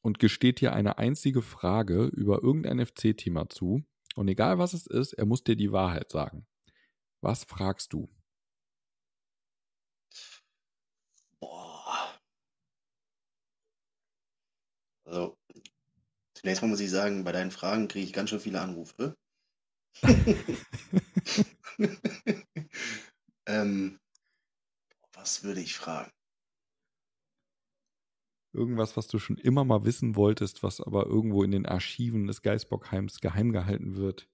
und 0.00 0.20
gesteht 0.20 0.60
dir 0.60 0.74
eine 0.74 0.98
einzige 0.98 1.42
Frage 1.42 2.04
über 2.04 2.40
irgendein 2.44 2.86
FC-Thema 2.86 3.48
zu. 3.48 3.82
Und 4.14 4.28
egal 4.28 4.58
was 4.58 4.74
es 4.74 4.86
ist, 4.86 5.14
er 5.14 5.26
muss 5.26 5.42
dir 5.42 5.56
die 5.56 5.72
Wahrheit 5.72 6.12
sagen. 6.12 6.46
Was 7.20 7.42
fragst 7.42 7.92
du? 7.92 8.08
Also, 15.08 15.38
zunächst 16.34 16.60
mal 16.60 16.68
muss 16.68 16.80
ich 16.80 16.90
sagen, 16.90 17.24
bei 17.24 17.32
deinen 17.32 17.50
Fragen 17.50 17.88
kriege 17.88 18.04
ich 18.04 18.12
ganz 18.12 18.28
schön 18.28 18.40
viele 18.40 18.60
Anrufe. 18.60 19.16
ähm, 23.46 23.98
was 25.12 25.42
würde 25.44 25.62
ich 25.62 25.74
fragen? 25.76 26.12
Irgendwas, 28.52 28.98
was 28.98 29.08
du 29.08 29.18
schon 29.18 29.38
immer 29.38 29.64
mal 29.64 29.86
wissen 29.86 30.14
wolltest, 30.14 30.62
was 30.62 30.82
aber 30.82 31.06
irgendwo 31.06 31.42
in 31.42 31.52
den 31.52 31.64
Archiven 31.64 32.26
des 32.26 32.42
Geisbockheims 32.42 33.20
geheim 33.20 33.52
gehalten 33.52 33.96
wird. 33.96 34.28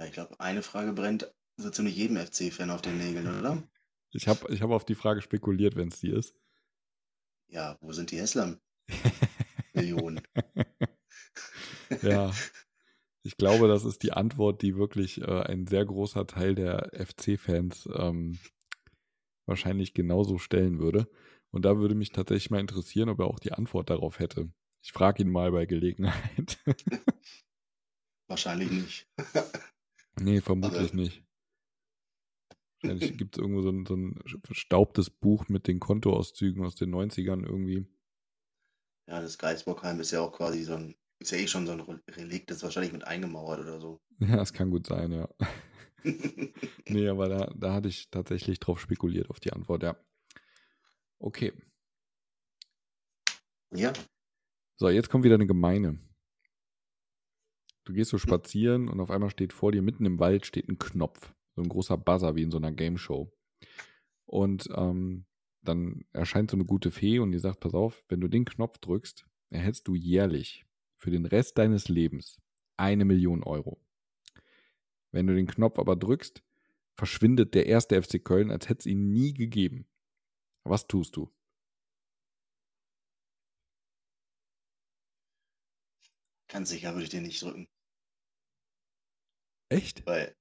Ja, 0.00 0.06
ich 0.06 0.12
glaube, 0.12 0.38
eine 0.38 0.62
Frage 0.62 0.92
brennt 0.92 1.34
so 1.56 1.70
ziemlich 1.70 1.96
jedem 1.96 2.18
FC-Fan 2.18 2.70
auf 2.70 2.82
den 2.82 2.98
Nägeln, 2.98 3.40
oder? 3.40 3.62
Ich 4.12 4.28
habe 4.28 4.52
ich 4.52 4.62
hab 4.62 4.70
auf 4.70 4.84
die 4.84 4.94
Frage 4.94 5.22
spekuliert, 5.22 5.74
wenn 5.74 5.88
es 5.88 5.98
die 5.98 6.10
ist. 6.10 6.36
Ja, 7.48 7.76
wo 7.80 7.92
sind 7.92 8.12
die 8.12 8.18
Hesslam? 8.18 8.60
Millionen. 9.72 10.20
ja, 12.02 12.32
ich 13.22 13.36
glaube, 13.36 13.68
das 13.68 13.84
ist 13.84 14.02
die 14.02 14.12
Antwort, 14.12 14.62
die 14.62 14.76
wirklich 14.76 15.20
äh, 15.20 15.42
ein 15.42 15.66
sehr 15.66 15.84
großer 15.84 16.26
Teil 16.26 16.54
der 16.54 16.90
FC-Fans 16.94 17.88
ähm, 17.94 18.38
wahrscheinlich 19.46 19.94
genauso 19.94 20.38
stellen 20.38 20.78
würde. 20.78 21.08
Und 21.50 21.64
da 21.64 21.78
würde 21.78 21.94
mich 21.94 22.10
tatsächlich 22.10 22.50
mal 22.50 22.60
interessieren, 22.60 23.08
ob 23.08 23.20
er 23.20 23.26
auch 23.26 23.38
die 23.38 23.52
Antwort 23.52 23.90
darauf 23.90 24.18
hätte. 24.18 24.50
Ich 24.82 24.92
frage 24.92 25.22
ihn 25.22 25.30
mal 25.30 25.52
bei 25.52 25.66
Gelegenheit. 25.66 26.58
Wahrscheinlich 28.26 28.70
nicht. 28.70 29.08
nee, 30.20 30.40
vermutlich 30.40 30.92
nicht. 30.92 31.22
Wahrscheinlich 32.80 33.16
gibt 33.16 33.36
es 33.36 33.40
irgendwo 33.40 33.62
so 33.62 33.68
ein, 33.68 33.86
so 33.86 33.94
ein 33.94 34.18
verstaubtes 34.42 35.10
Buch 35.10 35.48
mit 35.48 35.68
den 35.68 35.78
Kontoauszügen 35.78 36.64
aus 36.64 36.74
den 36.74 36.92
90ern 36.92 37.44
irgendwie. 37.44 37.86
Ja, 39.06 39.20
das 39.20 39.38
Geisbockheim 39.38 40.00
ist 40.00 40.12
ja 40.12 40.20
auch 40.20 40.32
quasi 40.32 40.62
so 40.62 40.74
ein, 40.74 40.94
ist 41.18 41.32
ja 41.32 41.38
eh 41.38 41.46
schon 41.46 41.66
so 41.66 41.72
ein 41.72 41.80
Relikt, 41.80 42.50
das 42.50 42.58
ist 42.58 42.62
wahrscheinlich 42.62 42.92
mit 42.92 43.04
eingemauert 43.04 43.60
oder 43.60 43.80
so. 43.80 44.00
Ja, 44.20 44.36
das 44.36 44.52
kann 44.52 44.70
gut 44.70 44.86
sein, 44.86 45.10
ja. 45.10 45.28
nee, 46.88 47.08
aber 47.08 47.28
da, 47.28 47.52
da 47.56 47.74
hatte 47.74 47.88
ich 47.88 48.08
tatsächlich 48.10 48.60
drauf 48.60 48.80
spekuliert, 48.80 49.30
auf 49.30 49.40
die 49.40 49.52
Antwort, 49.52 49.82
ja. 49.82 49.96
Okay. 51.18 51.52
Ja. 53.74 53.92
So, 54.76 54.88
jetzt 54.88 55.08
kommt 55.08 55.24
wieder 55.24 55.34
eine 55.36 55.46
gemeine. 55.46 55.98
Du 57.84 57.92
gehst 57.92 58.10
so 58.10 58.18
spazieren 58.18 58.88
und 58.88 59.00
auf 59.00 59.10
einmal 59.10 59.30
steht 59.30 59.52
vor 59.52 59.72
dir 59.72 59.82
mitten 59.82 60.06
im 60.06 60.20
Wald 60.20 60.46
steht 60.46 60.68
ein 60.68 60.78
Knopf. 60.78 61.34
So 61.56 61.62
ein 61.62 61.68
großer 61.68 61.96
Buzzer 61.96 62.36
wie 62.36 62.42
in 62.42 62.50
so 62.50 62.58
einer 62.58 62.72
Game 62.72 62.96
Show. 62.96 63.32
Und 64.24 64.68
ähm, 64.74 65.26
dann 65.62 66.04
erscheint 66.12 66.50
so 66.50 66.56
eine 66.56 66.64
gute 66.64 66.90
Fee 66.90 67.18
und 67.18 67.32
die 67.32 67.38
sagt: 67.38 67.60
Pass 67.60 67.74
auf, 67.74 68.04
wenn 68.08 68.20
du 68.20 68.28
den 68.28 68.44
Knopf 68.44 68.78
drückst, 68.78 69.26
erhältst 69.50 69.88
du 69.88 69.94
jährlich 69.94 70.66
für 70.96 71.10
den 71.10 71.26
Rest 71.26 71.58
deines 71.58 71.88
Lebens 71.88 72.40
eine 72.76 73.04
Million 73.04 73.42
Euro. 73.42 73.80
Wenn 75.10 75.26
du 75.26 75.34
den 75.34 75.46
Knopf 75.46 75.78
aber 75.78 75.96
drückst, 75.96 76.42
verschwindet 76.96 77.54
der 77.54 77.66
erste 77.66 78.00
FC 78.00 78.22
Köln, 78.22 78.50
als 78.50 78.68
hätte 78.68 78.80
es 78.80 78.86
ihn 78.86 79.12
nie 79.12 79.34
gegeben. 79.34 79.86
Was 80.64 80.86
tust 80.86 81.16
du? 81.16 81.30
Ganz 86.48 86.68
sicher 86.68 86.92
würde 86.92 87.04
ich 87.04 87.10
den 87.10 87.22
nicht 87.22 87.42
drücken. 87.42 87.66
Echt? 89.70 90.04
Weil. 90.06 90.36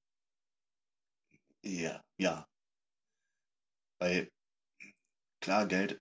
Ja, 1.63 2.03
ja. 2.17 2.47
Weil, 3.99 4.29
klar, 5.41 5.67
Geld 5.67 5.99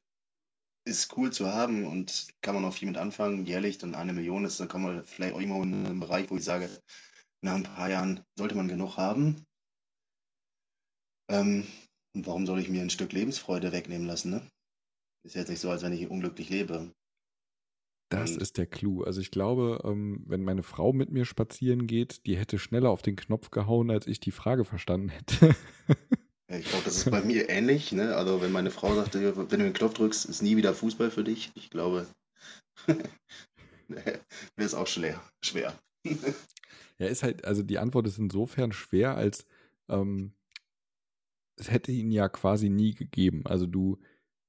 ist 0.87 1.16
cool 1.16 1.33
zu 1.33 1.53
haben 1.53 1.87
und 1.87 2.29
kann 2.40 2.55
man 2.55 2.64
auch 2.64 2.74
viel 2.74 2.88
mit 2.88 2.96
anfangen. 2.96 3.44
Jährlich 3.44 3.79
dann 3.79 3.94
eine 3.94 4.12
Million 4.12 4.44
ist, 4.44 4.61
dann 4.61 4.68
kommen 4.68 4.94
wir 4.94 5.05
vielleicht 5.05 5.35
auch 5.35 5.40
immer 5.40 5.62
in 5.62 5.87
einen 5.87 6.00
Bereich, 6.00 6.31
wo 6.31 6.37
ich 6.37 6.44
sage, 6.44 6.68
nach 7.42 7.55
ein 7.55 7.62
paar 7.62 7.90
Jahren 7.90 8.24
sollte 8.37 8.55
man 8.55 8.68
genug 8.68 8.96
haben. 8.96 9.46
Ähm, 11.31 11.66
und 12.14 12.26
warum 12.26 12.46
soll 12.46 12.59
ich 12.59 12.68
mir 12.68 12.83
ein 12.83 12.90
Stück 12.90 13.12
Lebensfreude 13.12 13.72
wegnehmen 13.72 14.07
lassen, 14.07 14.31
ne? 14.31 14.48
Ist 15.24 15.37
jetzt 15.37 15.48
nicht 15.48 15.61
so, 15.61 15.70
als 15.70 15.83
wenn 15.83 15.92
ich 15.92 16.09
unglücklich 16.09 16.48
lebe. 16.48 16.92
Das 18.09 18.33
Und 18.33 18.42
ist 18.42 18.59
der 18.59 18.66
Clou. 18.66 19.05
Also 19.05 19.20
ich 19.20 19.31
glaube, 19.31 19.81
ähm, 19.85 20.24
wenn 20.26 20.42
meine 20.42 20.64
Frau 20.64 20.93
mit 20.93 21.11
mir 21.11 21.24
spazieren 21.24 21.86
geht, 21.86 22.26
die 22.26 22.36
hätte 22.36 22.59
schneller 22.59 22.91
auf 22.91 23.03
den 23.03 23.16
Knopf 23.16 23.51
gehauen, 23.51 23.91
als 23.91 24.07
ich 24.09 24.18
die 24.18 24.32
Frage 24.32 24.64
verstanden 24.64 25.11
hätte. 25.11 25.55
ich 26.59 26.66
glaube, 26.66 26.84
das 26.84 26.96
ist 26.96 27.11
bei 27.11 27.20
mir 27.22 27.48
ähnlich. 27.48 27.92
Ne? 27.92 28.16
Also 28.16 28.40
wenn 28.40 28.53
meine 28.53 28.70
Frau 28.70 28.94
sagte, 28.94 29.36
wenn 29.36 29.48
du 29.48 29.57
den 29.57 29.72
Knopf 29.72 29.94
drückst, 29.94 30.26
ist 30.26 30.42
nie 30.42 30.57
wieder 30.57 30.74
Fußball 30.74 31.11
für 31.11 31.24
dich. 31.24 31.53
Ich 31.55 31.70
glaube, 31.70 32.07
wäre 33.88 34.20
es 34.57 34.74
auch 34.74 34.86
schwer. 34.86 35.22
schwer. 35.44 35.78
ja, 36.98 37.07
ist 37.07 37.22
halt, 37.22 37.44
also 37.44 37.62
die 37.62 37.78
Antwort 37.78 38.07
ist 38.07 38.18
insofern 38.18 38.72
schwer, 38.72 39.16
als 39.16 39.46
ähm, 39.88 40.32
es 41.57 41.70
hätte 41.70 41.92
ihn 41.92 42.11
ja 42.11 42.28
quasi 42.28 42.68
nie 42.68 42.94
gegeben. 42.94 43.42
Also 43.44 43.66
du, 43.66 43.98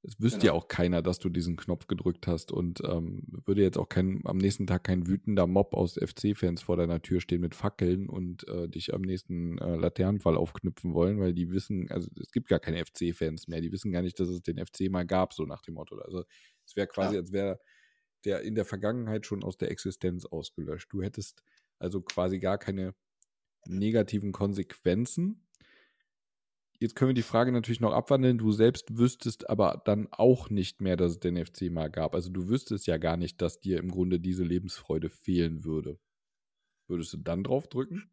es 0.03 0.19
wüsste 0.19 0.39
genau. 0.39 0.53
ja 0.53 0.59
auch 0.59 0.67
keiner, 0.67 1.01
dass 1.01 1.19
du 1.19 1.29
diesen 1.29 1.57
Knopf 1.57 1.85
gedrückt 1.87 2.25
hast 2.25 2.51
und 2.51 2.81
ähm, 2.83 3.23
würde 3.45 3.61
jetzt 3.61 3.77
auch 3.77 3.87
kein, 3.87 4.21
am 4.25 4.37
nächsten 4.37 4.65
Tag 4.65 4.83
kein 4.83 5.07
wütender 5.07 5.45
Mob 5.45 5.75
aus 5.75 5.93
FC-Fans 5.93 6.63
vor 6.63 6.75
deiner 6.75 7.01
Tür 7.01 7.21
stehen 7.21 7.41
mit 7.41 7.53
Fackeln 7.53 8.09
und 8.09 8.47
äh, 8.47 8.67
dich 8.67 8.93
am 8.93 9.01
nächsten 9.01 9.59
äh, 9.59 9.75
Laternenfall 9.75 10.37
aufknüpfen 10.37 10.95
wollen, 10.95 11.19
weil 11.19 11.33
die 11.33 11.51
wissen, 11.51 11.91
also 11.91 12.09
es 12.19 12.31
gibt 12.31 12.47
gar 12.47 12.59
keine 12.59 12.83
FC-Fans 12.83 13.47
mehr, 13.47 13.61
die 13.61 13.71
wissen 13.71 13.91
gar 13.91 14.01
nicht, 14.01 14.19
dass 14.19 14.29
es 14.29 14.41
den 14.41 14.57
FC 14.57 14.89
mal 14.89 15.05
gab, 15.05 15.33
so 15.33 15.45
nach 15.45 15.61
dem 15.61 15.75
Motto. 15.75 15.97
Also 15.99 16.23
es 16.65 16.75
wäre 16.75 16.87
quasi, 16.87 17.15
ja. 17.15 17.21
als 17.21 17.31
wäre 17.31 17.59
der 18.25 18.41
in 18.41 18.55
der 18.55 18.65
Vergangenheit 18.65 19.25
schon 19.27 19.43
aus 19.43 19.57
der 19.57 19.69
Existenz 19.69 20.25
ausgelöscht. 20.25 20.91
Du 20.91 21.03
hättest 21.03 21.43
also 21.77 22.01
quasi 22.01 22.39
gar 22.39 22.57
keine 22.57 22.95
negativen 23.67 24.31
Konsequenzen 24.31 25.43
Jetzt 26.81 26.95
können 26.95 27.09
wir 27.09 27.13
die 27.13 27.21
Frage 27.21 27.51
natürlich 27.51 27.79
noch 27.79 27.93
abwandeln. 27.93 28.39
Du 28.39 28.51
selbst 28.51 28.97
wüsstest 28.97 29.47
aber 29.47 29.83
dann 29.85 30.07
auch 30.09 30.49
nicht 30.49 30.81
mehr, 30.81 30.97
dass 30.97 31.11
es 31.11 31.19
den 31.19 31.37
FC 31.37 31.69
mal 31.69 31.91
gab. 31.91 32.15
Also 32.15 32.31
du 32.31 32.49
wüsstest 32.49 32.87
ja 32.87 32.97
gar 32.97 33.17
nicht, 33.17 33.39
dass 33.39 33.59
dir 33.59 33.77
im 33.77 33.91
Grunde 33.91 34.19
diese 34.19 34.43
Lebensfreude 34.43 35.11
fehlen 35.11 35.63
würde. 35.63 35.99
Würdest 36.87 37.13
du 37.13 37.17
dann 37.17 37.43
drauf 37.43 37.67
drücken? 37.67 38.11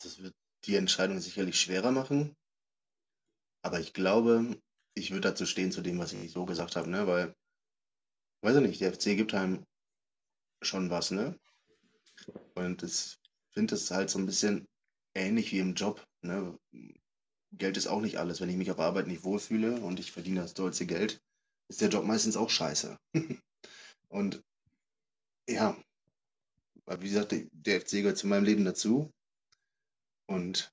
Das 0.00 0.22
wird 0.22 0.32
die 0.64 0.76
Entscheidung 0.76 1.18
sicherlich 1.18 1.60
schwerer 1.60 1.90
machen. 1.90 2.36
Aber 3.62 3.80
ich 3.80 3.92
glaube, 3.92 4.62
ich 4.94 5.10
würde 5.10 5.28
dazu 5.28 5.44
stehen, 5.44 5.72
zu 5.72 5.82
dem, 5.82 5.98
was 5.98 6.12
ich 6.12 6.30
so 6.30 6.44
gesagt 6.46 6.76
habe, 6.76 6.88
ne? 6.88 7.08
Weil, 7.08 7.34
weiß 8.42 8.56
ich 8.58 8.62
nicht, 8.62 8.80
der 8.80 8.94
FC 8.94 9.16
gibt 9.16 9.34
einem 9.34 9.66
schon 10.62 10.88
was, 10.88 11.10
ne? 11.10 11.36
Und 12.54 12.84
ich 12.84 13.16
finde 13.50 13.74
es 13.74 13.90
halt 13.90 14.08
so 14.08 14.20
ein 14.20 14.26
bisschen 14.26 14.68
ähnlich 15.14 15.52
wie 15.52 15.58
im 15.58 15.74
Job, 15.74 16.06
ne? 16.22 16.58
Geld 17.52 17.76
ist 17.76 17.86
auch 17.86 18.00
nicht 18.00 18.18
alles. 18.18 18.40
Wenn 18.40 18.48
ich 18.48 18.56
mich 18.56 18.70
auf 18.70 18.80
Arbeit 18.80 19.06
nicht 19.06 19.24
wohlfühle 19.24 19.80
und 19.80 20.00
ich 20.00 20.10
verdiene 20.10 20.40
das 20.40 20.54
deutsche 20.54 20.86
Geld, 20.86 21.20
ist 21.68 21.80
der 21.80 21.90
Job 21.90 22.04
meistens 22.04 22.36
auch 22.36 22.48
scheiße. 22.48 22.98
und 24.08 24.42
ja, 25.48 25.76
wie 26.86 27.08
gesagt, 27.08 27.34
der 27.52 27.80
FC 27.80 27.90
gehört 27.90 28.18
zu 28.18 28.26
meinem 28.26 28.44
Leben 28.44 28.64
dazu. 28.64 29.12
Und 30.26 30.72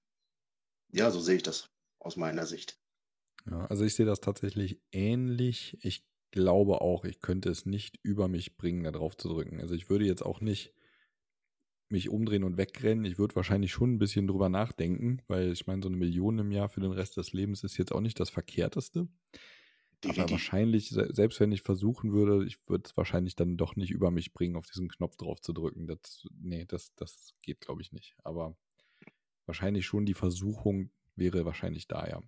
ja, 0.92 1.12
so 1.12 1.20
sehe 1.20 1.36
ich 1.36 1.44
das 1.44 1.70
aus 2.00 2.16
meiner 2.16 2.46
Sicht. 2.46 2.80
Ja, 3.50 3.66
also 3.66 3.84
ich 3.84 3.96
sehe 3.96 4.06
das 4.06 4.22
tatsächlich 4.22 4.82
ähnlich. 4.92 5.78
Ich 5.82 6.06
glaube 6.32 6.82
auch, 6.82 7.06
ich 7.06 7.20
könnte 7.20 7.50
es 7.50 7.66
nicht 7.66 8.00
über 8.04 8.28
mich 8.28 8.58
bringen, 8.58 8.84
da 8.84 8.92
drauf 8.92 9.18
zu 9.18 9.28
drücken. 9.28 9.60
Also 9.60 9.74
ich 9.74 9.90
würde 9.90 10.06
jetzt 10.06 10.24
auch 10.24 10.42
nicht 10.42 10.74
mich 11.92 12.10
umdrehen 12.10 12.44
und 12.44 12.58
wegrennen. 12.58 13.06
Ich 13.06 13.18
würde 13.18 13.36
wahrscheinlich 13.36 13.72
schon 13.72 13.94
ein 13.94 14.00
bisschen 14.00 14.28
drüber 14.28 14.50
nachdenken, 14.50 15.22
weil 15.28 15.52
ich 15.52 15.68
meine, 15.68 15.82
so 15.82 15.90
eine 15.90 15.98
Million 15.98 16.40
im 16.40 16.52
Jahr 16.52 16.70
für 16.70 16.82
den 16.82 16.92
Rest 16.92 17.18
des 17.18 17.34
Lebens 17.34 17.64
ist 17.64 17.78
jetzt 17.78 17.92
auch 17.92 18.02
nicht 18.02 18.20
das 18.20 18.30
Verkehrteste. 18.30 19.08
Definitiv. 20.04 20.24
Aber 20.24 20.32
wahrscheinlich, 20.32 20.90
selbst 20.90 21.40
wenn 21.40 21.52
ich 21.52 21.62
versuchen 21.62 22.14
würde, 22.14 22.46
ich 22.46 22.58
würde 22.68 22.84
es 22.86 22.96
wahrscheinlich 22.96 23.36
dann 23.36 23.58
doch 23.58 23.76
nicht 23.76 23.92
über 23.92 24.12
mich 24.12 24.34
bringen, 24.34 24.56
auf 24.56 24.66
diesen 24.66 24.88
Knopf 24.88 25.18
drauf 25.18 25.42
zu 25.42 25.52
drücken. 25.52 25.88
Das, 25.88 26.26
nee, 26.40 26.66
das, 26.66 26.94
das 26.96 27.34
geht, 27.42 27.60
glaube 27.60 27.82
ich, 27.82 27.92
nicht. 27.92 28.16
Aber 28.24 28.56
wahrscheinlich 29.46 29.86
schon 29.86 30.06
die 30.06 30.14
Versuchung 30.14 30.92
wäre 31.16 31.44
wahrscheinlich 31.44 31.88
da, 31.88 32.08
ja. 32.08 32.22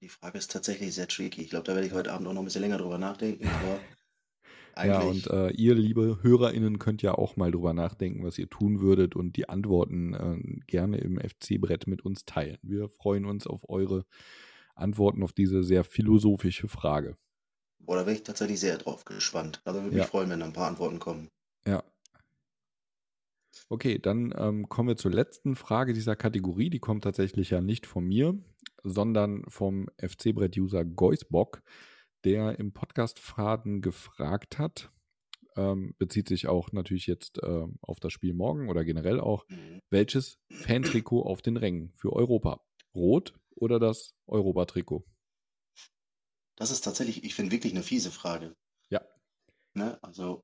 Die 0.00 0.08
Frage 0.08 0.38
ist 0.38 0.52
tatsächlich 0.52 0.94
sehr 0.94 1.08
tricky. 1.08 1.42
Ich 1.42 1.50
glaube, 1.50 1.66
da 1.66 1.74
werde 1.74 1.86
ich 1.86 1.92
heute 1.92 2.12
Abend 2.12 2.28
auch 2.28 2.32
noch 2.32 2.40
ein 2.40 2.44
bisschen 2.44 2.62
länger 2.62 2.78
drüber 2.78 2.98
nachdenken. 2.98 3.48
Aber 3.48 3.80
ja, 4.86 5.00
und 5.00 5.26
äh, 5.28 5.50
ihr, 5.50 5.74
liebe 5.74 6.18
HörerInnen, 6.22 6.78
könnt 6.78 7.02
ja 7.02 7.14
auch 7.14 7.36
mal 7.36 7.50
drüber 7.50 7.72
nachdenken, 7.72 8.24
was 8.24 8.38
ihr 8.38 8.48
tun 8.48 8.80
würdet 8.80 9.16
und 9.16 9.36
die 9.36 9.48
Antworten 9.48 10.14
äh, 10.14 10.60
gerne 10.66 10.98
im 10.98 11.18
FC-Brett 11.18 11.86
mit 11.86 12.04
uns 12.04 12.24
teilen. 12.24 12.58
Wir 12.62 12.88
freuen 12.88 13.24
uns 13.24 13.46
auf 13.46 13.68
eure 13.68 14.04
Antworten 14.74 15.22
auf 15.22 15.32
diese 15.32 15.62
sehr 15.62 15.84
philosophische 15.84 16.68
Frage. 16.68 17.16
Boah, 17.80 17.96
da 17.96 18.06
wäre 18.06 18.16
ich 18.16 18.22
tatsächlich 18.22 18.60
sehr 18.60 18.78
drauf 18.78 19.04
gespannt. 19.04 19.60
Also 19.64 19.82
würde 19.82 19.96
ja. 19.96 20.02
mich 20.02 20.10
freuen, 20.10 20.30
wenn 20.30 20.40
da 20.40 20.46
ein 20.46 20.52
paar 20.52 20.68
Antworten 20.68 20.98
kommen. 20.98 21.28
Ja. 21.66 21.82
Okay, 23.68 23.98
dann 23.98 24.32
ähm, 24.36 24.68
kommen 24.68 24.88
wir 24.88 24.96
zur 24.96 25.10
letzten 25.10 25.56
Frage 25.56 25.92
dieser 25.92 26.16
Kategorie. 26.16 26.70
Die 26.70 26.78
kommt 26.78 27.04
tatsächlich 27.04 27.50
ja 27.50 27.60
nicht 27.60 27.86
von 27.86 28.04
mir, 28.04 28.38
sondern 28.84 29.42
vom 29.48 29.88
FC-Brett-User 29.98 30.84
Geusbock, 30.84 31.62
der 32.28 32.58
im 32.58 32.72
Podcast-Faden 32.72 33.80
gefragt 33.80 34.58
hat, 34.58 34.92
ähm, 35.56 35.94
bezieht 35.96 36.28
sich 36.28 36.46
auch 36.46 36.72
natürlich 36.72 37.06
jetzt 37.06 37.42
äh, 37.42 37.66
auf 37.80 38.00
das 38.00 38.12
Spiel 38.12 38.34
morgen 38.34 38.68
oder 38.68 38.84
generell 38.84 39.18
auch, 39.18 39.48
mhm. 39.48 39.80
welches 39.88 40.36
Fantrikot 40.50 41.22
auf 41.22 41.40
den 41.40 41.56
Rängen 41.56 41.94
für 41.96 42.12
Europa? 42.12 42.60
Rot 42.94 43.32
oder 43.54 43.78
das 43.78 44.14
Europa-Trikot? 44.26 45.06
Das 46.56 46.70
ist 46.70 46.82
tatsächlich, 46.82 47.24
ich 47.24 47.34
finde, 47.34 47.52
wirklich 47.52 47.72
eine 47.72 47.82
fiese 47.82 48.10
Frage. 48.10 48.54
Ja. 48.90 49.00
Ne? 49.72 49.98
Also, 50.02 50.42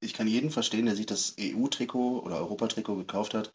ich 0.00 0.12
kann 0.12 0.28
jeden 0.28 0.50
verstehen, 0.50 0.84
der 0.84 0.96
sich 0.96 1.06
das 1.06 1.36
EU-Trikot 1.40 2.20
oder 2.20 2.36
Europa-Trikot 2.36 2.96
gekauft 2.96 3.32
hat 3.32 3.50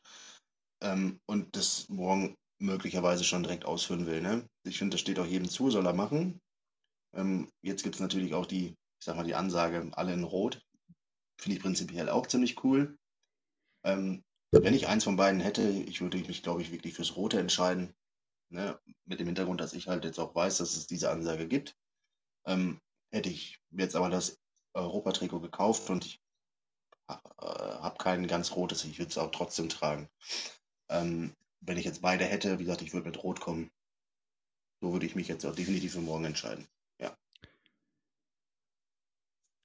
ähm, 0.82 1.20
und 1.28 1.56
das 1.56 1.88
morgen 1.88 2.36
möglicherweise 2.60 3.24
schon 3.24 3.44
direkt 3.44 3.66
ausführen 3.66 4.08
will. 4.08 4.22
Ne? 4.22 4.48
Ich 4.64 4.80
finde, 4.80 4.96
das 4.96 5.02
steht 5.02 5.20
auch 5.20 5.26
jedem 5.26 5.50
zu, 5.50 5.70
soll 5.70 5.86
er 5.86 5.94
machen. 5.94 6.40
Ähm, 7.14 7.52
jetzt 7.62 7.84
gibt 7.84 7.96
es 7.96 8.02
natürlich 8.02 8.34
auch 8.34 8.46
die, 8.46 8.70
ich 8.70 9.06
sag 9.06 9.16
mal, 9.16 9.24
die 9.24 9.36
Ansage, 9.36 9.90
alle 9.94 10.14
in 10.14 10.24
Rot. 10.24 10.62
Finde 11.40 11.58
ich 11.58 11.64
prinzipiell 11.64 12.10
auch 12.10 12.28
ziemlich 12.28 12.64
cool. 12.64 12.98
Ähm, 13.84 14.24
wenn 14.52 14.74
ich 14.74 14.88
eins 14.88 15.04
von 15.04 15.16
beiden 15.16 15.42
hätte, 15.42 15.68
ich 15.68 16.02
würde 16.02 16.18
mich, 16.20 16.44
glaube 16.44 16.62
ich, 16.62 16.72
wirklich 16.72 16.94
fürs 16.94 17.16
Rote 17.16 17.40
entscheiden. 17.40 17.96
Ne? 18.50 18.80
Mit 19.06 19.20
dem 19.20 19.28
Hintergrund, 19.28 19.60
dass 19.60 19.74
ich 19.74 19.88
halt 19.88 20.06
jetzt 20.06 20.20
auch 20.20 20.36
weiß, 20.36 20.58
dass 20.58 20.76
es 20.76 20.86
diese 20.86 21.10
Ansage 21.10 21.48
gibt. 21.48 21.76
Ähm, 22.46 22.80
hätte 23.12 23.30
ich 23.30 23.60
jetzt 23.72 23.96
aber 23.96 24.10
das 24.10 24.38
Europa-Trikot 24.74 25.40
gekauft 25.40 25.90
und 25.90 26.06
ich 26.06 26.22
äh, 27.08 27.14
habe 27.44 27.98
kein 27.98 28.28
ganz 28.28 28.56
rotes, 28.56 28.86
ich 28.86 29.00
würde 29.00 29.10
es 29.10 29.18
auch 29.18 29.32
trotzdem 29.32 29.70
tragen. 29.70 30.10
Ähm, 30.90 31.36
wenn 31.62 31.78
ich 31.78 31.86
jetzt 31.86 32.02
beide 32.02 32.26
hätte, 32.26 32.60
wie 32.60 32.66
gesagt, 32.66 32.82
ich 32.82 32.94
würde 32.94 33.08
mit 33.08 33.24
Rot 33.24 33.40
kommen. 33.40 33.72
So 34.82 34.92
würde 34.92 35.06
ich 35.06 35.16
mich 35.16 35.28
jetzt 35.28 35.46
auch 35.46 35.56
definitiv 35.56 35.94
für 35.94 36.02
morgen 36.02 36.26
entscheiden. 36.26 36.68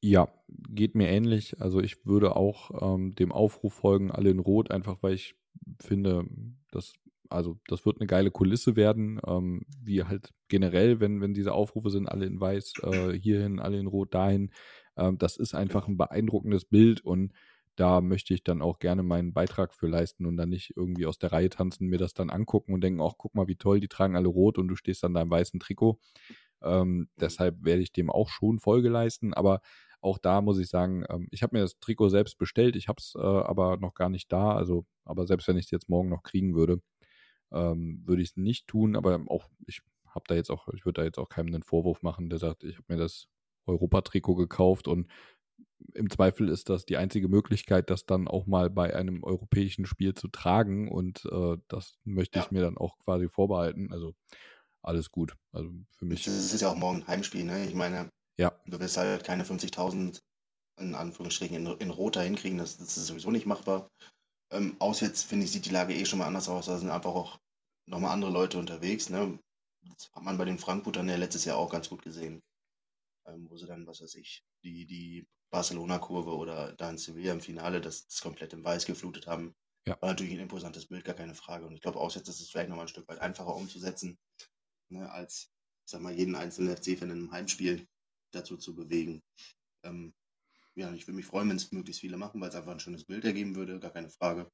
Ja. 0.00 0.28
Geht 0.70 0.94
mir 0.94 1.08
ähnlich. 1.08 1.60
Also 1.60 1.80
ich 1.80 2.06
würde 2.06 2.36
auch 2.36 2.94
ähm, 2.94 3.14
dem 3.14 3.32
Aufruf 3.32 3.74
folgen, 3.74 4.10
alle 4.10 4.30
in 4.30 4.38
Rot, 4.38 4.70
einfach 4.70 5.02
weil 5.02 5.14
ich 5.14 5.34
finde, 5.80 6.24
dass 6.70 6.94
also 7.30 7.58
das 7.66 7.84
wird 7.84 8.00
eine 8.00 8.06
geile 8.06 8.30
Kulisse 8.30 8.76
werden, 8.76 9.20
ähm, 9.26 9.62
wie 9.82 10.02
halt 10.04 10.32
generell, 10.48 11.00
wenn, 11.00 11.20
wenn 11.20 11.34
diese 11.34 11.52
Aufrufe 11.52 11.90
sind, 11.90 12.08
alle 12.08 12.26
in 12.26 12.40
weiß, 12.40 12.72
äh, 12.82 13.12
hierhin, 13.18 13.60
alle 13.60 13.78
in 13.78 13.86
rot, 13.86 14.14
dahin. 14.14 14.50
Ähm, 14.96 15.18
das 15.18 15.36
ist 15.36 15.54
einfach 15.54 15.88
ein 15.88 15.98
beeindruckendes 15.98 16.64
Bild 16.64 17.02
und 17.02 17.32
da 17.76 18.00
möchte 18.00 18.34
ich 18.34 18.42
dann 18.42 18.60
auch 18.60 18.78
gerne 18.80 19.02
meinen 19.02 19.32
Beitrag 19.32 19.72
für 19.72 19.86
leisten 19.86 20.26
und 20.26 20.36
dann 20.36 20.48
nicht 20.48 20.72
irgendwie 20.76 21.06
aus 21.06 21.18
der 21.18 21.32
Reihe 21.32 21.48
tanzen, 21.48 21.88
mir 21.88 21.98
das 21.98 22.12
dann 22.14 22.30
angucken 22.30 22.72
und 22.74 22.80
denken, 22.82 23.00
ach, 23.00 23.14
guck 23.16 23.34
mal, 23.34 23.46
wie 23.46 23.56
toll, 23.56 23.78
die 23.78 23.88
tragen 23.88 24.16
alle 24.16 24.28
rot 24.28 24.58
und 24.58 24.68
du 24.68 24.74
stehst 24.74 25.02
dann 25.04 25.14
da 25.14 25.22
im 25.22 25.30
weißen 25.30 25.60
Trikot. 25.60 26.00
Ähm, 26.62 27.08
deshalb 27.20 27.64
werde 27.64 27.82
ich 27.82 27.92
dem 27.92 28.10
auch 28.10 28.30
schon 28.30 28.58
Folge 28.58 28.88
leisten, 28.88 29.32
aber 29.32 29.60
auch 30.00 30.18
da 30.18 30.40
muss 30.40 30.58
ich 30.58 30.68
sagen, 30.68 31.04
ähm, 31.08 31.28
ich 31.30 31.42
habe 31.42 31.56
mir 31.56 31.62
das 31.62 31.78
Trikot 31.80 32.08
selbst 32.08 32.38
bestellt, 32.38 32.76
ich 32.76 32.88
habe 32.88 32.98
es 33.00 33.14
äh, 33.16 33.20
aber 33.20 33.76
noch 33.78 33.94
gar 33.94 34.08
nicht 34.08 34.32
da, 34.32 34.52
also 34.52 34.86
aber 35.04 35.26
selbst 35.26 35.48
wenn 35.48 35.56
ich 35.56 35.66
es 35.66 35.70
jetzt 35.70 35.88
morgen 35.88 36.08
noch 36.08 36.22
kriegen 36.22 36.54
würde, 36.54 36.80
ähm, 37.52 38.02
würde 38.06 38.22
ich 38.22 38.30
es 38.30 38.36
nicht 38.36 38.66
tun, 38.66 38.96
aber 38.96 39.20
auch 39.28 39.48
ich 39.66 39.82
habe 40.06 40.24
da 40.28 40.34
jetzt 40.34 40.50
auch, 40.50 40.68
ich 40.74 40.84
würde 40.84 41.00
da 41.00 41.04
jetzt 41.04 41.18
auch 41.18 41.28
keinem 41.28 41.54
einen 41.54 41.62
Vorwurf 41.62 42.02
machen, 42.02 42.30
der 42.30 42.38
sagt, 42.38 42.64
ich 42.64 42.76
habe 42.76 42.86
mir 42.88 42.98
das 42.98 43.28
Europa-Trikot 43.66 44.34
gekauft 44.36 44.88
und 44.88 45.08
im 45.94 46.10
Zweifel 46.10 46.48
ist 46.48 46.68
das 46.68 46.86
die 46.86 46.96
einzige 46.96 47.28
Möglichkeit, 47.28 47.90
das 47.90 48.04
dann 48.04 48.28
auch 48.28 48.46
mal 48.46 48.70
bei 48.70 48.94
einem 48.94 49.22
europäischen 49.22 49.86
Spiel 49.86 50.14
zu 50.14 50.28
tragen 50.28 50.88
und 50.88 51.24
äh, 51.30 51.56
das 51.68 51.98
möchte 52.04 52.38
ja. 52.38 52.44
ich 52.44 52.50
mir 52.50 52.62
dann 52.62 52.76
auch 52.76 52.98
quasi 52.98 53.28
vorbehalten. 53.28 53.92
Also 53.92 54.14
alles 54.82 55.10
gut. 55.10 55.36
Also 55.52 55.70
für 55.96 56.04
mich. 56.04 56.26
Es 56.26 56.52
ist 56.52 56.60
ja 56.60 56.68
auch 56.68 56.76
morgen 56.76 57.02
ein 57.02 57.06
Heimspiel, 57.06 57.44
ne? 57.44 57.64
Ich 57.66 57.74
meine, 57.74 58.10
ja. 58.38 58.58
du 58.66 58.80
wirst 58.80 58.96
halt 58.96 59.24
keine 59.24 59.44
50.000 59.44 60.20
in 60.80 60.94
Anführungsstrichen 60.94 61.56
in, 61.56 61.66
in 61.78 61.90
Rot 61.90 62.16
hinkriegen, 62.16 62.58
das, 62.58 62.78
das, 62.78 62.96
ist 62.96 63.08
sowieso 63.08 63.30
nicht 63.30 63.46
machbar. 63.46 63.90
Ähm, 64.50 64.76
auswärts, 64.78 65.22
finde 65.24 65.44
ich, 65.44 65.52
sieht 65.52 65.66
die 65.66 65.70
Lage 65.70 65.94
eh 65.94 66.04
schon 66.04 66.20
mal 66.20 66.26
anders 66.26 66.48
aus. 66.48 66.66
Da 66.66 66.78
sind 66.78 66.90
einfach 66.90 67.14
auch 67.14 67.38
nochmal 67.86 68.12
andere 68.12 68.30
Leute 68.30 68.58
unterwegs. 68.58 69.10
Ne? 69.10 69.38
Das 69.82 70.10
hat 70.12 70.22
man 70.22 70.38
bei 70.38 70.44
den 70.44 70.58
Frankfurtern 70.58 71.08
ja 71.08 71.16
letztes 71.16 71.44
Jahr 71.44 71.58
auch 71.58 71.70
ganz 71.70 71.88
gut 71.88 72.02
gesehen 72.02 72.42
ähm, 73.28 73.46
wo 73.50 73.56
sie 73.56 73.66
dann, 73.66 73.86
was 73.86 74.00
weiß 74.00 74.14
ich, 74.16 74.44
die, 74.64 74.86
die 74.86 75.26
Barcelona-Kurve 75.50 76.36
oder 76.36 76.72
da 76.74 76.90
in 76.90 76.98
Sevilla 76.98 77.32
im 77.32 77.40
Finale 77.40 77.80
das, 77.80 78.06
das 78.06 78.20
komplett 78.20 78.52
im 78.52 78.64
Weiß 78.64 78.86
geflutet 78.86 79.26
haben. 79.26 79.54
Ja. 79.86 79.96
War 80.00 80.10
natürlich 80.10 80.34
ein 80.34 80.40
imposantes 80.40 80.86
Bild, 80.86 81.04
gar 81.04 81.14
keine 81.14 81.34
Frage. 81.34 81.66
Und 81.66 81.74
ich 81.74 81.80
glaube, 81.80 81.98
auswärts 81.98 82.28
ist 82.28 82.40
es 82.40 82.50
vielleicht 82.50 82.68
nochmal 82.68 82.86
ein 82.86 82.90
Stück 82.90 83.08
weit 83.08 83.20
einfacher 83.20 83.54
umzusetzen, 83.54 84.18
ne, 84.90 85.10
als, 85.10 85.50
ich 85.84 85.92
sag 85.92 86.00
mal, 86.00 86.12
jeden 86.12 86.34
einzelnen 86.34 86.76
FC-Fan 86.76 87.10
in 87.10 87.18
einem 87.18 87.32
Heimspiel 87.32 87.86
dazu 88.32 88.56
zu 88.56 88.74
bewegen. 88.74 89.22
Ähm, 89.84 90.14
ja, 90.74 90.92
ich 90.92 91.06
würde 91.06 91.16
mich 91.16 91.26
freuen, 91.26 91.48
wenn 91.48 91.56
es 91.56 91.72
möglichst 91.72 92.00
viele 92.00 92.16
machen, 92.16 92.40
weil 92.40 92.50
es 92.50 92.54
einfach 92.54 92.72
ein 92.72 92.80
schönes 92.80 93.04
Bild 93.04 93.24
ergeben 93.24 93.56
würde, 93.56 93.80
gar 93.80 93.90
keine 93.90 94.10
Frage. 94.10 94.50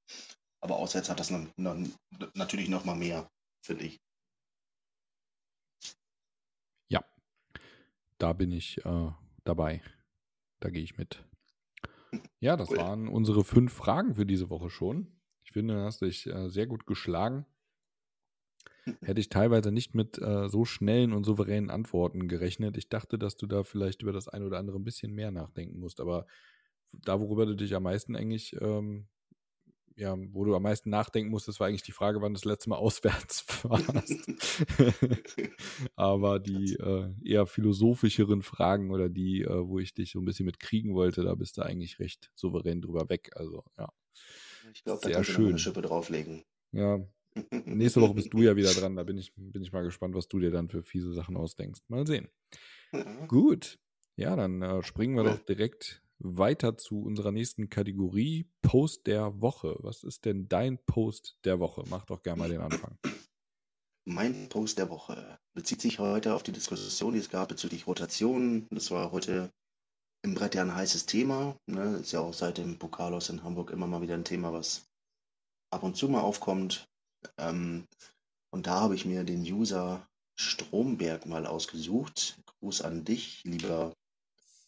Aber 0.60 0.76
auswärts 0.76 1.10
hat 1.10 1.20
das 1.20 1.30
noch, 1.30 1.46
noch, 1.56 1.76
natürlich 2.34 2.68
noch 2.68 2.84
mal 2.84 2.96
mehr, 2.96 3.30
finde 3.62 3.84
ich. 3.84 4.00
da 8.24 8.32
bin 8.32 8.52
ich 8.52 8.84
äh, 8.86 9.10
dabei. 9.44 9.82
Da 10.60 10.70
gehe 10.70 10.82
ich 10.82 10.96
mit. 10.96 11.22
Ja, 12.40 12.56
das 12.56 12.70
cool. 12.70 12.78
waren 12.78 13.08
unsere 13.08 13.44
fünf 13.44 13.72
Fragen 13.72 14.14
für 14.14 14.24
diese 14.24 14.48
Woche 14.48 14.70
schon. 14.70 15.20
Ich 15.42 15.52
finde, 15.52 15.74
du 15.74 15.84
hast 15.84 16.00
dich 16.00 16.26
äh, 16.26 16.48
sehr 16.48 16.66
gut 16.66 16.86
geschlagen. 16.86 17.44
Hätte 19.02 19.20
ich 19.20 19.28
teilweise 19.28 19.72
nicht 19.72 19.94
mit 19.94 20.20
äh, 20.20 20.48
so 20.48 20.64
schnellen 20.64 21.12
und 21.12 21.24
souveränen 21.24 21.70
Antworten 21.70 22.28
gerechnet. 22.28 22.76
Ich 22.76 22.88
dachte, 22.88 23.18
dass 23.18 23.36
du 23.36 23.46
da 23.46 23.64
vielleicht 23.64 24.02
über 24.02 24.12
das 24.12 24.28
eine 24.28 24.46
oder 24.46 24.58
andere 24.58 24.78
ein 24.78 24.84
bisschen 24.84 25.12
mehr 25.12 25.30
nachdenken 25.30 25.78
musst. 25.78 26.00
Aber 26.00 26.26
da, 26.92 27.20
worüber 27.20 27.46
du 27.46 27.54
dich 27.54 27.74
am 27.74 27.84
meisten 27.84 28.14
eigentlich 28.14 28.56
ähm, 28.60 29.08
ja, 29.96 30.16
wo 30.32 30.44
du 30.44 30.54
am 30.56 30.62
meisten 30.62 30.90
nachdenken 30.90 31.30
musstest, 31.30 31.60
war 31.60 31.68
eigentlich 31.68 31.82
die 31.82 31.92
Frage, 31.92 32.20
wann 32.20 32.32
du 32.32 32.38
das 32.38 32.44
letzte 32.44 32.68
Mal 32.70 32.76
auswärts 32.78 33.44
warst. 33.64 34.24
Aber 35.96 36.40
die 36.40 36.74
äh, 36.74 37.12
eher 37.24 37.46
philosophischeren 37.46 38.42
Fragen 38.42 38.90
oder 38.90 39.08
die, 39.08 39.42
äh, 39.42 39.68
wo 39.68 39.78
ich 39.78 39.94
dich 39.94 40.12
so 40.12 40.20
ein 40.20 40.24
bisschen 40.24 40.46
mit 40.46 40.58
kriegen 40.58 40.94
wollte, 40.94 41.22
da 41.22 41.34
bist 41.34 41.56
du 41.56 41.62
eigentlich 41.62 41.98
recht 41.98 42.30
souverän 42.34 42.80
drüber 42.80 43.08
weg. 43.08 43.30
Also, 43.36 43.64
ja. 43.78 43.88
Ich 44.72 44.82
glaube, 44.82 45.00
da 45.02 45.10
kannst 45.10 45.30
schön. 45.30 45.44
du 45.44 45.50
eine 45.50 45.58
Schippe 45.58 45.82
drauflegen. 45.82 46.44
Ja, 46.72 46.98
nächste 47.64 48.00
Woche 48.00 48.14
bist 48.14 48.32
du 48.32 48.42
ja 48.42 48.56
wieder 48.56 48.72
dran. 48.74 48.96
Da 48.96 49.04
bin 49.04 49.18
ich, 49.18 49.32
bin 49.34 49.62
ich 49.62 49.72
mal 49.72 49.82
gespannt, 49.82 50.14
was 50.14 50.28
du 50.28 50.38
dir 50.38 50.50
dann 50.50 50.68
für 50.68 50.82
fiese 50.82 51.12
Sachen 51.12 51.36
ausdenkst. 51.36 51.82
Mal 51.88 52.06
sehen. 52.06 52.28
Ja. 52.92 53.26
Gut. 53.26 53.78
Ja, 54.16 54.36
dann 54.36 54.62
äh, 54.62 54.82
springen 54.82 55.16
wir 55.16 55.24
ja. 55.24 55.32
doch 55.32 55.40
direkt 55.40 56.02
weiter 56.18 56.76
zu 56.76 57.02
unserer 57.02 57.32
nächsten 57.32 57.68
Kategorie, 57.68 58.48
Post 58.62 59.06
der 59.06 59.40
Woche. 59.40 59.76
Was 59.80 60.04
ist 60.04 60.24
denn 60.24 60.48
dein 60.48 60.78
Post 60.86 61.36
der 61.44 61.58
Woche? 61.58 61.84
Mach 61.88 62.04
doch 62.04 62.22
gerne 62.22 62.38
mal 62.38 62.48
den 62.48 62.60
Anfang. 62.60 62.96
Mein 64.06 64.48
Post 64.48 64.78
der 64.78 64.90
Woche 64.90 65.38
bezieht 65.54 65.80
sich 65.80 65.98
heute 65.98 66.34
auf 66.34 66.42
die 66.42 66.52
Diskussion, 66.52 67.14
die 67.14 67.20
es 67.20 67.30
gab 67.30 67.48
bezüglich 67.48 67.86
Rotationen. 67.86 68.66
Das 68.70 68.90
war 68.90 69.12
heute 69.12 69.50
im 70.22 70.34
Brett 70.34 70.54
ja 70.54 70.62
ein 70.62 70.74
heißes 70.74 71.06
Thema. 71.06 71.56
Ne? 71.66 71.96
Ist 71.96 72.12
ja 72.12 72.20
auch 72.20 72.34
seit 72.34 72.58
dem 72.58 72.78
Pokal 72.78 73.14
aus 73.14 73.30
in 73.30 73.42
Hamburg 73.42 73.70
immer 73.70 73.86
mal 73.86 74.02
wieder 74.02 74.14
ein 74.14 74.24
Thema, 74.24 74.52
was 74.52 74.86
ab 75.70 75.82
und 75.82 75.96
zu 75.96 76.08
mal 76.08 76.20
aufkommt. 76.20 76.86
Ähm, 77.38 77.86
und 78.50 78.66
da 78.66 78.80
habe 78.80 78.94
ich 78.94 79.04
mir 79.04 79.24
den 79.24 79.42
User 79.42 80.06
Stromberg 80.36 81.26
mal 81.26 81.46
ausgesucht. 81.46 82.40
Gruß 82.46 82.82
an 82.82 83.04
dich, 83.04 83.42
lieber 83.44 83.94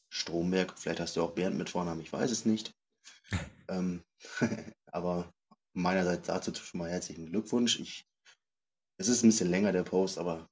Stromberg. 0.09 0.79
Vielleicht 0.79 1.01
hast 1.01 1.17
du 1.17 1.23
auch 1.23 1.33
Bernd 1.33 1.57
mit 1.57 1.71
Vornamen, 1.71 2.01
ich 2.01 2.13
weiß 2.13 2.31
es 2.31 2.45
nicht. 2.45 2.75
ähm, 3.69 4.03
aber 4.93 5.33
meinerseits 5.73 6.27
dazu 6.27 6.55
schon 6.55 6.79
mal 6.79 6.91
herzlichen 6.91 7.27
Glückwunsch. 7.27 7.81
Ich 7.81 8.07
es 8.99 9.09
ist 9.09 9.23
ein 9.23 9.29
bisschen 9.29 9.51
länger 9.51 9.73
der 9.73 9.83
Post, 9.83 10.17
aber 10.17 10.49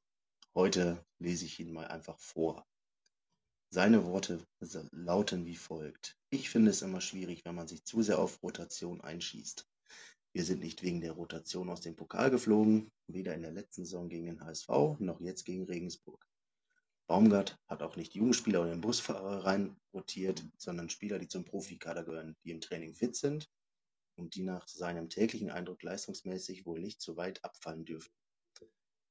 heute 0.54 1.02
lese 1.18 1.46
ich 1.46 1.58
ihn 1.60 1.72
mal 1.72 1.86
einfach 1.88 2.18
vor. 2.18 2.66
Seine 3.70 4.04
Worte 4.04 4.46
lauten 4.92 5.46
wie 5.46 5.56
folgt. 5.56 6.18
Ich 6.28 6.50
finde 6.50 6.70
es 6.70 6.82
immer 6.82 7.00
schwierig, 7.00 7.44
wenn 7.44 7.54
man 7.54 7.68
sich 7.68 7.84
zu 7.84 8.02
sehr 8.02 8.18
auf 8.18 8.42
Rotation 8.42 9.00
einschießt. 9.00 9.66
Wir 10.34 10.44
sind 10.44 10.60
nicht 10.60 10.82
wegen 10.82 11.00
der 11.00 11.12
Rotation 11.12 11.70
aus 11.70 11.80
dem 11.80 11.96
Pokal 11.96 12.30
geflogen, 12.30 12.90
weder 13.06 13.34
in 13.34 13.40
der 13.40 13.52
letzten 13.52 13.86
Saison 13.86 14.08
gegen 14.08 14.26
den 14.26 14.44
HSV 14.44 14.68
noch 14.98 15.20
jetzt 15.20 15.44
gegen 15.44 15.64
Regensburg. 15.64 16.22
Baumgart 17.06 17.58
hat 17.66 17.82
auch 17.82 17.96
nicht 17.96 18.14
Jugendspieler 18.14 18.60
oder 18.60 18.70
den 18.70 18.80
Busfahrer 18.82 19.44
rein 19.44 19.76
rotiert, 19.92 20.44
sondern 20.58 20.90
Spieler, 20.90 21.18
die 21.18 21.28
zum 21.28 21.44
Profikader 21.44 22.04
gehören, 22.04 22.36
die 22.44 22.50
im 22.50 22.60
Training 22.60 22.94
fit 22.94 23.16
sind 23.16 23.48
und 24.16 24.34
die 24.34 24.42
nach 24.42 24.68
seinem 24.68 25.08
täglichen 25.08 25.50
Eindruck 25.50 25.82
leistungsmäßig 25.82 26.66
wohl 26.66 26.80
nicht 26.80 27.00
zu 27.00 27.16
weit 27.16 27.42
abfallen 27.44 27.84
dürfen 27.84 28.12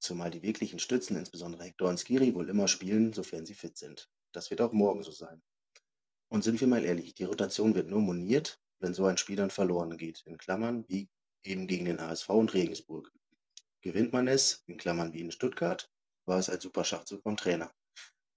zumal 0.03 0.29
die 0.29 0.43
wirklichen 0.43 0.79
Stützen, 0.79 1.15
insbesondere 1.15 1.63
Hector 1.63 1.89
und 1.89 1.97
Skiri, 1.97 2.35
wohl 2.35 2.49
immer 2.49 2.67
spielen, 2.67 3.13
sofern 3.13 3.45
sie 3.45 3.53
fit 3.53 3.77
sind. 3.77 4.09
Das 4.33 4.51
wird 4.51 4.61
auch 4.61 4.73
morgen 4.73 5.01
so 5.01 5.11
sein. 5.11 5.41
Und 6.29 6.43
sind 6.43 6.59
wir 6.59 6.67
mal 6.67 6.83
ehrlich, 6.83 7.15
die 7.15 7.23
Rotation 7.23 7.73
wird 7.73 7.89
nur 7.89 8.01
moniert, 8.01 8.59
wenn 8.79 8.93
so 8.93 9.05
ein 9.05 9.17
Spiel 9.17 9.37
dann 9.37 9.49
verloren 9.49 9.97
geht, 9.97 10.21
in 10.25 10.37
Klammern 10.37 10.83
wie 10.89 11.09
eben 11.43 11.67
gegen 11.67 11.85
den 11.85 12.01
HSV 12.01 12.29
und 12.29 12.53
Regensburg. 12.53 13.11
Gewinnt 13.81 14.13
man 14.13 14.27
es, 14.27 14.63
in 14.67 14.77
Klammern 14.77 15.13
wie 15.13 15.21
in 15.21 15.31
Stuttgart, 15.31 15.89
war 16.25 16.39
es 16.39 16.49
ein 16.49 16.59
super 16.59 16.85
Schachzug 16.85 17.21
vom 17.23 17.37
Trainer. 17.37 17.73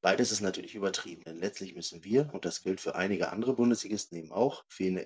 Beides 0.02 0.30
ist 0.30 0.40
natürlich 0.40 0.74
übertrieben, 0.74 1.22
denn 1.24 1.38
letztlich 1.38 1.74
müssen 1.74 2.04
wir, 2.04 2.32
und 2.32 2.44
das 2.44 2.62
gilt 2.62 2.80
für 2.80 2.94
einige 2.94 3.30
andere 3.30 3.54
Bundesligisten 3.54 4.16
eben 4.18 4.32
auch, 4.32 4.64
fehlende 4.68 5.02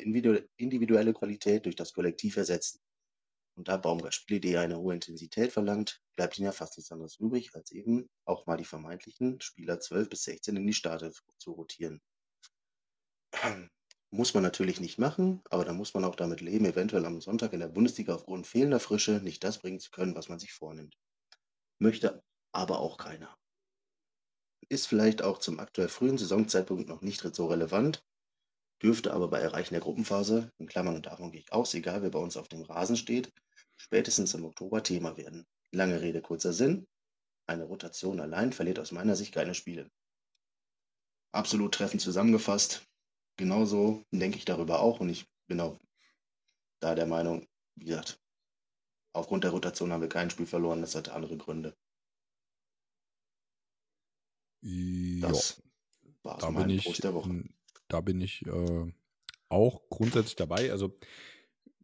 individuelle 0.56 1.14
Qualität 1.14 1.64
durch 1.64 1.76
das 1.76 1.92
Kollektiv 1.92 2.36
ersetzen. 2.36 2.80
Und 3.56 3.68
da 3.68 3.76
Baumgart 3.76 4.14
Spielidee 4.14 4.56
eine 4.56 4.78
hohe 4.78 4.94
Intensität 4.94 5.52
verlangt, 5.52 6.00
bleibt 6.16 6.38
ihnen 6.38 6.46
ja 6.46 6.52
fast 6.52 6.76
nichts 6.76 6.92
anderes 6.92 7.16
übrig, 7.18 7.54
als 7.54 7.70
eben 7.72 8.08
auch 8.24 8.46
mal 8.46 8.56
die 8.56 8.64
vermeintlichen 8.64 9.40
Spieler 9.40 9.80
12 9.80 10.08
bis 10.08 10.24
16 10.24 10.56
in 10.56 10.66
die 10.66 10.72
Startelf 10.72 11.22
zu 11.38 11.52
rotieren. 11.52 12.00
Muss 14.12 14.34
man 14.34 14.42
natürlich 14.42 14.80
nicht 14.80 14.98
machen, 14.98 15.40
aber 15.50 15.64
da 15.64 15.72
muss 15.72 15.94
man 15.94 16.04
auch 16.04 16.16
damit 16.16 16.40
leben, 16.40 16.64
eventuell 16.64 17.04
am 17.06 17.20
Sonntag 17.20 17.52
in 17.52 17.60
der 17.60 17.68
Bundesliga 17.68 18.14
aufgrund 18.14 18.46
fehlender 18.46 18.80
Frische 18.80 19.20
nicht 19.22 19.44
das 19.44 19.58
bringen 19.58 19.78
zu 19.78 19.90
können, 19.92 20.16
was 20.16 20.28
man 20.28 20.40
sich 20.40 20.52
vornimmt. 20.52 20.98
Möchte 21.78 22.22
aber 22.52 22.80
auch 22.80 22.98
keiner. 22.98 23.36
Ist 24.68 24.88
vielleicht 24.88 25.22
auch 25.22 25.38
zum 25.38 25.60
aktuell 25.60 25.88
frühen 25.88 26.18
Saisonzeitpunkt 26.18 26.88
noch 26.88 27.02
nicht 27.02 27.20
so 27.34 27.46
relevant, 27.46 28.04
dürfte 28.82 29.12
aber 29.12 29.28
bei 29.28 29.38
Erreichen 29.38 29.74
der 29.74 29.80
Gruppenphase, 29.80 30.50
in 30.58 30.66
Klammern 30.66 30.96
und 30.96 31.06
davon 31.06 31.30
gehe 31.30 31.40
ich 31.40 31.52
aus, 31.52 31.72
egal 31.74 32.02
wer 32.02 32.10
bei 32.10 32.18
uns 32.18 32.36
auf 32.36 32.48
dem 32.48 32.62
Rasen 32.62 32.96
steht, 32.96 33.32
spätestens 33.76 34.34
im 34.34 34.44
Oktober 34.44 34.82
Thema 34.82 35.16
werden. 35.16 35.46
Lange 35.72 36.00
Rede, 36.00 36.20
kurzer 36.20 36.52
Sinn. 36.52 36.86
Eine 37.46 37.64
Rotation 37.64 38.20
allein 38.20 38.52
verliert 38.52 38.80
aus 38.80 38.90
meiner 38.90 39.14
Sicht 39.14 39.34
keine 39.34 39.54
Spiele. 39.54 39.88
Absolut 41.32 41.74
treffend 41.74 42.02
zusammengefasst. 42.02 42.89
Genauso 43.40 44.04
denke 44.10 44.36
ich 44.36 44.44
darüber 44.44 44.80
auch 44.80 45.00
und 45.00 45.08
ich 45.08 45.26
bin 45.46 45.60
auch 45.60 45.80
da 46.78 46.94
der 46.94 47.06
Meinung, 47.06 47.48
wie 47.74 47.86
gesagt, 47.86 48.20
aufgrund 49.14 49.44
der 49.44 49.52
Rotation 49.52 49.92
haben 49.92 50.02
wir 50.02 50.10
kein 50.10 50.28
Spiel 50.28 50.44
verloren, 50.44 50.82
das 50.82 50.94
hatte 50.94 51.14
andere 51.14 51.38
Gründe. 51.38 51.74
Ja, 54.60 55.28
das 55.28 55.62
war 56.22 56.36
da 56.36 56.50
mein 56.50 56.66
bin 56.66 56.76
ich, 56.76 56.84
Post 56.84 57.02
der 57.02 57.14
Woche. 57.14 57.44
Da 57.88 58.02
bin 58.02 58.20
ich 58.20 58.44
äh, 58.44 58.92
auch 59.48 59.88
grundsätzlich 59.88 60.36
dabei. 60.36 60.70
Also 60.70 60.98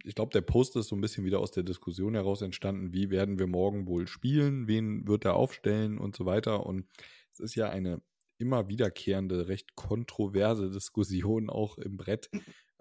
ich 0.04 0.14
glaube, 0.14 0.32
der 0.32 0.42
Post 0.42 0.76
ist 0.76 0.88
so 0.88 0.94
ein 0.94 1.00
bisschen 1.00 1.24
wieder 1.24 1.40
aus 1.40 1.52
der 1.52 1.62
Diskussion 1.62 2.12
heraus 2.16 2.42
entstanden, 2.42 2.92
wie 2.92 3.08
werden 3.08 3.38
wir 3.38 3.46
morgen 3.46 3.86
wohl 3.86 4.06
spielen, 4.06 4.68
wen 4.68 5.08
wird 5.08 5.24
er 5.24 5.36
aufstellen 5.36 5.96
und 5.96 6.14
so 6.14 6.26
weiter. 6.26 6.66
Und 6.66 6.86
es 7.32 7.40
ist 7.40 7.54
ja 7.54 7.70
eine 7.70 8.02
immer 8.38 8.68
wiederkehrende, 8.68 9.48
recht 9.48 9.74
kontroverse 9.74 10.70
Diskussion 10.70 11.50
auch 11.50 11.78
im 11.78 11.96
Brett, 11.96 12.30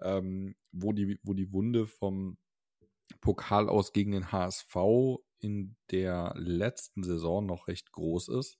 ähm, 0.00 0.54
wo, 0.72 0.92
die, 0.92 1.18
wo 1.22 1.34
die 1.34 1.52
Wunde 1.52 1.86
vom 1.86 2.38
Pokal 3.20 3.68
aus 3.68 3.92
gegen 3.92 4.12
den 4.12 4.32
HSV 4.32 4.76
in 5.38 5.76
der 5.90 6.34
letzten 6.36 7.02
Saison 7.02 7.46
noch 7.46 7.68
recht 7.68 7.92
groß 7.92 8.28
ist, 8.28 8.58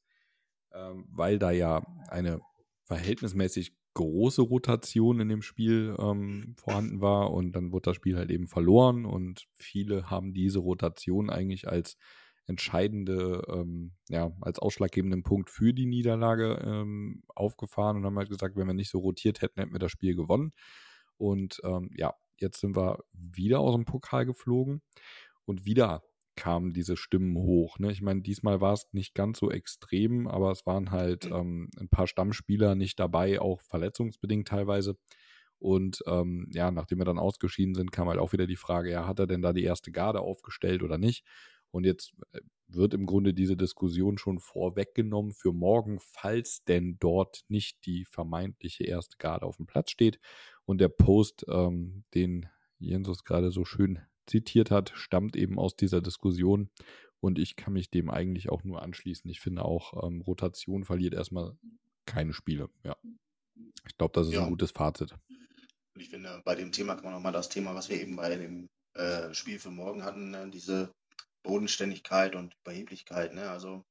ähm, 0.72 1.06
weil 1.08 1.38
da 1.38 1.50
ja 1.50 1.84
eine 2.08 2.40
verhältnismäßig 2.84 3.76
große 3.94 4.42
Rotation 4.42 5.20
in 5.20 5.28
dem 5.28 5.42
Spiel 5.42 5.96
ähm, 5.98 6.54
vorhanden 6.58 7.00
war 7.00 7.32
und 7.32 7.52
dann 7.52 7.72
wurde 7.72 7.90
das 7.90 7.96
Spiel 7.96 8.16
halt 8.16 8.30
eben 8.30 8.46
verloren 8.46 9.06
und 9.06 9.46
viele 9.54 10.10
haben 10.10 10.34
diese 10.34 10.58
Rotation 10.58 11.30
eigentlich 11.30 11.66
als 11.66 11.96
entscheidende, 12.46 13.42
ähm, 13.48 13.92
ja, 14.08 14.32
als 14.40 14.58
ausschlaggebenden 14.58 15.22
Punkt 15.22 15.50
für 15.50 15.72
die 15.72 15.86
Niederlage 15.86 16.62
ähm, 16.64 17.22
aufgefahren 17.34 17.96
und 17.96 18.04
haben 18.04 18.18
halt 18.18 18.30
gesagt, 18.30 18.56
wenn 18.56 18.66
wir 18.66 18.74
nicht 18.74 18.90
so 18.90 18.98
rotiert 18.98 19.42
hätten, 19.42 19.60
hätten 19.60 19.72
wir 19.72 19.80
das 19.80 19.90
Spiel 19.90 20.14
gewonnen. 20.14 20.52
Und 21.16 21.60
ähm, 21.64 21.90
ja, 21.96 22.14
jetzt 22.38 22.60
sind 22.60 22.76
wir 22.76 23.04
wieder 23.12 23.60
aus 23.60 23.74
dem 23.74 23.84
Pokal 23.84 24.26
geflogen 24.26 24.82
und 25.44 25.64
wieder 25.64 26.02
kamen 26.36 26.72
diese 26.72 26.96
Stimmen 26.96 27.36
hoch. 27.36 27.78
Ne? 27.78 27.90
Ich 27.90 28.02
meine, 28.02 28.20
diesmal 28.20 28.60
war 28.60 28.74
es 28.74 28.86
nicht 28.92 29.14
ganz 29.14 29.38
so 29.38 29.50
extrem, 29.50 30.28
aber 30.28 30.52
es 30.52 30.66
waren 30.66 30.90
halt 30.90 31.24
mhm. 31.24 31.36
ähm, 31.36 31.70
ein 31.80 31.88
paar 31.88 32.06
Stammspieler 32.06 32.74
nicht 32.74 33.00
dabei, 33.00 33.40
auch 33.40 33.62
verletzungsbedingt 33.62 34.46
teilweise. 34.46 34.96
Und 35.58 36.02
ähm, 36.06 36.48
ja, 36.52 36.70
nachdem 36.70 36.98
wir 36.98 37.06
dann 37.06 37.18
ausgeschieden 37.18 37.74
sind, 37.74 37.90
kam 37.90 38.08
halt 38.08 38.18
auch 38.18 38.32
wieder 38.32 38.46
die 38.46 38.56
Frage, 38.56 38.90
ja, 38.90 39.06
hat 39.06 39.18
er 39.18 39.26
denn 39.26 39.40
da 39.40 39.54
die 39.54 39.64
erste 39.64 39.90
Garde 39.90 40.20
aufgestellt 40.20 40.82
oder 40.82 40.98
nicht? 40.98 41.24
Und 41.76 41.84
jetzt 41.84 42.14
äh, 42.32 42.40
wird 42.68 42.94
im 42.94 43.04
Grunde 43.04 43.34
diese 43.34 43.54
Diskussion 43.54 44.16
schon 44.16 44.38
vorweggenommen 44.38 45.34
für 45.34 45.52
morgen, 45.52 45.98
falls 46.00 46.64
denn 46.64 46.96
dort 46.98 47.42
nicht 47.48 47.84
die 47.84 48.06
vermeintliche 48.06 48.84
erste 48.84 49.18
Garde 49.18 49.44
auf 49.44 49.58
dem 49.58 49.66
Platz 49.66 49.90
steht. 49.90 50.18
Und 50.64 50.80
der 50.80 50.88
Post, 50.88 51.44
ähm, 51.50 52.04
den 52.14 52.48
Jensus 52.78 53.24
gerade 53.24 53.50
so 53.50 53.66
schön 53.66 53.98
zitiert 54.24 54.70
hat, 54.70 54.90
stammt 54.94 55.36
eben 55.36 55.58
aus 55.58 55.76
dieser 55.76 56.00
Diskussion. 56.00 56.70
Und 57.20 57.38
ich 57.38 57.56
kann 57.56 57.74
mich 57.74 57.90
dem 57.90 58.08
eigentlich 58.08 58.48
auch 58.48 58.64
nur 58.64 58.80
anschließen. 58.80 59.30
Ich 59.30 59.40
finde 59.40 59.62
auch, 59.66 60.02
ähm, 60.02 60.22
Rotation 60.22 60.86
verliert 60.86 61.12
erstmal 61.12 61.58
keine 62.06 62.32
Spiele. 62.32 62.70
Ja. 62.84 62.96
Ich 63.86 63.98
glaube, 63.98 64.12
das 64.14 64.28
ist 64.28 64.32
ja. 64.32 64.44
ein 64.44 64.48
gutes 64.48 64.70
Fazit. 64.70 65.12
Und 65.12 66.00
ich 66.00 66.08
finde, 66.08 66.40
bei 66.42 66.54
dem 66.54 66.72
Thema 66.72 66.94
kann 66.94 67.04
man 67.04 67.12
nochmal 67.12 67.32
das 67.32 67.50
Thema, 67.50 67.74
was 67.74 67.90
wir 67.90 68.00
eben 68.00 68.16
bei 68.16 68.34
dem 68.34 68.66
äh, 68.94 69.34
Spiel 69.34 69.58
für 69.58 69.70
morgen 69.70 70.04
hatten, 70.04 70.30
ne? 70.30 70.48
diese 70.50 70.90
Bodenständigkeit 71.46 72.34
und 72.34 72.54
Überheblichkeit. 72.62 73.34
Ne? 73.34 73.48
Also, 73.48 73.84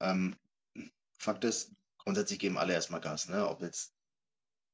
ähm, 0.00 0.36
Fakt 1.18 1.44
ist, 1.44 1.72
grundsätzlich 1.98 2.38
geben 2.38 2.58
alle 2.58 2.72
erstmal 2.72 3.00
Gas. 3.00 3.28
Ne? 3.28 3.48
Ob 3.48 3.60
jetzt 3.62 3.92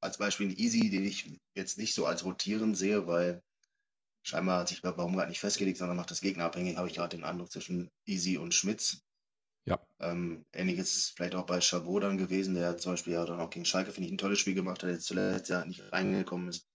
als 0.00 0.18
Beispiel 0.18 0.48
ein 0.48 0.56
Easy, 0.56 0.90
den 0.90 1.04
ich 1.04 1.38
jetzt 1.54 1.78
nicht 1.78 1.94
so 1.94 2.06
als 2.06 2.24
rotieren 2.24 2.74
sehe, 2.74 3.06
weil 3.06 3.42
scheinbar 4.22 4.60
hat 4.60 4.68
sich 4.68 4.82
bei 4.82 4.92
Baumgart 4.92 5.28
nicht 5.28 5.40
festgelegt, 5.40 5.78
sondern 5.78 5.96
macht 5.96 6.10
das 6.10 6.20
Gegner 6.20 6.44
abhängig, 6.44 6.76
habe 6.76 6.88
ich 6.88 6.94
gerade 6.94 7.16
den 7.16 7.24
Eindruck 7.24 7.50
zwischen 7.50 7.90
Easy 8.06 8.36
und 8.36 8.54
Schmitz. 8.54 9.02
Ja. 9.66 9.80
Ähm, 9.98 10.44
ähnliches 10.52 10.94
ist 10.94 11.10
vielleicht 11.16 11.34
auch 11.34 11.46
bei 11.46 11.60
Chabot 11.60 12.02
dann 12.02 12.18
gewesen, 12.18 12.54
der 12.54 12.76
zum 12.76 12.92
Beispiel 12.92 13.14
ja 13.14 13.24
dann 13.24 13.40
auch 13.40 13.48
gegen 13.48 13.64
Schalke, 13.64 13.92
finde 13.92 14.08
ich, 14.08 14.12
ein 14.12 14.18
tolles 14.18 14.38
Spiel 14.38 14.54
gemacht 14.54 14.82
hat, 14.82 14.88
der 14.88 14.96
jetzt 14.96 15.06
zuletzt 15.06 15.48
ja 15.48 15.64
nicht 15.64 15.90
reingekommen 15.90 16.48
ist. 16.48 16.68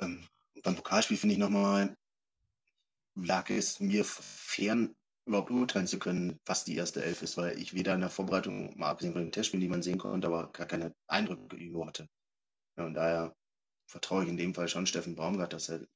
Ähm, 0.00 0.26
beim 0.62 0.74
Pokalspiel 0.74 1.16
finde 1.16 1.34
ich 1.34 1.38
nochmal, 1.38 1.96
lag 3.22 3.50
es 3.50 3.80
mir 3.80 4.04
fern, 4.04 4.94
überhaupt 5.26 5.50
urteilen 5.50 5.86
zu 5.86 5.98
können, 5.98 6.38
was 6.46 6.64
die 6.64 6.76
erste 6.76 7.04
Elf 7.04 7.22
ist, 7.22 7.36
weil 7.36 7.58
ich 7.58 7.74
weder 7.74 7.94
in 7.94 8.00
der 8.00 8.10
Vorbereitung, 8.10 8.78
mal 8.78 8.90
abgesehen 8.90 9.12
von 9.12 9.22
den 9.22 9.32
Testspielen, 9.32 9.60
die 9.60 9.68
man 9.68 9.82
sehen 9.82 9.98
konnte, 9.98 10.26
aber 10.26 10.50
gar 10.52 10.66
keine 10.66 10.94
Eindrücke 11.06 11.56
über 11.56 11.86
hatte. 11.86 12.08
Ja, 12.76 12.86
und 12.86 12.94
daher 12.94 13.34
vertraue 13.86 14.24
ich 14.24 14.30
in 14.30 14.36
dem 14.36 14.54
Fall 14.54 14.68
schon 14.68 14.86
Steffen 14.86 15.16
Baumgart, 15.16 15.52
dass 15.52 15.68
er 15.68 15.86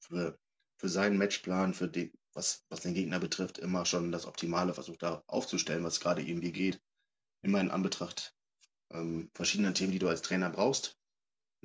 für 0.00 0.38
für 0.78 0.88
seinen 0.88 1.18
Matchplan, 1.18 1.74
für 1.74 1.88
den, 1.88 2.12
was, 2.32 2.64
was 2.68 2.80
den 2.80 2.94
Gegner 2.94 3.20
betrifft, 3.20 3.58
immer 3.58 3.86
schon 3.86 4.12
das 4.12 4.26
Optimale 4.26 4.74
versucht 4.74 5.02
da 5.02 5.22
aufzustellen, 5.26 5.84
was 5.84 6.00
gerade 6.00 6.22
irgendwie 6.22 6.52
geht. 6.52 6.80
Immer 7.42 7.60
in 7.60 7.70
Anbetracht 7.70 8.34
ähm, 8.90 9.30
verschiedenen 9.34 9.74
Themen, 9.74 9.92
die 9.92 9.98
du 9.98 10.08
als 10.08 10.22
Trainer 10.22 10.50
brauchst. 10.50 10.98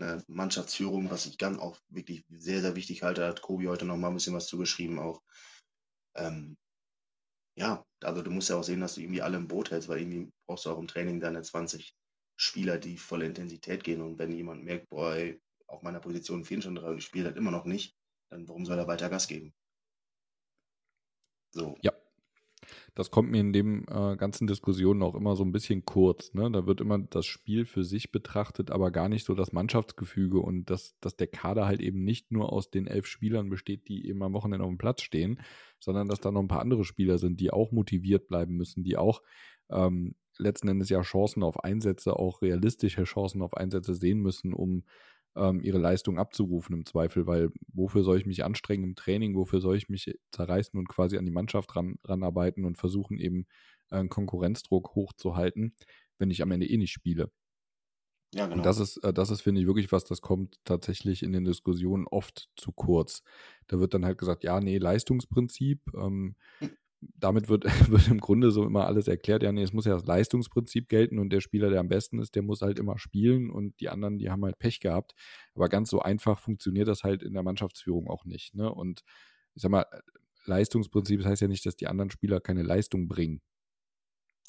Eine 0.02 0.24
Mannschaftsführung, 0.28 1.12
was 1.12 1.26
ich 1.26 1.38
ganz 1.38 1.60
auch 1.60 1.78
wirklich 1.90 2.24
sehr, 2.30 2.62
sehr 2.62 2.76
wichtig 2.76 3.04
halte, 3.04 3.28
hat 3.28 3.42
Kobi 3.42 3.68
heute 3.68 3.86
noch 3.86 3.98
mal 3.98 4.08
ein 4.08 4.14
bisschen 4.14 4.34
was 4.36 4.48
zugeschrieben 4.48 4.98
auch. 5.00 5.22
Ähm, 6.16 6.58
ja, 7.58 7.86
also 8.02 8.22
du 8.22 8.32
musst 8.32 8.50
ja 8.50 8.56
auch 8.56 8.64
sehen, 8.64 8.80
dass 8.80 8.96
du 8.96 9.02
irgendwie 9.02 9.22
alle 9.22 9.38
im 9.38 9.48
Boot 9.48 9.72
hältst, 9.72 9.90
weil 9.90 10.00
irgendwie 10.00 10.32
brauchst 10.48 10.66
du 10.66 10.70
auch 10.70 10.80
im 10.80 10.88
Training 10.88 11.20
deine 11.20 11.42
20 11.42 11.94
Spieler, 12.38 12.78
die 12.78 12.98
volle 12.98 13.26
Intensität 13.26 13.84
gehen. 13.84 14.02
Und 14.02 14.18
wenn 14.18 14.32
jemand 14.32 14.64
merkt, 14.64 14.90
boah, 14.90 15.18
auf 15.68 15.82
meiner 15.82 16.00
Position 16.00 16.46
fehlen 16.46 16.62
schon 16.62 16.76
drei 16.76 16.90
und 16.90 17.00
ich 17.00 17.06
spiele 17.06 17.26
halt 17.26 17.38
immer 17.38 17.52
noch 17.52 17.66
nicht, 17.66 17.98
dann 18.32 18.48
warum 18.48 18.66
soll 18.66 18.78
er 18.78 18.88
weiter 18.88 19.10
Gas 19.10 19.28
geben? 19.28 19.54
So. 21.52 21.76
Ja. 21.82 21.99
Das 22.96 23.12
kommt 23.12 23.32
mir 23.32 23.40
in 23.40 23.54
dem 23.54 23.86
äh, 23.90 24.16
ganzen 24.18 24.48
Diskussionen 24.48 25.04
auch 25.04 25.16
immer 25.16 25.36
so 25.36 25.44
ein 25.44 25.52
bisschen 25.52 25.86
kurz. 25.86 26.34
Ne? 26.34 26.52
Da 26.52 26.66
wird 26.66 26.82
immer 26.82 27.00
das 27.00 27.26
Spiel 27.26 27.66
für 27.66 27.84
sich 27.84 28.12
betrachtet, 28.12 28.72
aber 28.72 28.92
gar 28.92 29.10
nicht 29.10 29.26
so 29.26 29.36
das 29.36 29.52
Mannschaftsgefüge 29.52 30.40
und 30.40 30.70
dass, 30.70 30.98
dass 31.00 31.16
der 31.16 31.28
Kader 31.28 31.66
halt 31.66 31.82
eben 31.82 32.04
nicht 32.04 32.32
nur 32.32 32.52
aus 32.52 32.70
den 32.70 32.88
elf 32.88 33.06
Spielern 33.06 33.50
besteht, 33.50 33.88
die 33.88 34.08
eben 34.08 34.22
am 34.24 34.34
Wochenende 34.34 34.66
auf 34.66 34.72
dem 34.72 34.78
Platz 34.78 35.02
stehen, 35.02 35.40
sondern 35.80 36.08
dass 36.08 36.20
da 36.20 36.32
noch 36.32 36.42
ein 36.42 36.48
paar 36.48 36.62
andere 36.62 36.86
Spieler 36.86 37.18
sind, 37.18 37.40
die 37.40 37.52
auch 37.52 37.72
motiviert 37.72 38.28
bleiben 38.28 38.56
müssen, 38.56 38.84
die 38.84 38.98
auch 38.98 39.22
ähm, 39.70 40.16
letzten 40.38 40.70
Endes 40.70 40.90
ja 40.90 41.02
Chancen 41.02 41.44
auf 41.44 41.64
Einsätze, 41.64 42.18
auch 42.18 42.42
realistische 42.42 43.04
Chancen 43.04 43.42
auf 43.42 43.56
Einsätze 43.56 43.94
sehen 43.94 44.20
müssen, 44.20 44.54
um 44.54 44.84
ähm, 45.36 45.62
ihre 45.62 45.78
Leistung 45.78 46.18
abzurufen 46.18 46.76
im 46.76 46.86
Zweifel, 46.86 47.28
weil 47.28 47.50
wofür 47.74 48.04
soll 48.04 48.18
ich 48.18 48.26
mich 48.26 48.44
anstrengen 48.44 48.84
im 48.84 48.96
Training, 48.96 49.36
wofür 49.36 49.62
soll 49.62 49.78
ich 49.78 49.90
mich 49.90 50.14
zerreißen 50.32 50.78
und 50.78 50.88
quasi 50.88 51.18
an 51.18 51.26
die 51.26 51.32
Mannschaft 51.32 51.76
ran, 51.76 51.96
ranarbeiten 52.04 52.66
und 52.66 52.78
versuchen 52.78 53.20
eben 53.20 53.46
äh, 53.92 53.98
einen 53.98 54.10
Konkurrenzdruck 54.10 54.96
hochzuhalten, 54.96 55.76
wenn 56.18 56.32
ich 56.32 56.42
am 56.42 56.52
Ende 56.52 56.68
eh 56.68 56.78
nicht 56.78 56.92
spiele. 56.92 57.32
Ja, 58.34 58.46
genau. 58.46 58.58
Und 58.58 58.66
das 58.66 58.80
ist, 58.80 58.98
äh, 58.98 59.14
das 59.14 59.32
ist, 59.32 59.42
finde 59.42 59.62
ich, 59.62 59.68
wirklich 59.68 59.92
was, 59.92 60.04
das 60.04 60.22
kommt 60.22 60.58
tatsächlich 60.64 61.24
in 61.24 61.32
den 61.32 61.46
Diskussionen 61.46 62.06
oft 62.08 62.50
zu 62.56 62.72
kurz. 62.72 63.24
Da 63.68 63.80
wird 63.80 63.94
dann 63.94 64.06
halt 64.06 64.18
gesagt, 64.18 64.44
ja, 64.44 64.60
nee, 64.60 64.78
Leistungsprinzip, 64.78 65.82
ähm, 65.96 66.36
hm 66.60 66.78
damit 67.02 67.50
wird, 67.50 67.64
wird 67.92 68.08
im 68.08 68.20
Grunde 68.20 68.52
so 68.52 68.64
immer 68.66 68.86
alles 68.86 69.08
erklärt, 69.08 69.44
ja, 69.44 69.52
nee, 69.52 69.64
es 69.64 69.74
muss 69.74 69.86
ja 69.86 69.94
das 69.94 70.06
Leistungsprinzip 70.06 70.90
gelten 70.90 71.20
und 71.20 71.30
der 71.32 71.42
Spieler, 71.42 71.70
der 71.70 71.80
am 71.80 71.88
besten 71.88 72.20
ist, 72.20 72.36
der 72.36 72.44
muss 72.44 72.62
halt 72.62 72.80
immer 72.80 72.98
spielen 72.98 73.50
und 73.50 73.80
die 73.80 73.90
anderen, 73.90 74.18
die 74.18 74.30
haben 74.30 74.44
halt 74.44 74.60
Pech 74.60 74.80
gehabt. 74.80 75.14
Aber 75.54 75.70
ganz 75.70 75.90
so 75.90 76.00
einfach 76.00 76.40
funktioniert 76.40 76.88
das 76.88 77.04
halt 77.04 77.24
in 77.24 77.34
der 77.34 77.44
Mannschaftsführung 77.44 78.08
auch 78.08 78.26
nicht. 78.26 78.56
Ne? 78.56 78.72
Und 78.72 79.02
ich 79.56 79.62
sag 79.62 79.72
mal, 79.72 79.86
Leistungsprinzip, 80.46 81.22
das 81.22 81.30
heißt 81.30 81.42
ja 81.42 81.48
nicht, 81.48 81.66
dass 81.66 81.76
die 81.76 81.88
anderen 81.88 82.12
Spieler 82.12 82.40
keine 82.40 82.64
Leistung 82.64 83.08
bringen. 83.08 83.42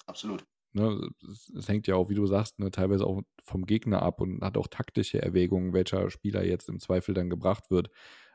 Absolut. 0.06 0.44
Ne, 0.72 1.10
es, 1.56 1.68
hängt 1.68 1.88
ja 1.88 1.96
auch, 1.96 2.10
wie 2.10 2.14
du 2.14 2.26
sagst, 2.26 2.60
ne, 2.60 2.70
teilweise 2.70 3.04
auch 3.04 3.22
vom 3.42 3.66
Gegner 3.66 4.02
ab 4.02 4.20
und 4.20 4.40
hat 4.40 4.56
auch 4.56 4.68
taktische 4.68 5.20
Erwägungen, 5.20 5.72
welcher 5.72 6.10
Spieler 6.10 6.44
jetzt 6.44 6.68
im 6.68 6.78
Zweifel 6.78 7.12
dann 7.12 7.28
gebracht 7.28 7.72
wird 7.72 7.90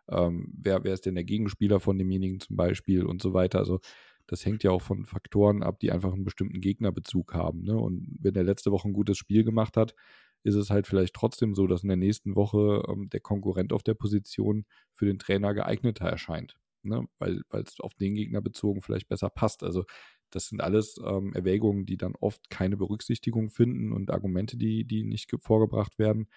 ähm, 0.10 0.52
wer, 0.58 0.84
wer 0.84 0.94
ist 0.94 1.06
denn 1.06 1.16
der 1.16 1.24
Gegenspieler 1.24 1.80
von 1.80 1.98
demjenigen 1.98 2.40
zum 2.40 2.56
Beispiel 2.56 3.06
und 3.06 3.22
so 3.22 3.34
weiter. 3.34 3.60
Also 3.60 3.80
das 4.28 4.46
hängt 4.46 4.64
ja 4.64 4.72
auch 4.72 4.82
von 4.82 5.06
Faktoren 5.06 5.64
ab, 5.64 5.80
die 5.80 5.92
einfach 5.92 6.14
einen 6.14 6.24
bestimmten 6.24 6.62
Gegnerbezug 6.62 7.34
haben. 7.34 7.64
Ne? 7.64 7.78
Und 7.78 8.08
wenn 8.20 8.34
der 8.34 8.44
letzte 8.44 8.72
Woche 8.72 8.88
ein 8.88 8.94
gutes 8.94 9.18
Spiel 9.18 9.44
gemacht 9.44 9.78
hat, 9.78 9.96
ist 10.44 10.56
es 10.56 10.70
halt 10.70 10.88
vielleicht 10.88 11.16
trotzdem 11.16 11.56
so, 11.56 11.68
dass 11.68 11.84
in 11.84 11.90
der 11.90 11.98
nächsten 11.98 12.36
Woche 12.36 12.84
ähm, 12.88 13.10
der 13.10 13.20
Konkurrent 13.20 13.74
auf 13.74 13.84
der 13.84 13.96
Position 13.96 14.66
für 14.94 15.06
den 15.06 15.20
Trainer 15.20 15.54
geeigneter 15.54 16.06
erscheint. 16.06 16.56
Ne? 16.84 17.08
Weil 17.20 17.42
es 17.52 17.80
auf 17.80 17.94
den 17.96 18.16
Gegner 18.16 18.42
bezogen 18.42 18.82
vielleicht 18.82 19.08
besser 19.08 19.30
passt. 19.30 19.64
Also 19.64 19.86
das 20.30 20.48
sind 20.48 20.62
alles 20.62 21.00
ähm, 21.04 21.34
Erwägungen, 21.34 21.86
die 21.86 21.98
dann 21.98 22.16
oft 22.20 22.50
keine 22.50 22.78
Berücksichtigung 22.78 23.50
finden 23.50 23.92
und 23.92 24.12
Argumente, 24.12 24.58
die, 24.58 24.86
die 24.86 25.04
nicht 25.04 25.32
vorgebracht 25.40 25.98
werden 25.98 26.28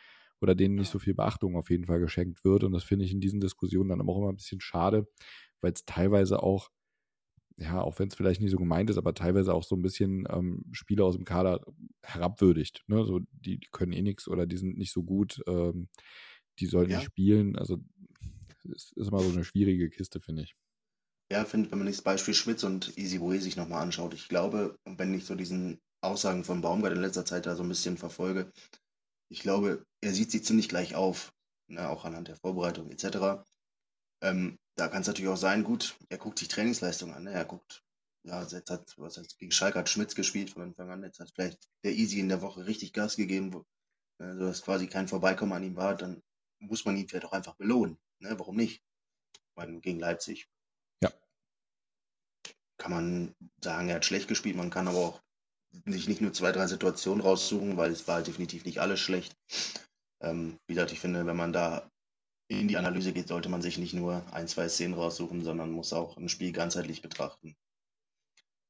oder 0.41 0.55
denen 0.55 0.77
nicht 0.77 0.91
so 0.91 0.99
viel 0.99 1.15
Beachtung 1.15 1.57
auf 1.57 1.71
jeden 1.71 1.87
Fall 1.87 2.01
geschenkt 2.01 2.45
wird. 2.45 2.65
Und 2.65 2.73
das 2.73 2.85
finde 2.85 3.05
ich 3.05 3.13
in 3.13 3.21
diesen 3.21 3.41
Diskussionen 3.41 3.91
dann 3.91 4.01
auch 4.01 4.19
immer 4.19 4.31
ein 4.31 4.37
bisschen 4.37 4.61
schade, 4.61 5.09
weil 5.61 5.73
es 5.73 5.85
teilweise 5.85 6.43
auch, 6.43 6.71
ja, 7.57 7.81
auch 7.81 7.99
wenn 7.99 8.09
es 8.09 8.15
vielleicht 8.15 8.41
nicht 8.41 8.53
so 8.53 8.59
gemeint 8.59 8.89
ist, 8.91 8.99
aber 8.99 9.15
teilweise 9.15 9.53
auch 9.53 9.65
so 9.65 9.75
ein 9.75 9.83
bisschen 9.83 10.27
ähm, 10.31 10.65
Spieler 10.73 11.05
aus 11.05 11.17
dem 11.17 11.25
Kader 11.25 11.61
herabwürdigt. 12.03 12.85
Ne? 12.87 13.05
So, 13.05 13.21
die, 13.33 13.59
die 13.59 13.69
können 13.73 13.93
eh 13.93 14.03
nichts 14.03 14.29
oder 14.29 14.47
die 14.47 14.57
sind 14.57 14.79
nicht 14.79 14.93
so 14.93 15.03
gut, 15.03 15.43
ähm, 15.49 15.89
die 16.61 16.67
sollen 16.67 16.91
ja. 16.91 16.99
nicht 16.99 17.07
spielen. 17.07 17.57
Also 17.57 17.79
es 18.75 18.93
ist 18.95 19.09
immer 19.09 19.21
so 19.21 19.33
eine 19.33 19.45
schwierige 19.45 19.91
Kiste, 19.91 20.21
finde 20.21 20.43
ich. 20.43 20.55
Ja, 21.31 21.45
finde, 21.45 21.71
wenn 21.71 21.79
man 21.79 21.89
sich 21.89 21.97
das 21.97 22.05
Beispiel 22.05 22.35
Schmitz 22.35 22.63
und 22.65 22.97
Easy 22.97 23.19
Boy 23.19 23.39
sich 23.39 23.57
nochmal 23.57 23.83
anschaut, 23.83 24.15
ich 24.15 24.29
glaube, 24.29 24.79
wenn 24.87 25.13
ich 25.13 25.27
so 25.27 25.35
diesen 25.35 25.79
Aussagen 26.01 26.45
von 26.45 26.63
Baumgart 26.63 26.95
in 26.95 27.03
letzter 27.03 27.25
Zeit 27.25 27.45
da 27.45 27.55
so 27.55 27.63
ein 27.63 27.69
bisschen 27.69 27.99
verfolge, 27.99 28.53
ich 29.29 29.41
glaube, 29.41 29.85
er 30.01 30.13
sieht 30.13 30.31
sie 30.31 30.43
ziemlich 30.43 30.69
gleich 30.69 30.95
auf, 30.95 31.33
ne, 31.69 31.89
auch 31.89 32.05
anhand 32.05 32.29
der 32.29 32.37
Vorbereitung 32.37 32.91
etc. 32.91 33.45
Ähm, 34.23 34.59
da 34.77 34.89
kann 34.89 35.03
es 35.03 35.09
natürlich 35.09 35.31
auch 35.31 35.37
sein, 35.37 35.65
gut, 35.65 35.97
er 36.09 36.19
guckt 36.19 36.39
sich 36.39 36.49
Trainingsleistung 36.49 37.13
an, 37.13 37.25
ne? 37.25 37.33
er 37.33 37.45
guckt, 37.45 37.83
ja, 38.25 38.43
jetzt 38.43 38.71
hat, 38.71 38.95
was 38.97 39.17
heißt, 39.17 39.39
gegen 39.39 39.53
Schalke 39.53 39.79
hat 39.79 39.89
Schmitz 39.89 40.15
gespielt 40.15 40.51
von 40.51 40.63
Anfang 40.63 40.91
an, 40.91 41.03
jetzt 41.03 41.21
hat 41.21 41.31
vielleicht 41.35 41.69
der 41.85 41.93
Easy 41.93 42.21
in 42.21 42.29
der 42.29 42.43
Woche 42.43 42.67
richtig 42.67 42.93
Gas 42.93 43.17
gegeben, 43.17 43.53
wo, 43.53 43.65
ne, 44.19 44.37
so 44.37 44.47
dass 44.47 44.63
quasi 44.63 44.87
kein 44.87 45.09
Vorbeikommen 45.09 45.53
an 45.53 45.63
ihm 45.63 45.77
war, 45.77 45.97
dann 45.97 46.23
muss 46.59 46.85
man 46.85 46.97
ihn 46.97 47.09
vielleicht 47.09 47.27
auch 47.27 47.33
einfach 47.33 47.55
belohnen. 47.55 47.99
Ne? 48.21 48.39
Warum 48.39 48.57
nicht? 48.57 48.83
Ich 49.33 49.57
meine, 49.57 49.81
gegen 49.81 50.01
Leipzig. 50.01 50.49
Ja. 51.03 51.13
Kann 52.79 52.91
man 52.91 53.35
sagen, 53.63 53.89
er 53.89 53.97
hat 53.97 54.05
schlecht 54.05 54.29
gespielt, 54.29 54.57
man 54.57 54.71
kann 54.71 54.89
aber 54.89 54.99
auch 54.99 55.23
sich 55.87 56.09
nicht 56.09 56.21
nur 56.21 56.33
zwei, 56.33 56.53
drei 56.53 56.67
Situationen 56.67 57.23
raussuchen, 57.23 57.77
weil 57.77 57.91
es 57.91 58.07
war 58.09 58.17
halt 58.17 58.27
definitiv 58.27 58.65
nicht 58.65 58.81
alles 58.81 59.01
schlecht. 59.01 59.37
Ähm, 60.21 60.59
wie 60.67 60.75
gesagt, 60.75 60.93
ich 60.93 61.01
finde, 61.01 61.27
wenn 61.27 61.37
man 61.37 61.53
da 61.53 61.91
in 62.49 62.69
die 62.69 62.77
Analyse 62.77 63.13
geht, 63.13 63.29
sollte 63.29 63.49
man 63.49 63.63
sich 63.63 63.79
nicht 63.79 63.95
nur 63.95 64.23
ein, 64.33 64.49
zwei 64.49 64.69
Szenen 64.69 64.95
raussuchen, 64.95 65.45
sondern 65.45 65.71
muss 65.71 65.93
auch 65.93 66.17
ein 66.17 66.29
Spiel 66.29 66.53
ganzheitlich 66.53 67.03
betrachten. 67.03 67.55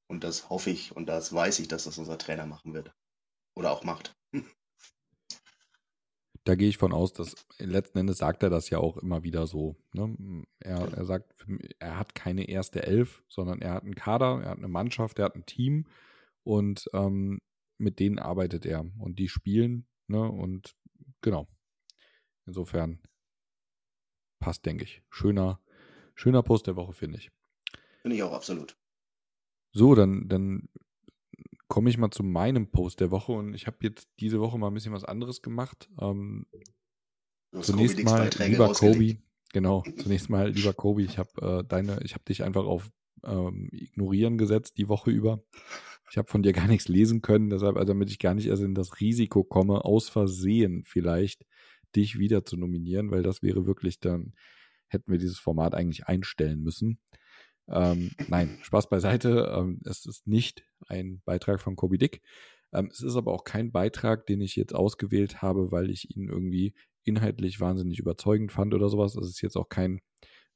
Und 0.09 0.24
das 0.24 0.51
hoffe 0.51 0.70
ich 0.70 0.96
und 0.96 1.07
das 1.07 1.32
weiß 1.32 1.61
ich, 1.61 1.68
dass 1.68 1.84
das 1.84 1.99
unser 1.99 2.18
Trainer 2.18 2.46
machen 2.46 2.74
wird. 2.74 2.92
Oder 3.55 3.70
auch 3.70 3.84
macht. 3.84 4.16
Da 6.44 6.55
gehe 6.55 6.70
ich 6.70 6.78
von 6.78 6.94
aus, 6.94 7.12
dass 7.12 7.34
letzten 7.59 7.99
Endes 7.99 8.16
sagt 8.16 8.42
er 8.42 8.49
das 8.49 8.70
ja 8.70 8.78
auch 8.78 8.96
immer 8.96 9.22
wieder 9.22 9.46
so. 9.46 9.76
Ne? 9.92 10.46
Er, 10.61 10.90
er 10.96 11.05
sagt, 11.05 11.44
er 11.78 11.99
hat 11.99 12.14
keine 12.14 12.49
erste 12.49 12.84
Elf, 12.84 13.22
sondern 13.28 13.61
er 13.61 13.74
hat 13.74 13.82
einen 13.82 13.94
Kader, 13.94 14.40
er 14.42 14.51
hat 14.53 14.57
eine 14.57 14.68
Mannschaft, 14.68 15.18
er 15.18 15.26
hat 15.26 15.34
ein 15.34 15.44
Team 15.44 15.84
und 16.45 16.89
ähm, 16.93 17.41
mit 17.78 18.01
denen 18.01 18.18
arbeitet 18.18 18.66
er 18.66 18.84
und 18.99 19.18
die 19.18 19.28
spielen, 19.28 19.86
ne? 20.09 20.20
Und 20.20 20.76
genau. 21.20 21.49
Insofern 22.47 23.01
passt, 24.41 24.64
denke 24.66 24.84
ich. 24.84 25.03
Schöner, 25.11 25.61
schöner 26.14 26.43
Post 26.43 26.66
der 26.66 26.76
Woche, 26.76 26.93
finde 26.93 27.18
ich. 27.18 27.30
Finde 28.03 28.16
ich 28.16 28.22
auch 28.22 28.32
absolut. 28.32 28.76
So, 29.72 29.95
dann, 29.95 30.28
dann 30.28 30.68
komme 31.68 31.91
ich 31.91 31.99
mal 31.99 32.11
zu 32.11 32.22
meinem 32.22 32.70
Post 32.70 33.01
der 33.01 33.11
Woche 33.11 33.32
und 33.32 33.55
ich 33.55 33.66
habe 33.66 33.76
jetzt 33.82 34.09
diese 34.18 34.41
Woche 34.41 34.59
mal 34.59 34.68
ein 34.68 34.74
bisschen 34.74 34.93
was 34.95 35.05
anderes 35.05 35.43
gemacht. 35.43 35.91
Ähm, 36.01 36.47
zunächst 37.61 38.03
mal, 38.03 38.30
lieber 38.39 38.72
Kobi, 38.72 39.22
genau, 39.53 39.84
zunächst 39.99 40.30
mal, 40.30 40.51
lieber 40.51 40.72
Kobi, 40.72 41.05
ich 41.05 41.18
habe 41.18 41.61
äh, 41.61 41.64
deine, 41.68 42.01
ich 42.03 42.14
habe 42.14 42.24
dich 42.24 42.43
einfach 42.43 42.64
auf 42.64 42.91
ähm, 43.24 43.68
Ignorieren 43.72 44.39
gesetzt 44.39 44.78
die 44.78 44.89
Woche 44.89 45.11
über. 45.11 45.43
Ich 46.11 46.18
habe 46.18 46.28
von 46.28 46.42
dir 46.42 46.52
gar 46.52 46.66
nichts 46.66 46.88
lesen 46.88 47.22
können, 47.22 47.50
deshalb, 47.50 47.76
also 47.76 47.92
damit 47.92 48.11
ich 48.11 48.18
gar 48.18 48.34
nicht 48.34 48.46
erst 48.46 48.62
in 48.62 48.74
das 48.74 49.00
Risiko 49.00 49.44
komme, 49.44 49.84
aus 49.84 50.09
Versehen 50.09 50.84
vielleicht 50.84 51.44
dich 51.96 52.18
wieder 52.18 52.44
zu 52.44 52.56
nominieren, 52.56 53.11
weil 53.11 53.22
das 53.22 53.42
wäre 53.42 53.66
wirklich 53.66 54.00
dann, 54.00 54.34
hätten 54.88 55.11
wir 55.11 55.18
dieses 55.18 55.38
Format 55.38 55.74
eigentlich 55.74 56.06
einstellen 56.06 56.62
müssen. 56.62 56.98
Ähm, 57.68 58.12
nein, 58.28 58.59
Spaß 58.62 58.88
beiseite. 58.88 59.52
Ähm, 59.54 59.80
es 59.84 60.06
ist 60.06 60.26
nicht 60.26 60.64
ein 60.88 61.20
Beitrag 61.24 61.61
von 61.61 61.76
Kobe 61.76 61.98
Dick. 61.98 62.22
Ähm, 62.72 62.88
es 62.90 63.00
ist 63.00 63.16
aber 63.16 63.32
auch 63.32 63.44
kein 63.44 63.72
Beitrag, 63.72 64.26
den 64.26 64.40
ich 64.40 64.56
jetzt 64.56 64.74
ausgewählt 64.74 65.42
habe, 65.42 65.70
weil 65.70 65.90
ich 65.90 66.16
ihn 66.16 66.28
irgendwie 66.28 66.74
inhaltlich 67.04 67.61
wahnsinnig 67.61 67.98
überzeugend 67.98 68.52
fand 68.52 68.74
oder 68.74 68.88
sowas. 68.88 69.16
Es 69.16 69.28
ist 69.28 69.42
jetzt 69.42 69.56
auch 69.56 69.68
kein, 69.68 70.00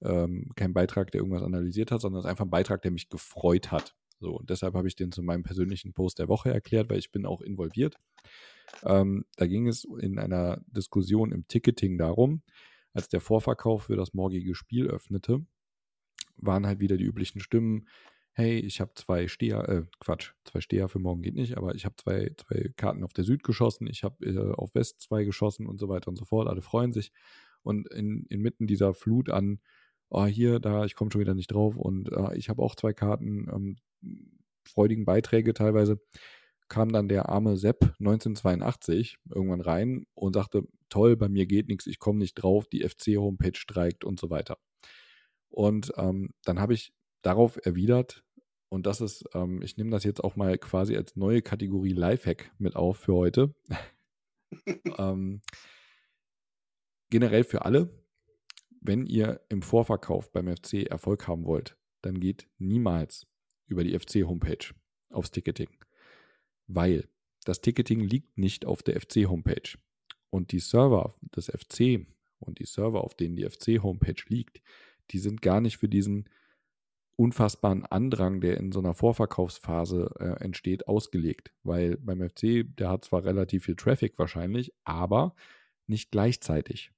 ähm, 0.03 0.51
kein 0.57 0.73
Beitrag, 0.73 1.11
der 1.11 1.21
irgendwas 1.21 1.43
analysiert 1.43 1.91
hat, 1.91 2.01
sondern 2.01 2.21
es 2.21 2.25
ist 2.25 2.31
einfach 2.31 2.45
ein 2.45 2.51
Beitrag, 2.51 2.83
der 2.83 2.91
mich 2.91 3.09
gefreut 3.09 3.71
hat. 3.71 3.95
So, 4.23 4.37
und 4.37 4.51
deshalb 4.51 4.75
habe 4.75 4.87
ich 4.87 4.95
den 4.95 5.11
zu 5.11 5.21
meinem 5.21 5.43
persönlichen 5.43 5.93
Post 5.93 6.21
der 6.21 6.29
Woche 6.29 6.49
erklärt, 6.49 6.89
weil 6.89 6.99
ich 7.01 7.11
bin 7.11 7.27
auch 7.27 7.41
involviert. 7.41 7.97
Ähm, 8.85 9.25
da 9.37 9.49
ging 9.49 9.67
es 9.67 9.85
in 10.01 10.21
einer 10.21 10.63
Diskussion 10.69 11.33
im 11.33 11.49
Ticketing 11.49 11.99
darum, 11.99 12.43
als 12.95 13.09
der 13.09 13.21
Vorverkauf 13.21 13.85
für 13.85 13.97
das 13.97 14.15
morgige 14.15 14.55
Spiel 14.55 14.87
öffnete, 14.87 15.45
waren 16.37 16.67
halt 16.69 16.79
wieder 16.79 16.97
die 16.97 17.05
üblichen 17.05 17.41
Stimmen. 17.41 17.89
Hey, 18.31 18.61
ich 18.61 18.81
habe 18.81 18.93
zwei 18.95 19.27
Steher, 19.27 19.69
äh, 19.69 19.83
Quatsch, 19.99 20.35
zwei 20.45 20.61
Steher 20.61 20.89
für 20.89 21.01
morgen 21.01 21.23
geht 21.23 21.35
nicht, 21.35 21.57
aber 21.57 21.75
ich 21.75 21.85
habe 21.85 21.97
zwei, 21.97 22.31
zwei 22.37 22.71
Karten 22.77 23.03
auf 23.03 23.13
der 23.13 23.25
Süd 23.25 23.43
geschossen, 23.43 23.89
ich 23.89 24.05
habe 24.05 24.25
äh, 24.25 24.53
auf 24.55 24.73
West 24.77 25.01
zwei 25.01 25.25
geschossen 25.25 25.67
und 25.67 25.81
so 25.81 25.89
weiter 25.89 26.07
und 26.09 26.17
so 26.17 26.25
fort. 26.25 26.47
Alle 26.47 26.63
freuen 26.63 26.93
sich. 26.93 27.11
Und 27.65 27.89
in, 27.93 28.25
inmitten 28.27 28.69
dieser 28.69 28.95
Flut 28.95 29.31
an 29.31 29.59
oh, 30.13 30.27
hier, 30.27 30.61
da, 30.61 30.85
ich 30.85 30.95
komme 30.95 31.11
schon 31.11 31.21
wieder 31.21 31.35
nicht 31.35 31.51
drauf 31.51 31.77
und 31.77 32.13
äh, 32.13 32.37
ich 32.37 32.49
habe 32.49 32.63
auch 32.63 32.75
zwei 32.75 32.93
Karten, 32.93 33.49
ähm, 33.51 33.77
freudigen 34.65 35.05
Beiträge 35.05 35.55
teilweise, 35.55 36.01
kam 36.69 36.93
dann 36.93 37.09
der 37.09 37.29
arme 37.29 37.57
Sepp 37.57 37.83
1982 37.99 39.19
irgendwann 39.35 39.61
rein 39.61 40.07
und 40.15 40.35
sagte, 40.35 40.65
toll, 40.89 41.17
bei 41.17 41.29
mir 41.29 41.47
geht 41.47 41.69
nichts, 41.69 41.87
ich 41.87 41.99
komme 41.99 42.19
nicht 42.19 42.35
drauf, 42.35 42.67
die 42.69 42.87
FC-Homepage 42.87 43.57
streikt 43.57 44.05
und 44.05 44.21
so 44.21 44.31
weiter. 44.31 44.59
Und 45.49 45.93
ähm, 45.97 46.31
dann 46.45 46.61
habe 46.61 46.75
ich 46.75 46.93
darauf 47.23 47.59
erwidert, 47.65 48.23
und 48.69 48.87
das 48.87 49.03
ist, 49.03 49.25
ähm, 49.35 49.61
ich 49.61 49.77
nehme 49.77 49.91
das 49.91 50.05
jetzt 50.05 50.25
auch 50.25 50.37
mal 50.37 50.57
quasi 50.57 50.97
als 50.97 51.15
neue 51.15 51.43
Kategorie 51.43 51.93
Lifehack 51.93 52.53
mit 52.59 52.75
auf 52.75 52.97
für 52.99 53.15
heute. 53.15 53.55
ähm, 54.99 55.43
generell 57.11 57.45
für 57.45 57.67
alle, 57.67 57.91
wenn 58.83 59.07
ihr 59.07 59.41
im 59.49 59.63
Vorverkauf 59.63 60.33
beim 60.33 60.55
FC 60.55 60.85
Erfolg 60.85 61.29
haben 61.29 61.45
wollt, 61.47 61.77
dann 62.03 62.19
geht 62.19 62.49
niemals 62.59 63.27
über 63.67 63.85
die 63.85 63.99
FC-Homepage 63.99 64.75
aufs 65.11 65.31
Ticketing. 65.31 65.71
Weil 66.67 67.09
das 67.45 67.61
Ticketing 67.61 68.01
liegt 68.01 68.39
nicht 68.39 68.67
auf 68.67 68.83
der 68.83 69.01
FC-Homepage. 69.01 69.79
Und 70.31 70.53
die 70.53 70.59
Server 70.61 71.15
des 71.37 71.47
FC 71.47 72.07
und 72.41 72.59
die 72.59 72.65
Server, 72.65 73.05
auf 73.05 73.15
denen 73.15 73.37
die 73.37 73.49
FC-Homepage 73.49 74.23
liegt, 74.29 74.61
die 75.11 75.19
sind 75.19 75.43
gar 75.43 75.61
nicht 75.61 75.77
für 75.77 75.89
diesen 75.89 76.29
unfassbaren 77.17 77.85
Andrang, 77.87 78.41
der 78.41 78.57
in 78.57 78.73
so 78.73 78.81
einer 78.81 78.95
Vorverkaufsphase 78.95 80.11
äh, 80.19 80.43
entsteht, 80.43 80.89
ausgelegt. 80.89 81.53
Weil 81.63 81.99
beim 81.99 82.29
FC, 82.29 82.65
der 82.79 82.89
hat 82.89 83.05
zwar 83.05 83.25
relativ 83.25 83.67
viel 83.67 83.77
Traffic 83.77 84.19
wahrscheinlich, 84.19 84.73
aber 84.85 85.37
nicht 85.87 86.11
gleichzeitig. 86.11 86.91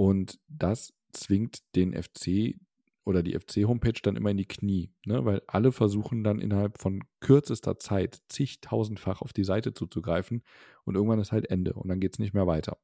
Und 0.00 0.40
das 0.48 0.94
zwingt 1.12 1.60
den 1.76 1.92
FC 1.92 2.58
oder 3.04 3.22
die 3.22 3.38
FC-Homepage 3.38 4.00
dann 4.02 4.16
immer 4.16 4.30
in 4.30 4.38
die 4.38 4.46
Knie, 4.46 4.94
ne? 5.04 5.26
weil 5.26 5.42
alle 5.46 5.72
versuchen 5.72 6.24
dann 6.24 6.40
innerhalb 6.40 6.78
von 6.78 7.04
kürzester 7.20 7.78
Zeit 7.78 8.22
zigtausendfach 8.28 9.20
auf 9.20 9.34
die 9.34 9.44
Seite 9.44 9.74
zuzugreifen 9.74 10.42
und 10.84 10.94
irgendwann 10.94 11.20
ist 11.20 11.32
halt 11.32 11.50
Ende 11.50 11.74
und 11.74 11.88
dann 11.88 12.00
geht 12.00 12.14
es 12.14 12.18
nicht 12.18 12.32
mehr 12.32 12.46
weiter. 12.46 12.78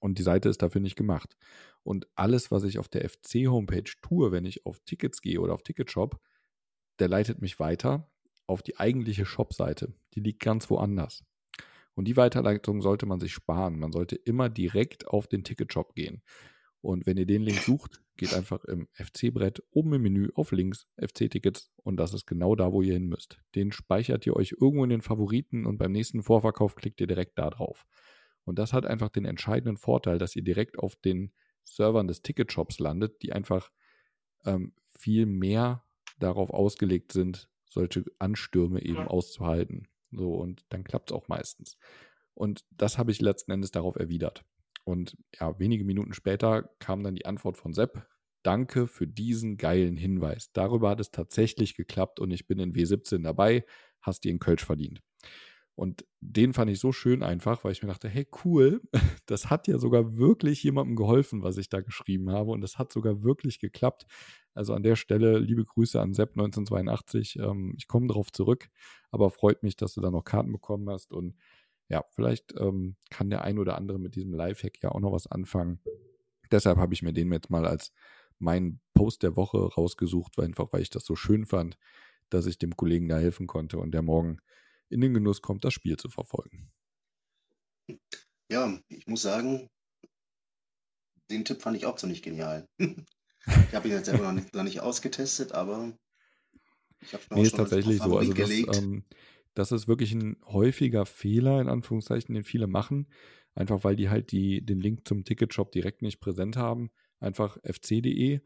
Und 0.00 0.18
die 0.18 0.24
Seite 0.24 0.48
ist 0.48 0.62
dafür 0.62 0.80
nicht 0.80 0.96
gemacht. 0.96 1.36
Und 1.84 2.08
alles, 2.16 2.50
was 2.50 2.64
ich 2.64 2.80
auf 2.80 2.88
der 2.88 3.08
FC-Homepage 3.08 3.92
tue, 4.02 4.32
wenn 4.32 4.44
ich 4.44 4.66
auf 4.66 4.80
Tickets 4.80 5.22
gehe 5.22 5.40
oder 5.40 5.54
auf 5.54 5.62
Ticketshop, 5.62 6.20
der 6.98 7.06
leitet 7.06 7.40
mich 7.40 7.60
weiter 7.60 8.10
auf 8.48 8.62
die 8.62 8.80
eigentliche 8.80 9.26
Shop-Seite. 9.26 9.94
Die 10.14 10.20
liegt 10.20 10.42
ganz 10.42 10.68
woanders. 10.70 11.22
Und 11.94 12.06
die 12.06 12.16
Weiterleitung 12.16 12.80
sollte 12.80 13.06
man 13.06 13.20
sich 13.20 13.32
sparen. 13.32 13.78
Man 13.78 13.92
sollte 13.92 14.16
immer 14.16 14.48
direkt 14.48 15.06
auf 15.08 15.26
den 15.26 15.44
Ticketshop 15.44 15.94
gehen. 15.94 16.22
Und 16.80 17.06
wenn 17.06 17.16
ihr 17.16 17.26
den 17.26 17.42
Link 17.42 17.58
sucht, 17.62 18.02
geht 18.16 18.34
einfach 18.34 18.64
im 18.64 18.88
FC-Brett 18.92 19.62
oben 19.70 19.94
im 19.94 20.02
Menü 20.02 20.30
auf 20.34 20.52
links 20.52 20.86
FC-Tickets 20.98 21.72
und 21.76 21.96
das 21.96 22.12
ist 22.12 22.26
genau 22.26 22.54
da, 22.54 22.72
wo 22.72 22.82
ihr 22.82 22.92
hin 22.92 23.08
müsst. 23.08 23.40
Den 23.54 23.72
speichert 23.72 24.26
ihr 24.26 24.36
euch 24.36 24.54
irgendwo 24.60 24.84
in 24.84 24.90
den 24.90 25.02
Favoriten 25.02 25.64
und 25.64 25.78
beim 25.78 25.92
nächsten 25.92 26.22
Vorverkauf 26.22 26.74
klickt 26.74 27.00
ihr 27.00 27.06
direkt 27.06 27.38
da 27.38 27.50
drauf. 27.50 27.86
Und 28.44 28.58
das 28.58 28.72
hat 28.72 28.84
einfach 28.84 29.08
den 29.08 29.24
entscheidenden 29.24 29.76
Vorteil, 29.76 30.18
dass 30.18 30.36
ihr 30.36 30.42
direkt 30.42 30.78
auf 30.78 30.96
den 30.96 31.32
Servern 31.64 32.08
des 32.08 32.22
Ticketshops 32.22 32.80
landet, 32.80 33.22
die 33.22 33.32
einfach 33.32 33.70
ähm, 34.44 34.74
viel 34.90 35.26
mehr 35.26 35.84
darauf 36.18 36.50
ausgelegt 36.50 37.12
sind, 37.12 37.48
solche 37.64 38.04
Anstürme 38.18 38.82
eben 38.82 38.98
auszuhalten. 38.98 39.88
So, 40.12 40.34
und 40.34 40.64
dann 40.68 40.84
klappt 40.84 41.10
es 41.10 41.16
auch 41.16 41.28
meistens. 41.28 41.76
Und 42.34 42.64
das 42.70 42.98
habe 42.98 43.10
ich 43.10 43.20
letzten 43.20 43.52
Endes 43.52 43.70
darauf 43.70 43.96
erwidert. 43.96 44.44
Und 44.84 45.16
ja, 45.38 45.58
wenige 45.58 45.84
Minuten 45.84 46.12
später 46.12 46.70
kam 46.78 47.02
dann 47.02 47.14
die 47.14 47.26
Antwort 47.26 47.56
von 47.56 47.72
Sepp. 47.72 48.06
Danke 48.42 48.88
für 48.88 49.06
diesen 49.06 49.56
geilen 49.56 49.96
Hinweis. 49.96 50.50
Darüber 50.52 50.90
hat 50.90 51.00
es 51.00 51.10
tatsächlich 51.10 51.76
geklappt 51.76 52.18
und 52.18 52.30
ich 52.32 52.46
bin 52.46 52.58
in 52.58 52.74
W17 52.74 53.22
dabei. 53.22 53.64
Hast 54.00 54.24
dir 54.24 54.32
in 54.32 54.40
Kölsch 54.40 54.64
verdient. 54.64 55.00
Und 55.74 56.04
den 56.20 56.52
fand 56.52 56.70
ich 56.70 56.78
so 56.80 56.92
schön 56.92 57.22
einfach, 57.22 57.64
weil 57.64 57.72
ich 57.72 57.82
mir 57.82 57.88
dachte, 57.88 58.08
hey, 58.08 58.26
cool, 58.44 58.82
das 59.26 59.50
hat 59.50 59.68
ja 59.68 59.78
sogar 59.78 60.16
wirklich 60.16 60.62
jemandem 60.62 60.96
geholfen, 60.96 61.42
was 61.42 61.56
ich 61.56 61.68
da 61.68 61.80
geschrieben 61.80 62.30
habe. 62.30 62.50
Und 62.50 62.60
das 62.60 62.78
hat 62.78 62.92
sogar 62.92 63.22
wirklich 63.22 63.58
geklappt. 63.58 64.06
Also 64.54 64.74
an 64.74 64.82
der 64.82 64.96
Stelle 64.96 65.38
liebe 65.38 65.64
Grüße 65.64 66.00
an 66.00 66.12
Sepp 66.12 66.32
1982. 66.32 67.38
Ähm, 67.38 67.74
ich 67.78 67.88
komme 67.88 68.06
darauf 68.06 68.30
zurück, 68.32 68.68
aber 69.10 69.30
freut 69.30 69.62
mich, 69.62 69.76
dass 69.76 69.94
du 69.94 70.00
da 70.00 70.10
noch 70.10 70.24
Karten 70.24 70.52
bekommen 70.52 70.90
hast. 70.90 71.12
Und 71.12 71.36
ja, 71.88 72.04
vielleicht 72.10 72.54
ähm, 72.58 72.96
kann 73.10 73.30
der 73.30 73.42
ein 73.42 73.58
oder 73.58 73.76
andere 73.76 73.98
mit 73.98 74.14
diesem 74.14 74.34
Lifehack 74.34 74.82
ja 74.82 74.92
auch 74.92 75.00
noch 75.00 75.12
was 75.12 75.26
anfangen. 75.26 75.80
Deshalb 76.50 76.76
habe 76.76 76.92
ich 76.92 77.02
mir 77.02 77.14
den 77.14 77.32
jetzt 77.32 77.50
mal 77.50 77.66
als 77.66 77.92
meinen 78.38 78.80
Post 78.92 79.22
der 79.22 79.36
Woche 79.36 79.58
rausgesucht, 79.58 80.38
einfach 80.38 80.68
weil 80.72 80.82
ich 80.82 80.90
das 80.90 81.04
so 81.04 81.16
schön 81.16 81.46
fand, 81.46 81.78
dass 82.28 82.46
ich 82.46 82.58
dem 82.58 82.76
Kollegen 82.76 83.08
da 83.08 83.18
helfen 83.18 83.46
konnte 83.46 83.78
und 83.78 83.92
der 83.92 84.02
morgen 84.02 84.38
in 84.92 85.00
den 85.00 85.14
Genuss 85.14 85.42
kommt, 85.42 85.64
das 85.64 85.74
Spiel 85.74 85.96
zu 85.96 86.08
verfolgen. 86.08 86.70
Ja, 88.50 88.78
ich 88.88 89.06
muss 89.06 89.22
sagen, 89.22 89.68
den 91.30 91.44
Tipp 91.44 91.62
fand 91.62 91.76
ich 91.76 91.86
auch 91.86 91.96
ziemlich 91.96 92.22
genial. 92.22 92.68
ich 92.78 93.74
habe 93.74 93.88
ihn 93.88 93.94
jetzt 93.94 94.06
selber 94.06 94.24
noch 94.24 94.32
nicht, 94.32 94.54
noch 94.54 94.62
nicht 94.62 94.80
ausgetestet, 94.80 95.52
aber 95.52 95.96
ich 97.00 97.14
habe 97.14 97.24
Nee, 97.30 97.42
ist 97.42 97.56
tatsächlich 97.56 98.00
so. 98.00 98.16
Also 98.16 98.32
das, 98.32 98.50
ähm, 98.50 99.04
das 99.54 99.72
ist 99.72 99.88
wirklich 99.88 100.12
ein 100.12 100.36
häufiger 100.44 101.06
Fehler, 101.06 101.60
in 101.60 101.68
Anführungszeichen, 101.68 102.34
den 102.34 102.44
viele 102.44 102.66
machen. 102.66 103.08
Einfach 103.54 103.84
weil 103.84 103.96
die 103.96 104.08
halt 104.08 104.32
die, 104.32 104.64
den 104.64 104.80
Link 104.80 105.06
zum 105.06 105.24
Ticketshop 105.24 105.72
direkt 105.72 106.02
nicht 106.02 106.20
präsent 106.20 106.56
haben. 106.56 106.90
Einfach 107.20 107.58
fc.de 107.64 108.40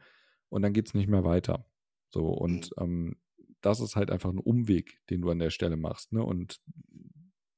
und 0.49 0.63
dann 0.63 0.73
geht 0.73 0.89
es 0.89 0.95
nicht 0.95 1.09
mehr 1.09 1.25
weiter. 1.25 1.67
So, 2.11 2.29
und 2.29 2.71
mhm. 2.77 2.83
ähm, 2.83 3.17
das 3.61 3.81
ist 3.81 3.97
halt 3.97 4.11
einfach 4.11 4.31
ein 4.31 4.39
Umweg, 4.39 5.01
den 5.11 5.23
du 5.23 5.31
an 5.31 5.39
der 5.39 5.51
Stelle 5.51 5.77
machst. 5.77 6.13
Ne? 6.13 6.23
Und 6.23 6.61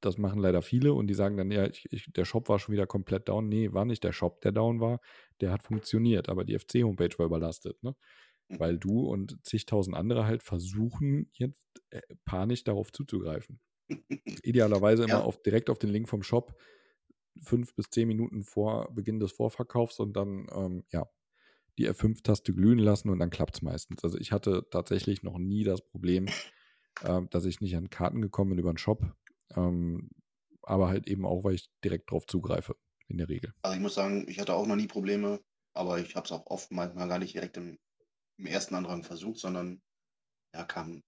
das 0.01 0.17
machen 0.19 0.41
leider 0.41 0.63
viele 0.63 0.93
und 0.93 1.09
die 1.09 1.15
sagen 1.15 1.37
dann, 1.37 1.51
ja, 1.51 1.67
ich, 1.67 1.87
ich, 1.91 2.13
der 2.13 2.25
Shop 2.25 2.49
war 2.49 2.59
schon 2.59 2.73
wieder 2.73 2.87
komplett 2.87 3.29
down. 3.29 3.49
Nee, 3.49 3.73
war 3.73 3.85
nicht 3.85 4.05
der 4.05 4.13
Shop, 4.13 4.41
der 4.41 4.53
down 4.53 4.81
war. 4.81 5.01
Der 5.41 5.51
hat 5.51 5.63
funktioniert, 5.63 6.29
aber 6.29 6.45
die 6.45 6.59
FC-Homepage 6.59 7.19
war 7.19 7.27
überlastet. 7.27 7.83
Ne? 7.83 7.95
Mhm. 8.49 8.61
Weil 8.61 8.79
du 8.79 9.01
und 9.09 9.45
zigtausend 9.45 9.97
andere 9.97 10.27
halt 10.27 10.43
versuchen, 10.43 11.29
jetzt 11.33 11.63
äh, 11.91 12.01
panisch 12.25 12.65
darauf 12.65 12.93
zuzugreifen. 12.93 13.61
Idealerweise 14.43 15.05
immer 15.05 15.15
ja. 15.15 15.23
auf, 15.23 15.43
direkt 15.43 15.71
auf 15.71 15.79
den 15.79 15.91
Link 15.91 16.09
vom 16.09 16.23
Shop, 16.23 16.55
fünf 17.43 17.75
bis 17.75 17.91
zehn 17.91 18.07
Minuten 18.07 18.45
vor 18.45 18.93
Beginn 18.95 19.19
des 19.19 19.33
Vorverkaufs 19.33 19.99
und 19.99 20.15
dann, 20.15 20.47
ähm, 20.55 20.85
ja, 20.91 21.09
die 21.79 21.89
F5-Taste 21.89 22.53
glühen 22.53 22.79
lassen 22.79 23.09
und 23.09 23.19
dann 23.21 23.31
klappt 23.31 23.57
es 23.57 23.63
meistens. 23.63 24.03
Also 24.05 24.19
ich 24.19 24.33
hatte 24.33 24.67
tatsächlich 24.71 25.23
noch 25.23 25.39
nie 25.39 25.65
das 25.65 25.81
Problem, 25.81 26.27
äh, 27.03 27.23
dass 27.31 27.45
ich 27.45 27.61
nicht 27.61 27.77
an 27.77 27.91
Karten 27.91 28.21
gekommen 28.21 28.51
bin 28.51 28.59
über 28.59 28.73
den 28.73 28.79
Shop. 28.79 29.03
Ähm, 29.55 30.11
aber 30.63 30.89
halt 30.89 31.07
eben 31.07 31.25
auch, 31.25 31.45
weil 31.45 31.55
ich 31.55 31.71
direkt 31.83 32.11
drauf 32.11 32.27
zugreife, 32.27 32.77
in 33.07 33.17
der 33.17 33.29
Regel. 33.29 33.55
Also 33.63 33.77
ich 33.77 33.81
muss 33.83 33.95
sagen, 33.95 34.27
ich 34.29 34.39
hatte 34.39 34.53
auch 34.53 34.67
noch 34.67 34.77
nie 34.77 34.87
Probleme, 34.87 35.41
aber 35.73 35.99
ich 35.99 36.15
habe 36.15 36.27
es 36.27 36.33
auch 36.33 36.47
oft 36.47 36.71
manchmal 36.71 37.09
gar 37.09 37.19
nicht 37.19 37.35
direkt 37.35 37.57
im, 37.57 37.79
im, 38.37 38.47
ersten 38.47 38.75
Andrang 38.75 39.03
versucht, 39.03 39.39
sondern 39.39 39.81
ja, 40.55 40.65
kam 40.65 41.03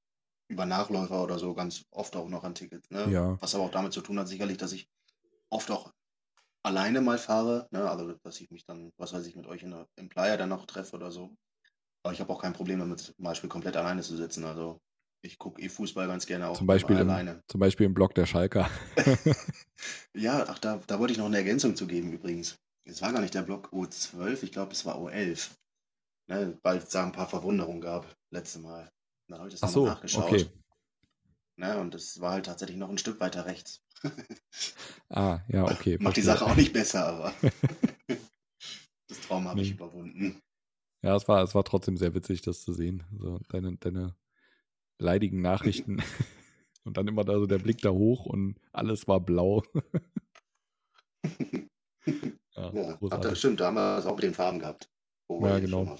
über 0.48 0.64
Nachläufer 0.66 1.22
oder 1.22 1.38
so 1.38 1.54
ganz 1.54 1.84
oft 1.90 2.16
auch 2.16 2.28
noch 2.28 2.44
an 2.44 2.54
Tickets. 2.54 2.90
Ne? 2.90 3.10
Ja. 3.10 3.36
Was 3.40 3.54
aber 3.54 3.64
auch 3.64 3.70
damit 3.70 3.92
zu 3.92 4.00
tun 4.00 4.18
hat, 4.18 4.28
sicherlich, 4.28 4.56
dass 4.56 4.72
ich 4.72 4.88
oft 5.50 5.70
auch 5.70 5.92
alleine 6.62 7.00
mal 7.00 7.18
fahre, 7.18 7.68
ne? 7.70 7.88
also 7.88 8.12
dass 8.22 8.40
ich 8.40 8.50
mich 8.50 8.64
dann, 8.64 8.92
was 8.96 9.12
weiß 9.12 9.26
ich, 9.26 9.36
mit 9.36 9.46
euch 9.46 9.62
in 9.62 9.70
der, 9.70 9.86
im 9.96 10.08
Playa 10.08 10.36
dann 10.36 10.48
noch 10.48 10.66
treffe 10.66 10.96
oder 10.96 11.10
so. 11.10 11.34
Aber 12.02 12.14
ich 12.14 12.20
habe 12.20 12.32
auch 12.32 12.40
kein 12.40 12.52
Problem 12.52 12.78
damit, 12.78 13.00
zum 13.00 13.24
Beispiel 13.24 13.50
komplett 13.50 13.76
alleine 13.76 14.02
zu 14.02 14.16
sitzen. 14.16 14.44
Also 14.44 14.80
ich 15.22 15.38
gucke 15.38 15.60
eh 15.60 15.68
Fußball 15.68 16.06
ganz 16.06 16.26
gerne 16.26 16.48
auch 16.48 16.56
zum 16.56 16.66
Beispiel 16.66 16.96
alleine. 16.96 17.32
Im, 17.32 17.42
zum 17.46 17.60
Beispiel 17.60 17.86
im 17.86 17.94
Blog 17.94 18.14
der 18.14 18.26
Schalker. 18.26 18.70
ja, 20.14 20.46
ach, 20.48 20.58
da, 20.58 20.80
da 20.86 20.98
wollte 20.98 21.12
ich 21.12 21.18
noch 21.18 21.26
eine 21.26 21.36
Ergänzung 21.36 21.76
zu 21.76 21.86
geben 21.86 22.12
übrigens. 22.12 22.58
Es 22.84 23.02
war 23.02 23.12
gar 23.12 23.20
nicht 23.20 23.34
der 23.34 23.42
Blog 23.42 23.70
O12, 23.72 24.42
ich 24.42 24.52
glaube, 24.52 24.72
es 24.72 24.86
war 24.86 24.96
O11. 24.96 25.50
Ne, 26.28 26.56
weil 26.62 26.78
es 26.78 26.88
da 26.90 27.04
ein 27.04 27.12
paar 27.12 27.28
Verwunderungen 27.28 27.80
gab, 27.80 28.06
letzte 28.30 28.60
Mal. 28.60 28.88
Dann 29.28 29.40
habe 29.40 29.48
ich 29.48 29.58
das 29.58 29.62
nochmal 29.62 29.74
so, 29.74 29.86
nachgeschaut. 29.86 30.24
Okay. 30.24 30.46
Ne, 31.56 31.78
und 31.78 31.94
es 31.94 32.20
war 32.20 32.32
halt 32.32 32.46
tatsächlich 32.46 32.78
noch 32.78 32.88
ein 32.88 32.98
Stück 32.98 33.20
weiter 33.20 33.46
rechts. 33.46 33.82
ah, 35.10 35.40
ja, 35.48 35.64
okay. 35.64 35.98
Macht 36.00 36.16
die 36.16 36.22
Sache 36.22 36.44
auch 36.44 36.56
nicht 36.56 36.72
besser, 36.72 37.06
aber 37.06 37.34
das 39.08 39.20
Trauma 39.22 39.50
habe 39.50 39.60
ich 39.60 39.72
überwunden. 39.72 40.40
Ja, 41.02 41.16
es 41.16 41.28
war, 41.28 41.42
es 41.42 41.54
war 41.54 41.64
trotzdem 41.64 41.96
sehr 41.96 42.14
witzig, 42.14 42.42
das 42.42 42.62
zu 42.62 42.72
sehen. 42.72 43.04
So, 43.18 43.40
deine, 43.48 43.76
deine 43.76 44.14
leidigen 44.98 45.40
Nachrichten. 45.40 46.02
und 46.84 46.96
dann 46.96 47.08
immer 47.08 47.24
da 47.24 47.38
so 47.38 47.46
der 47.46 47.58
Blick 47.58 47.78
da 47.78 47.90
hoch 47.90 48.26
und 48.26 48.56
alles 48.72 49.08
war 49.08 49.20
blau. 49.20 49.62
ja, 52.56 52.72
ja 52.72 52.98
ach, 53.10 53.20
das 53.20 53.38
stimmt, 53.38 53.60
da 53.60 53.66
haben 53.66 53.74
wir 53.74 53.98
es 53.98 54.06
auch 54.06 54.16
mit 54.16 54.24
den 54.24 54.34
Farben 54.34 54.58
gehabt. 54.58 54.90
Ja, 55.28 55.58
genau. 55.58 55.96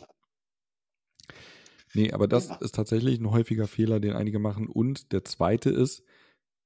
Nee, 1.94 2.12
aber 2.12 2.28
das 2.28 2.48
ja. 2.48 2.56
ist 2.56 2.74
tatsächlich 2.74 3.18
ein 3.18 3.30
häufiger 3.30 3.66
Fehler, 3.66 4.00
den 4.00 4.12
einige 4.12 4.38
machen. 4.38 4.68
Und 4.68 5.12
der 5.12 5.24
zweite 5.24 5.70
ist, 5.70 6.04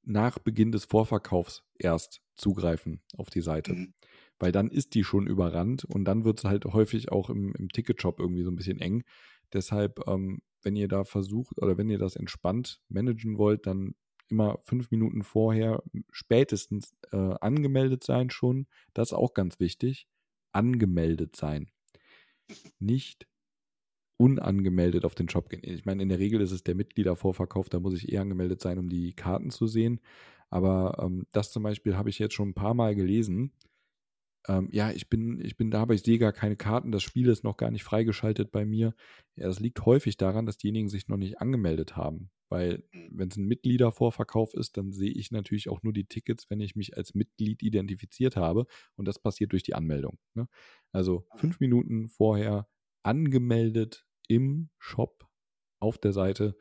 nach 0.04 0.38
Beginn 0.38 0.72
des 0.72 0.84
Vorverkaufs 0.84 1.62
erst 1.78 2.20
zugreifen 2.34 3.00
auf 3.16 3.30
die 3.30 3.40
Seite. 3.40 3.72
Mhm. 3.72 3.94
weil 4.40 4.50
dann 4.50 4.68
ist 4.68 4.94
die 4.94 5.04
schon 5.04 5.28
überrannt 5.28 5.84
und 5.84 6.04
dann 6.04 6.24
wird 6.24 6.40
es 6.40 6.44
halt 6.44 6.64
häufig 6.64 7.12
auch 7.12 7.30
im, 7.30 7.54
im 7.54 7.68
Ticketshop 7.68 8.18
irgendwie 8.18 8.42
so 8.42 8.50
ein 8.50 8.56
bisschen 8.56 8.80
eng. 8.80 9.04
Deshalb, 9.52 10.06
ähm, 10.08 10.42
wenn 10.62 10.74
ihr 10.74 10.88
da 10.88 11.04
versucht 11.04 11.62
oder 11.62 11.78
wenn 11.78 11.88
ihr 11.88 11.98
das 11.98 12.16
entspannt 12.16 12.82
managen 12.88 13.38
wollt, 13.38 13.66
dann 13.66 13.94
immer 14.28 14.58
fünf 14.64 14.90
Minuten 14.90 15.22
vorher 15.22 15.82
spätestens 16.10 16.94
äh, 17.12 17.16
angemeldet 17.16 18.04
sein 18.04 18.30
schon. 18.30 18.66
Das 18.92 19.10
ist 19.10 19.14
auch 19.14 19.34
ganz 19.34 19.60
wichtig. 19.60 20.08
Angemeldet 20.52 21.36
sein. 21.36 21.70
Nicht 22.78 23.26
unangemeldet 24.16 25.04
auf 25.04 25.14
den 25.14 25.28
Shop 25.28 25.48
gehen. 25.48 25.60
Ich 25.62 25.84
meine, 25.84 26.02
in 26.02 26.08
der 26.08 26.18
Regel 26.18 26.40
ist 26.40 26.52
es 26.52 26.62
der 26.62 26.74
Mitgliedervorverkauf, 26.74 27.68
da 27.68 27.80
muss 27.80 27.94
ich 27.94 28.12
eh 28.12 28.18
angemeldet 28.18 28.60
sein, 28.60 28.78
um 28.78 28.88
die 28.88 29.12
Karten 29.12 29.50
zu 29.50 29.66
sehen. 29.66 30.00
Aber 30.50 30.98
ähm, 31.02 31.26
das 31.32 31.50
zum 31.50 31.62
Beispiel 31.62 31.96
habe 31.96 32.10
ich 32.10 32.18
jetzt 32.18 32.34
schon 32.34 32.50
ein 32.50 32.54
paar 32.54 32.74
Mal 32.74 32.94
gelesen. 32.94 33.52
Ähm, 34.46 34.68
ja, 34.70 34.90
ich 34.90 35.08
bin, 35.08 35.40
ich 35.40 35.56
bin 35.56 35.70
da, 35.70 35.82
aber 35.82 35.94
ich 35.94 36.02
sehe 36.02 36.18
gar 36.18 36.32
keine 36.32 36.56
Karten. 36.56 36.92
Das 36.92 37.02
Spiel 37.02 37.28
ist 37.28 37.44
noch 37.44 37.56
gar 37.56 37.70
nicht 37.70 37.82
freigeschaltet 37.82 38.52
bei 38.52 38.64
mir. 38.64 38.94
Ja, 39.36 39.46
das 39.46 39.60
liegt 39.60 39.84
häufig 39.84 40.16
daran, 40.16 40.46
dass 40.46 40.58
diejenigen 40.58 40.88
sich 40.88 41.08
noch 41.08 41.16
nicht 41.16 41.40
angemeldet 41.40 41.96
haben. 41.96 42.30
Weil, 42.50 42.84
mhm. 42.92 43.08
wenn 43.10 43.28
es 43.30 43.36
ein 43.36 43.46
Mitgliedervorverkauf 43.46 44.54
ist, 44.54 44.76
dann 44.76 44.92
sehe 44.92 45.10
ich 45.10 45.30
natürlich 45.30 45.68
auch 45.68 45.82
nur 45.82 45.92
die 45.92 46.04
Tickets, 46.04 46.50
wenn 46.50 46.60
ich 46.60 46.76
mich 46.76 46.96
als 46.96 47.14
Mitglied 47.14 47.62
identifiziert 47.62 48.36
habe. 48.36 48.66
Und 48.96 49.08
das 49.08 49.18
passiert 49.18 49.52
durch 49.52 49.62
die 49.62 49.74
Anmeldung. 49.74 50.18
Ne? 50.34 50.46
Also 50.92 51.26
fünf 51.36 51.58
Minuten 51.58 52.08
vorher 52.08 52.68
angemeldet 53.04 54.06
im 54.28 54.70
Shop 54.78 55.28
auf 55.78 55.98
der 55.98 56.12
Seite 56.12 56.56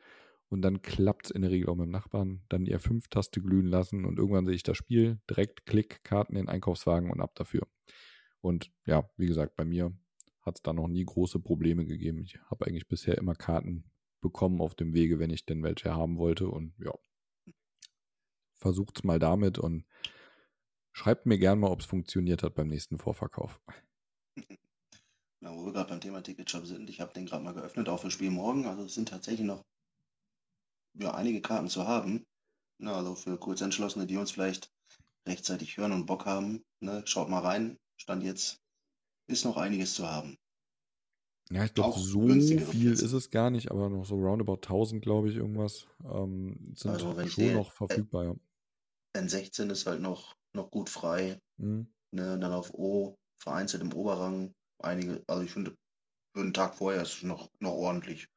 und 0.48 0.62
dann 0.62 0.82
klappt 0.82 1.26
es 1.26 1.30
in 1.30 1.42
der 1.42 1.50
Regel 1.50 1.68
auch 1.68 1.74
mit 1.74 1.86
dem 1.86 1.90
Nachbarn. 1.90 2.44
Dann 2.48 2.64
die 2.64 2.76
R5-Taste 2.76 3.40
glühen 3.40 3.66
lassen 3.66 4.04
und 4.04 4.18
irgendwann 4.18 4.46
sehe 4.46 4.54
ich 4.54 4.62
das 4.62 4.76
Spiel, 4.76 5.20
direkt 5.28 5.66
Klick, 5.66 6.04
Karten 6.04 6.36
in 6.36 6.42
den 6.42 6.48
Einkaufswagen 6.48 7.10
und 7.10 7.20
ab 7.20 7.34
dafür. 7.34 7.66
Und 8.40 8.70
ja, 8.86 9.08
wie 9.16 9.26
gesagt, 9.26 9.56
bei 9.56 9.64
mir 9.64 9.96
hat 10.42 10.56
es 10.56 10.62
da 10.62 10.72
noch 10.72 10.88
nie 10.88 11.04
große 11.04 11.40
Probleme 11.40 11.86
gegeben. 11.86 12.22
Ich 12.22 12.38
habe 12.50 12.66
eigentlich 12.66 12.86
bisher 12.86 13.16
immer 13.16 13.34
Karten 13.34 13.90
bekommen 14.20 14.60
auf 14.60 14.74
dem 14.74 14.94
Wege, 14.94 15.18
wenn 15.18 15.30
ich 15.30 15.46
denn 15.46 15.62
welche 15.62 15.94
haben 15.94 16.18
wollte. 16.18 16.48
Und 16.48 16.74
ja, 16.78 16.92
versucht 18.52 18.98
es 18.98 19.04
mal 19.04 19.18
damit 19.18 19.58
und 19.58 19.86
schreibt 20.92 21.26
mir 21.26 21.38
gerne 21.38 21.60
mal, 21.60 21.70
ob 21.70 21.80
es 21.80 21.86
funktioniert 21.86 22.42
hat 22.42 22.54
beim 22.54 22.68
nächsten 22.68 22.98
Vorverkauf. 22.98 23.60
Ja, 25.44 25.54
wo 25.54 25.66
wir 25.66 25.72
gerade 25.74 25.90
beim 25.90 26.00
Thema 26.00 26.22
Ticketshop 26.22 26.64
sind, 26.64 26.88
ich 26.88 27.02
habe 27.02 27.12
den 27.12 27.26
gerade 27.26 27.44
mal 27.44 27.52
geöffnet, 27.52 27.90
auch 27.90 28.00
für 28.00 28.10
Spiel 28.10 28.30
morgen. 28.30 28.64
Also 28.64 28.84
es 28.84 28.94
sind 28.94 29.10
tatsächlich 29.10 29.46
noch 29.46 29.62
ja, 30.98 31.12
einige 31.12 31.42
Karten 31.42 31.68
zu 31.68 31.86
haben. 31.86 32.24
Na, 32.78 32.96
also 32.96 33.14
für 33.14 33.36
Kurzentschlossene, 33.36 34.06
die 34.06 34.16
uns 34.16 34.30
vielleicht 34.30 34.72
rechtzeitig 35.28 35.76
hören 35.76 35.92
und 35.92 36.06
Bock 36.06 36.24
haben, 36.24 36.64
ne, 36.80 37.02
schaut 37.06 37.28
mal 37.28 37.40
rein. 37.40 37.76
Stand 37.98 38.24
jetzt 38.24 38.58
ist 39.26 39.44
noch 39.44 39.58
einiges 39.58 39.94
zu 39.94 40.08
haben. 40.08 40.38
Ja, 41.50 41.64
ich 41.64 41.74
glaube, 41.74 41.98
so 41.98 42.26
viel 42.26 42.92
ist 42.92 43.02
es 43.02 43.30
gar 43.30 43.50
nicht, 43.50 43.70
aber 43.70 43.90
noch 43.90 44.06
so 44.06 44.16
roundabout 44.16 44.62
1000, 44.62 45.02
glaube 45.02 45.28
ich, 45.28 45.36
irgendwas 45.36 45.86
ähm, 46.04 46.72
sind 46.74 46.92
also, 46.92 47.14
schon 47.14 47.28
sehe, 47.28 47.54
noch 47.54 47.70
verfügbar. 47.70 48.24
Ja. 48.24 49.20
N16 49.20 49.70
ist 49.70 49.86
halt 49.86 50.00
noch, 50.00 50.36
noch 50.54 50.70
gut 50.70 50.88
frei. 50.88 51.38
Mhm. 51.58 51.86
Ne, 52.12 52.38
dann 52.38 52.52
auf 52.52 52.72
O, 52.72 53.18
vereinzelt 53.38 53.82
im 53.82 53.92
Oberrang 53.92 54.54
einige, 54.78 55.22
also 55.26 55.42
ich 55.42 55.50
finde, 55.50 55.76
für 56.34 56.42
einen 56.42 56.54
Tag 56.54 56.74
vorher 56.74 57.02
ist 57.02 57.14
es 57.18 57.22
noch, 57.22 57.50
noch 57.60 57.72
ordentlich. 57.72 58.28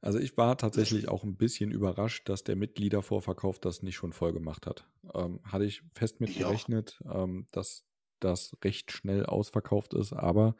Also 0.00 0.18
ich 0.18 0.36
war 0.36 0.58
tatsächlich 0.58 1.08
auch 1.08 1.24
ein 1.24 1.36
bisschen 1.36 1.70
überrascht, 1.70 2.28
dass 2.28 2.44
der 2.44 2.56
Mitgliedervorverkauf 2.56 3.58
das 3.58 3.82
nicht 3.82 3.94
schon 3.96 4.12
voll 4.12 4.34
gemacht 4.34 4.66
hat. 4.66 4.86
Ähm, 5.14 5.40
hatte 5.44 5.64
ich 5.64 5.82
fest 5.94 6.20
mit 6.20 6.36
gerechnet, 6.36 7.00
ähm, 7.10 7.46
dass 7.52 7.86
das 8.20 8.54
recht 8.62 8.92
schnell 8.92 9.24
ausverkauft 9.24 9.94
ist, 9.94 10.12
aber 10.12 10.56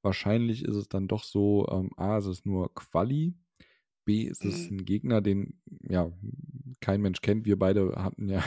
wahrscheinlich 0.00 0.64
ist 0.64 0.76
es 0.76 0.88
dann 0.88 1.08
doch 1.08 1.24
so, 1.24 1.68
ähm, 1.70 1.90
A, 1.96 2.16
ist 2.16 2.26
es 2.26 2.46
nur 2.46 2.74
Quali, 2.74 3.34
B, 4.06 4.22
ist 4.22 4.46
es 4.46 4.70
mhm. 4.70 4.78
ein 4.78 4.84
Gegner, 4.86 5.20
den 5.20 5.60
ja 5.82 6.10
kein 6.80 7.02
Mensch 7.02 7.20
kennt. 7.20 7.44
Wir 7.44 7.58
beide 7.58 7.94
hatten 7.96 8.28
ja 8.28 8.42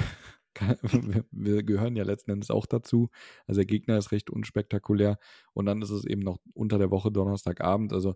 wir 1.31 1.63
gehören 1.63 1.95
ja 1.95 2.03
letzten 2.03 2.31
Endes 2.31 2.51
auch 2.51 2.65
dazu. 2.65 3.09
Also 3.47 3.59
der 3.59 3.65
Gegner 3.65 3.97
ist 3.97 4.11
recht 4.11 4.29
unspektakulär 4.29 5.17
und 5.53 5.65
dann 5.65 5.81
ist 5.81 5.89
es 5.89 6.05
eben 6.05 6.21
noch 6.21 6.39
unter 6.53 6.77
der 6.77 6.91
Woche 6.91 7.11
Donnerstagabend. 7.11 7.93
Also 7.93 8.15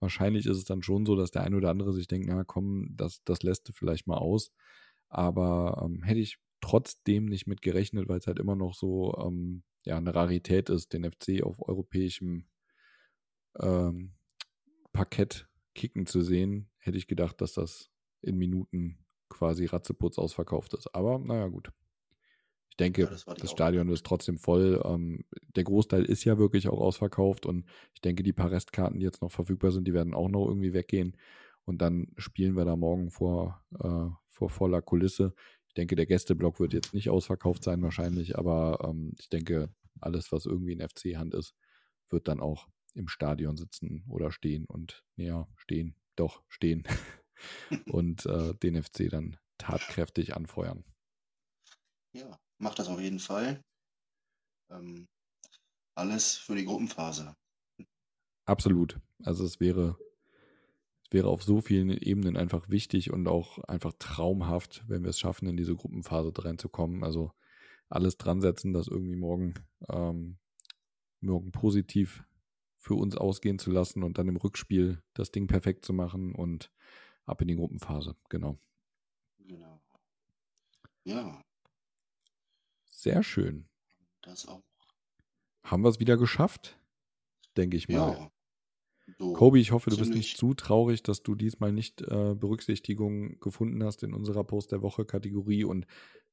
wahrscheinlich 0.00 0.46
ist 0.46 0.58
es 0.58 0.64
dann 0.64 0.82
schon 0.82 1.06
so, 1.06 1.16
dass 1.16 1.30
der 1.30 1.42
eine 1.42 1.56
oder 1.56 1.70
andere 1.70 1.92
sich 1.92 2.08
denkt, 2.08 2.26
na 2.28 2.44
komm, 2.44 2.94
das, 2.96 3.22
das 3.24 3.42
lässt 3.42 3.68
du 3.68 3.72
vielleicht 3.72 4.06
mal 4.06 4.18
aus. 4.18 4.52
Aber 5.08 5.82
ähm, 5.84 6.02
hätte 6.02 6.20
ich 6.20 6.38
trotzdem 6.60 7.26
nicht 7.26 7.46
mit 7.46 7.62
gerechnet, 7.62 8.08
weil 8.08 8.18
es 8.18 8.26
halt 8.26 8.38
immer 8.38 8.56
noch 8.56 8.74
so 8.74 9.14
ähm, 9.18 9.62
ja, 9.84 9.96
eine 9.98 10.14
Rarität 10.14 10.68
ist, 10.68 10.92
den 10.92 11.10
FC 11.10 11.42
auf 11.42 11.66
europäischem 11.66 12.46
ähm, 13.60 14.14
Parkett 14.92 15.48
kicken 15.74 16.06
zu 16.06 16.22
sehen, 16.22 16.70
hätte 16.78 16.98
ich 16.98 17.06
gedacht, 17.06 17.40
dass 17.40 17.52
das 17.52 17.90
in 18.22 18.36
Minuten 18.36 19.05
quasi 19.28 19.66
ratzeputz 19.66 20.18
ausverkauft 20.18 20.74
ist. 20.74 20.94
Aber 20.94 21.18
naja, 21.18 21.48
gut. 21.48 21.72
Ich 22.70 22.76
denke, 22.76 23.02
ja, 23.02 23.08
das, 23.08 23.24
das 23.24 23.50
Stadion 23.50 23.88
ist 23.88 24.04
trotzdem 24.04 24.38
voll. 24.38 24.82
Ähm, 24.84 25.24
der 25.54 25.64
Großteil 25.64 26.04
ist 26.04 26.24
ja 26.24 26.36
wirklich 26.36 26.68
auch 26.68 26.80
ausverkauft 26.80 27.46
und 27.46 27.64
ich 27.94 28.02
denke, 28.02 28.22
die 28.22 28.34
paar 28.34 28.50
Restkarten, 28.50 28.98
die 28.98 29.06
jetzt 29.06 29.22
noch 29.22 29.32
verfügbar 29.32 29.72
sind, 29.72 29.88
die 29.88 29.94
werden 29.94 30.14
auch 30.14 30.28
noch 30.28 30.46
irgendwie 30.46 30.74
weggehen. 30.74 31.16
Und 31.64 31.80
dann 31.82 32.12
spielen 32.16 32.54
wir 32.54 32.64
da 32.64 32.76
morgen 32.76 33.10
vor, 33.10 33.64
äh, 33.80 34.10
vor 34.28 34.50
voller 34.50 34.82
Kulisse. 34.82 35.34
Ich 35.68 35.74
denke, 35.74 35.96
der 35.96 36.06
Gästeblock 36.06 36.60
wird 36.60 36.74
jetzt 36.74 36.94
nicht 36.94 37.08
ausverkauft 37.10 37.64
sein 37.64 37.82
wahrscheinlich, 37.82 38.38
aber 38.38 38.86
ähm, 38.86 39.14
ich 39.18 39.28
denke, 39.28 39.70
alles, 40.00 40.30
was 40.30 40.46
irgendwie 40.46 40.72
in 40.72 40.86
FC-Hand 40.86 41.34
ist, 41.34 41.54
wird 42.10 42.28
dann 42.28 42.40
auch 42.40 42.68
im 42.94 43.08
Stadion 43.08 43.56
sitzen 43.56 44.04
oder 44.08 44.30
stehen 44.30 44.64
und 44.66 45.04
ja, 45.16 45.48
stehen, 45.56 45.94
doch, 46.16 46.42
stehen. 46.48 46.84
und 47.86 48.26
äh, 48.26 48.54
den 48.54 48.82
FC 48.82 49.08
dann 49.10 49.36
tatkräftig 49.58 50.34
anfeuern. 50.36 50.84
Ja, 52.12 52.38
macht 52.58 52.78
das 52.78 52.88
auf 52.88 53.00
jeden 53.00 53.18
Fall. 53.18 53.62
Ähm, 54.70 55.06
alles 55.94 56.36
für 56.36 56.54
die 56.54 56.64
Gruppenphase. 56.64 57.34
Absolut. 58.46 59.00
Also 59.24 59.44
es 59.44 59.60
wäre, 59.60 59.98
es 61.04 61.12
wäre 61.12 61.28
auf 61.28 61.42
so 61.42 61.60
vielen 61.60 61.90
Ebenen 61.90 62.36
einfach 62.36 62.68
wichtig 62.68 63.12
und 63.12 63.26
auch 63.28 63.58
einfach 63.64 63.92
traumhaft, 63.98 64.84
wenn 64.88 65.02
wir 65.02 65.10
es 65.10 65.18
schaffen, 65.18 65.48
in 65.48 65.56
diese 65.56 65.74
Gruppenphase 65.74 66.32
reinzukommen. 66.36 67.02
Also 67.02 67.32
alles 67.88 68.16
dran 68.16 68.40
setzen, 68.40 68.72
das 68.72 68.88
irgendwie 68.88 69.16
morgen, 69.16 69.54
ähm, 69.88 70.38
morgen 71.20 71.50
positiv 71.52 72.24
für 72.78 72.94
uns 72.94 73.16
ausgehen 73.16 73.58
zu 73.58 73.70
lassen 73.70 74.02
und 74.02 74.18
dann 74.18 74.28
im 74.28 74.36
Rückspiel 74.36 75.02
das 75.14 75.32
Ding 75.32 75.48
perfekt 75.48 75.84
zu 75.84 75.92
machen 75.92 76.34
und 76.34 76.70
ab 77.26 77.42
in 77.42 77.48
die 77.48 77.56
Gruppenphase, 77.56 78.16
genau. 78.28 78.58
Genau. 79.38 79.80
Ja. 81.04 81.42
Sehr 82.86 83.22
schön. 83.22 83.68
Das 84.22 84.46
auch. 84.48 84.62
Haben 85.62 85.82
wir 85.82 85.88
es 85.88 86.00
wieder 86.00 86.16
geschafft? 86.16 86.78
Denke 87.56 87.76
ich 87.76 87.88
mal. 87.88 88.12
Ja. 88.12 88.30
So 89.18 89.32
Kobi, 89.34 89.60
ich 89.60 89.70
hoffe, 89.70 89.90
du 89.90 89.98
bist 89.98 90.12
nicht 90.12 90.36
zu 90.36 90.54
traurig, 90.54 91.02
dass 91.02 91.22
du 91.22 91.36
diesmal 91.36 91.72
nicht 91.72 92.02
äh, 92.02 92.34
Berücksichtigung 92.34 93.38
gefunden 93.38 93.84
hast 93.84 94.02
in 94.02 94.12
unserer 94.12 94.42
Post 94.42 94.72
der 94.72 94.82
Woche 94.82 95.04
Kategorie 95.04 95.62
und 95.64 95.86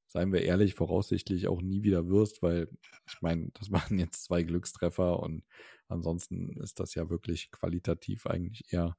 seien 0.07 0.33
wir 0.33 0.41
ehrlich, 0.41 0.73
voraussichtlich 0.73 1.47
auch 1.47 1.61
nie 1.61 1.83
wieder 1.83 2.07
wirst, 2.07 2.41
weil 2.41 2.69
ich 3.07 3.21
meine, 3.21 3.49
das 3.53 3.71
waren 3.71 3.99
jetzt 3.99 4.23
zwei 4.23 4.43
Glückstreffer 4.43 5.19
und 5.19 5.43
ansonsten 5.87 6.59
ist 6.61 6.79
das 6.79 6.95
ja 6.95 7.09
wirklich 7.09 7.51
qualitativ 7.51 8.25
eigentlich 8.25 8.73
eher 8.73 8.97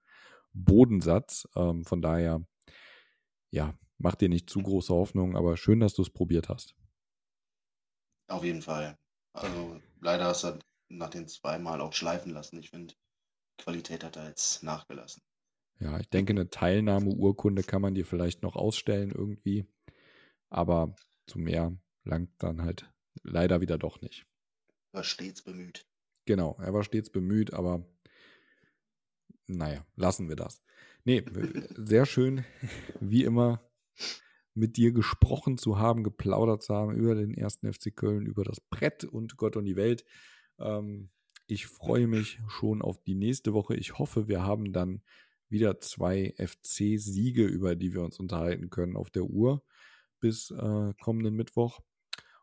Bodensatz. 0.54 1.48
Ähm, 1.54 1.84
von 1.84 2.00
daher, 2.00 2.46
ja, 3.50 3.74
mach 3.98 4.14
dir 4.14 4.28
nicht 4.28 4.48
zu 4.48 4.62
große 4.62 4.94
Hoffnung, 4.94 5.36
aber 5.36 5.56
schön, 5.56 5.80
dass 5.80 5.94
du 5.94 6.02
es 6.02 6.10
probiert 6.10 6.48
hast. 6.48 6.74
Auf 8.28 8.44
jeden 8.44 8.62
Fall. 8.62 8.96
Also 9.32 9.80
leider 10.00 10.24
hast 10.24 10.44
du 10.44 10.58
nach 10.88 11.10
den 11.10 11.28
zweimal 11.28 11.80
auch 11.80 11.92
schleifen 11.92 12.32
lassen. 12.32 12.58
Ich 12.58 12.70
finde, 12.70 12.94
Qualität 13.58 14.04
hat 14.04 14.16
da 14.16 14.26
jetzt 14.26 14.62
nachgelassen. 14.62 15.22
Ja, 15.80 15.98
ich 15.98 16.08
denke, 16.08 16.32
eine 16.32 16.48
Teilnahmeurkunde 16.48 17.62
kann 17.62 17.82
man 17.82 17.94
dir 17.94 18.06
vielleicht 18.06 18.42
noch 18.42 18.56
ausstellen 18.56 19.10
irgendwie, 19.10 19.66
aber 20.48 20.94
zu 21.26 21.38
mehr 21.38 21.76
langt 22.04 22.30
dann 22.38 22.62
halt 22.62 22.90
leider 23.22 23.60
wieder 23.60 23.76
doch 23.76 24.00
nicht. 24.00 24.26
War 24.92 25.02
stets 25.02 25.42
bemüht. 25.42 25.86
Genau, 26.26 26.56
er 26.60 26.72
war 26.72 26.84
stets 26.84 27.10
bemüht, 27.10 27.52
aber 27.52 27.84
naja, 29.46 29.84
lassen 29.96 30.28
wir 30.28 30.36
das. 30.36 30.62
Nee, 31.04 31.24
sehr 31.76 32.06
schön, 32.06 32.44
wie 33.00 33.24
immer, 33.24 33.60
mit 34.54 34.76
dir 34.76 34.92
gesprochen 34.92 35.58
zu 35.58 35.78
haben, 35.78 36.04
geplaudert 36.04 36.62
zu 36.62 36.74
haben 36.74 36.94
über 36.94 37.14
den 37.14 37.34
ersten 37.34 37.72
FC 37.72 37.94
Köln, 37.94 38.26
über 38.26 38.44
das 38.44 38.60
Brett 38.60 39.04
und 39.04 39.36
Gott 39.36 39.56
und 39.56 39.64
die 39.64 39.76
Welt. 39.76 40.04
Ähm, 40.58 41.10
ich 41.46 41.66
freue 41.66 42.06
mich 42.06 42.40
schon 42.48 42.80
auf 42.80 43.02
die 43.02 43.16
nächste 43.16 43.52
Woche. 43.52 43.74
Ich 43.76 43.98
hoffe, 43.98 44.28
wir 44.28 44.44
haben 44.44 44.72
dann 44.72 45.02
wieder 45.48 45.80
zwei 45.80 46.34
FC-Siege, 46.38 47.44
über 47.44 47.76
die 47.76 47.92
wir 47.92 48.02
uns 48.02 48.18
unterhalten 48.18 48.70
können, 48.70 48.96
auf 48.96 49.10
der 49.10 49.24
Uhr 49.24 49.62
bis 50.20 50.50
äh, 50.50 50.94
kommenden 51.02 51.34
Mittwoch. 51.34 51.80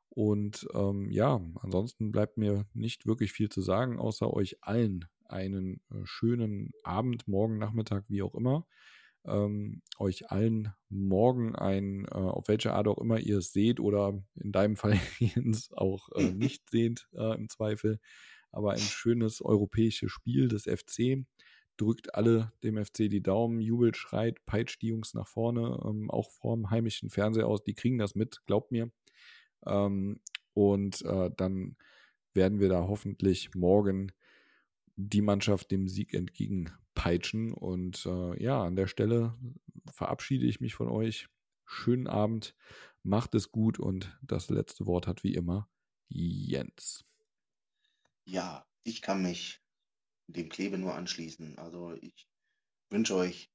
Und 0.09 0.67
ähm, 0.73 1.09
ja, 1.09 1.41
ansonsten 1.61 2.11
bleibt 2.11 2.37
mir 2.37 2.65
nicht 2.73 3.07
wirklich 3.07 3.31
viel 3.31 3.49
zu 3.49 3.61
sagen, 3.61 3.97
außer 3.97 4.31
euch 4.31 4.57
allen 4.61 5.05
einen 5.31 5.81
äh, 5.91 6.05
schönen 6.05 6.71
Abend, 6.83 7.27
morgen, 7.27 7.57
Nachmittag, 7.57 8.05
wie 8.07 8.21
auch 8.21 8.35
immer. 8.35 8.65
Ähm, 9.25 9.81
euch 9.99 10.31
allen 10.31 10.73
morgen 10.89 11.55
ein, 11.55 12.05
äh, 12.05 12.15
auf 12.15 12.47
welche 12.47 12.73
Art 12.73 12.87
auch 12.87 12.97
immer 12.97 13.19
ihr 13.19 13.37
es 13.37 13.53
seht 13.53 13.79
oder 13.79 14.19
in 14.35 14.51
deinem 14.51 14.75
Fall 14.75 14.99
Jens 15.19 15.71
auch 15.73 16.09
äh, 16.15 16.31
nicht 16.33 16.69
seht 16.69 17.07
äh, 17.13 17.35
im 17.35 17.47
Zweifel, 17.49 17.99
aber 18.51 18.71
ein 18.71 18.79
schönes 18.79 19.41
europäisches 19.41 20.11
Spiel 20.11 20.47
des 20.47 20.63
FC. 20.63 21.25
Drückt 21.77 22.15
alle 22.15 22.51
dem 22.63 22.83
FC 22.83 23.09
die 23.09 23.23
Daumen, 23.23 23.59
jubelt, 23.59 23.95
schreit, 23.97 24.43
peitscht 24.45 24.81
die 24.81 24.87
Jungs 24.87 25.13
nach 25.13 25.27
vorne, 25.27 25.79
ähm, 25.85 26.09
auch 26.11 26.29
vorm 26.31 26.69
heimischen 26.69 27.09
Fernseher 27.09 27.47
aus. 27.47 27.63
Die 27.63 27.73
kriegen 27.73 27.97
das 27.97 28.15
mit, 28.15 28.41
glaubt 28.45 28.71
mir. 28.71 28.91
Ähm, 29.65 30.19
und 30.53 31.03
äh, 31.05 31.29
dann 31.37 31.77
werden 32.33 32.59
wir 32.59 32.69
da 32.69 32.87
hoffentlich 32.87 33.53
morgen 33.55 34.11
die 35.09 35.21
Mannschaft 35.21 35.71
dem 35.71 35.87
Sieg 35.87 36.13
entgegenpeitschen. 36.13 37.53
Und 37.53 38.05
äh, 38.05 38.41
ja, 38.41 38.63
an 38.63 38.75
der 38.75 38.87
Stelle 38.87 39.37
verabschiede 39.91 40.45
ich 40.45 40.59
mich 40.61 40.73
von 40.73 40.89
euch. 40.89 41.27
Schönen 41.65 42.07
Abend, 42.07 42.55
macht 43.03 43.33
es 43.35 43.51
gut 43.51 43.79
und 43.79 44.17
das 44.21 44.49
letzte 44.49 44.85
Wort 44.85 45.07
hat 45.07 45.23
wie 45.23 45.33
immer 45.33 45.69
Jens. 46.09 47.05
Ja, 48.25 48.65
ich 48.83 49.01
kann 49.01 49.21
mich 49.21 49.61
dem 50.27 50.49
Klebe 50.49 50.77
nur 50.77 50.95
anschließen. 50.95 51.57
Also 51.57 51.93
ich 51.93 52.27
wünsche 52.89 53.15
euch 53.15 53.49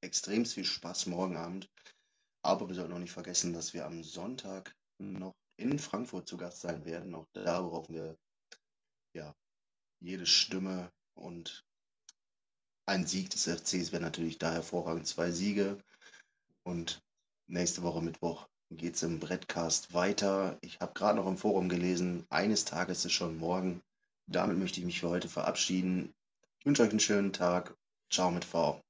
extrem 0.00 0.44
viel 0.46 0.64
Spaß 0.64 1.06
morgen 1.06 1.36
Abend. 1.36 1.70
Aber 2.42 2.68
wir 2.68 2.76
sollten 2.76 2.92
auch 2.92 2.98
nicht 2.98 3.12
vergessen, 3.12 3.52
dass 3.52 3.74
wir 3.74 3.84
am 3.86 4.04
Sonntag 4.04 4.76
noch 4.98 5.34
in 5.56 5.78
Frankfurt 5.78 6.28
zu 6.28 6.36
Gast 6.36 6.60
sein 6.60 6.84
werden. 6.84 7.14
Auch 7.14 7.26
da 7.32 7.60
brauchen 7.60 7.94
wir 7.94 8.16
ja 9.14 9.34
jede 10.06 10.26
Stimme 10.26 10.92
und 11.14 11.64
ein 12.86 13.06
Sieg 13.06 13.30
des 13.30 13.48
FCs 13.48 13.90
wäre 13.90 14.02
natürlich 14.02 14.38
da 14.38 14.52
hervorragend. 14.52 15.06
Zwei 15.06 15.32
Siege 15.32 15.78
und 16.62 17.02
nächste 17.48 17.82
Woche 17.82 18.02
Mittwoch 18.02 18.46
geht 18.70 18.94
es 18.94 19.02
im 19.02 19.18
Brettcast 19.18 19.94
weiter. 19.94 20.58
Ich 20.60 20.78
habe 20.78 20.94
gerade 20.94 21.16
noch 21.16 21.26
im 21.26 21.36
Forum 21.36 21.68
gelesen, 21.68 22.24
eines 22.30 22.64
Tages 22.64 23.04
ist 23.04 23.12
schon 23.12 23.36
morgen. 23.38 23.82
Damit 24.28 24.58
möchte 24.58 24.78
ich 24.78 24.86
mich 24.86 25.00
für 25.00 25.08
heute 25.08 25.28
verabschieden. 25.28 26.14
Ich 26.60 26.66
wünsche 26.66 26.82
euch 26.82 26.90
einen 26.90 27.00
schönen 27.00 27.32
Tag. 27.32 27.76
Ciao 28.08 28.30
mit 28.30 28.44
V. 28.44 28.80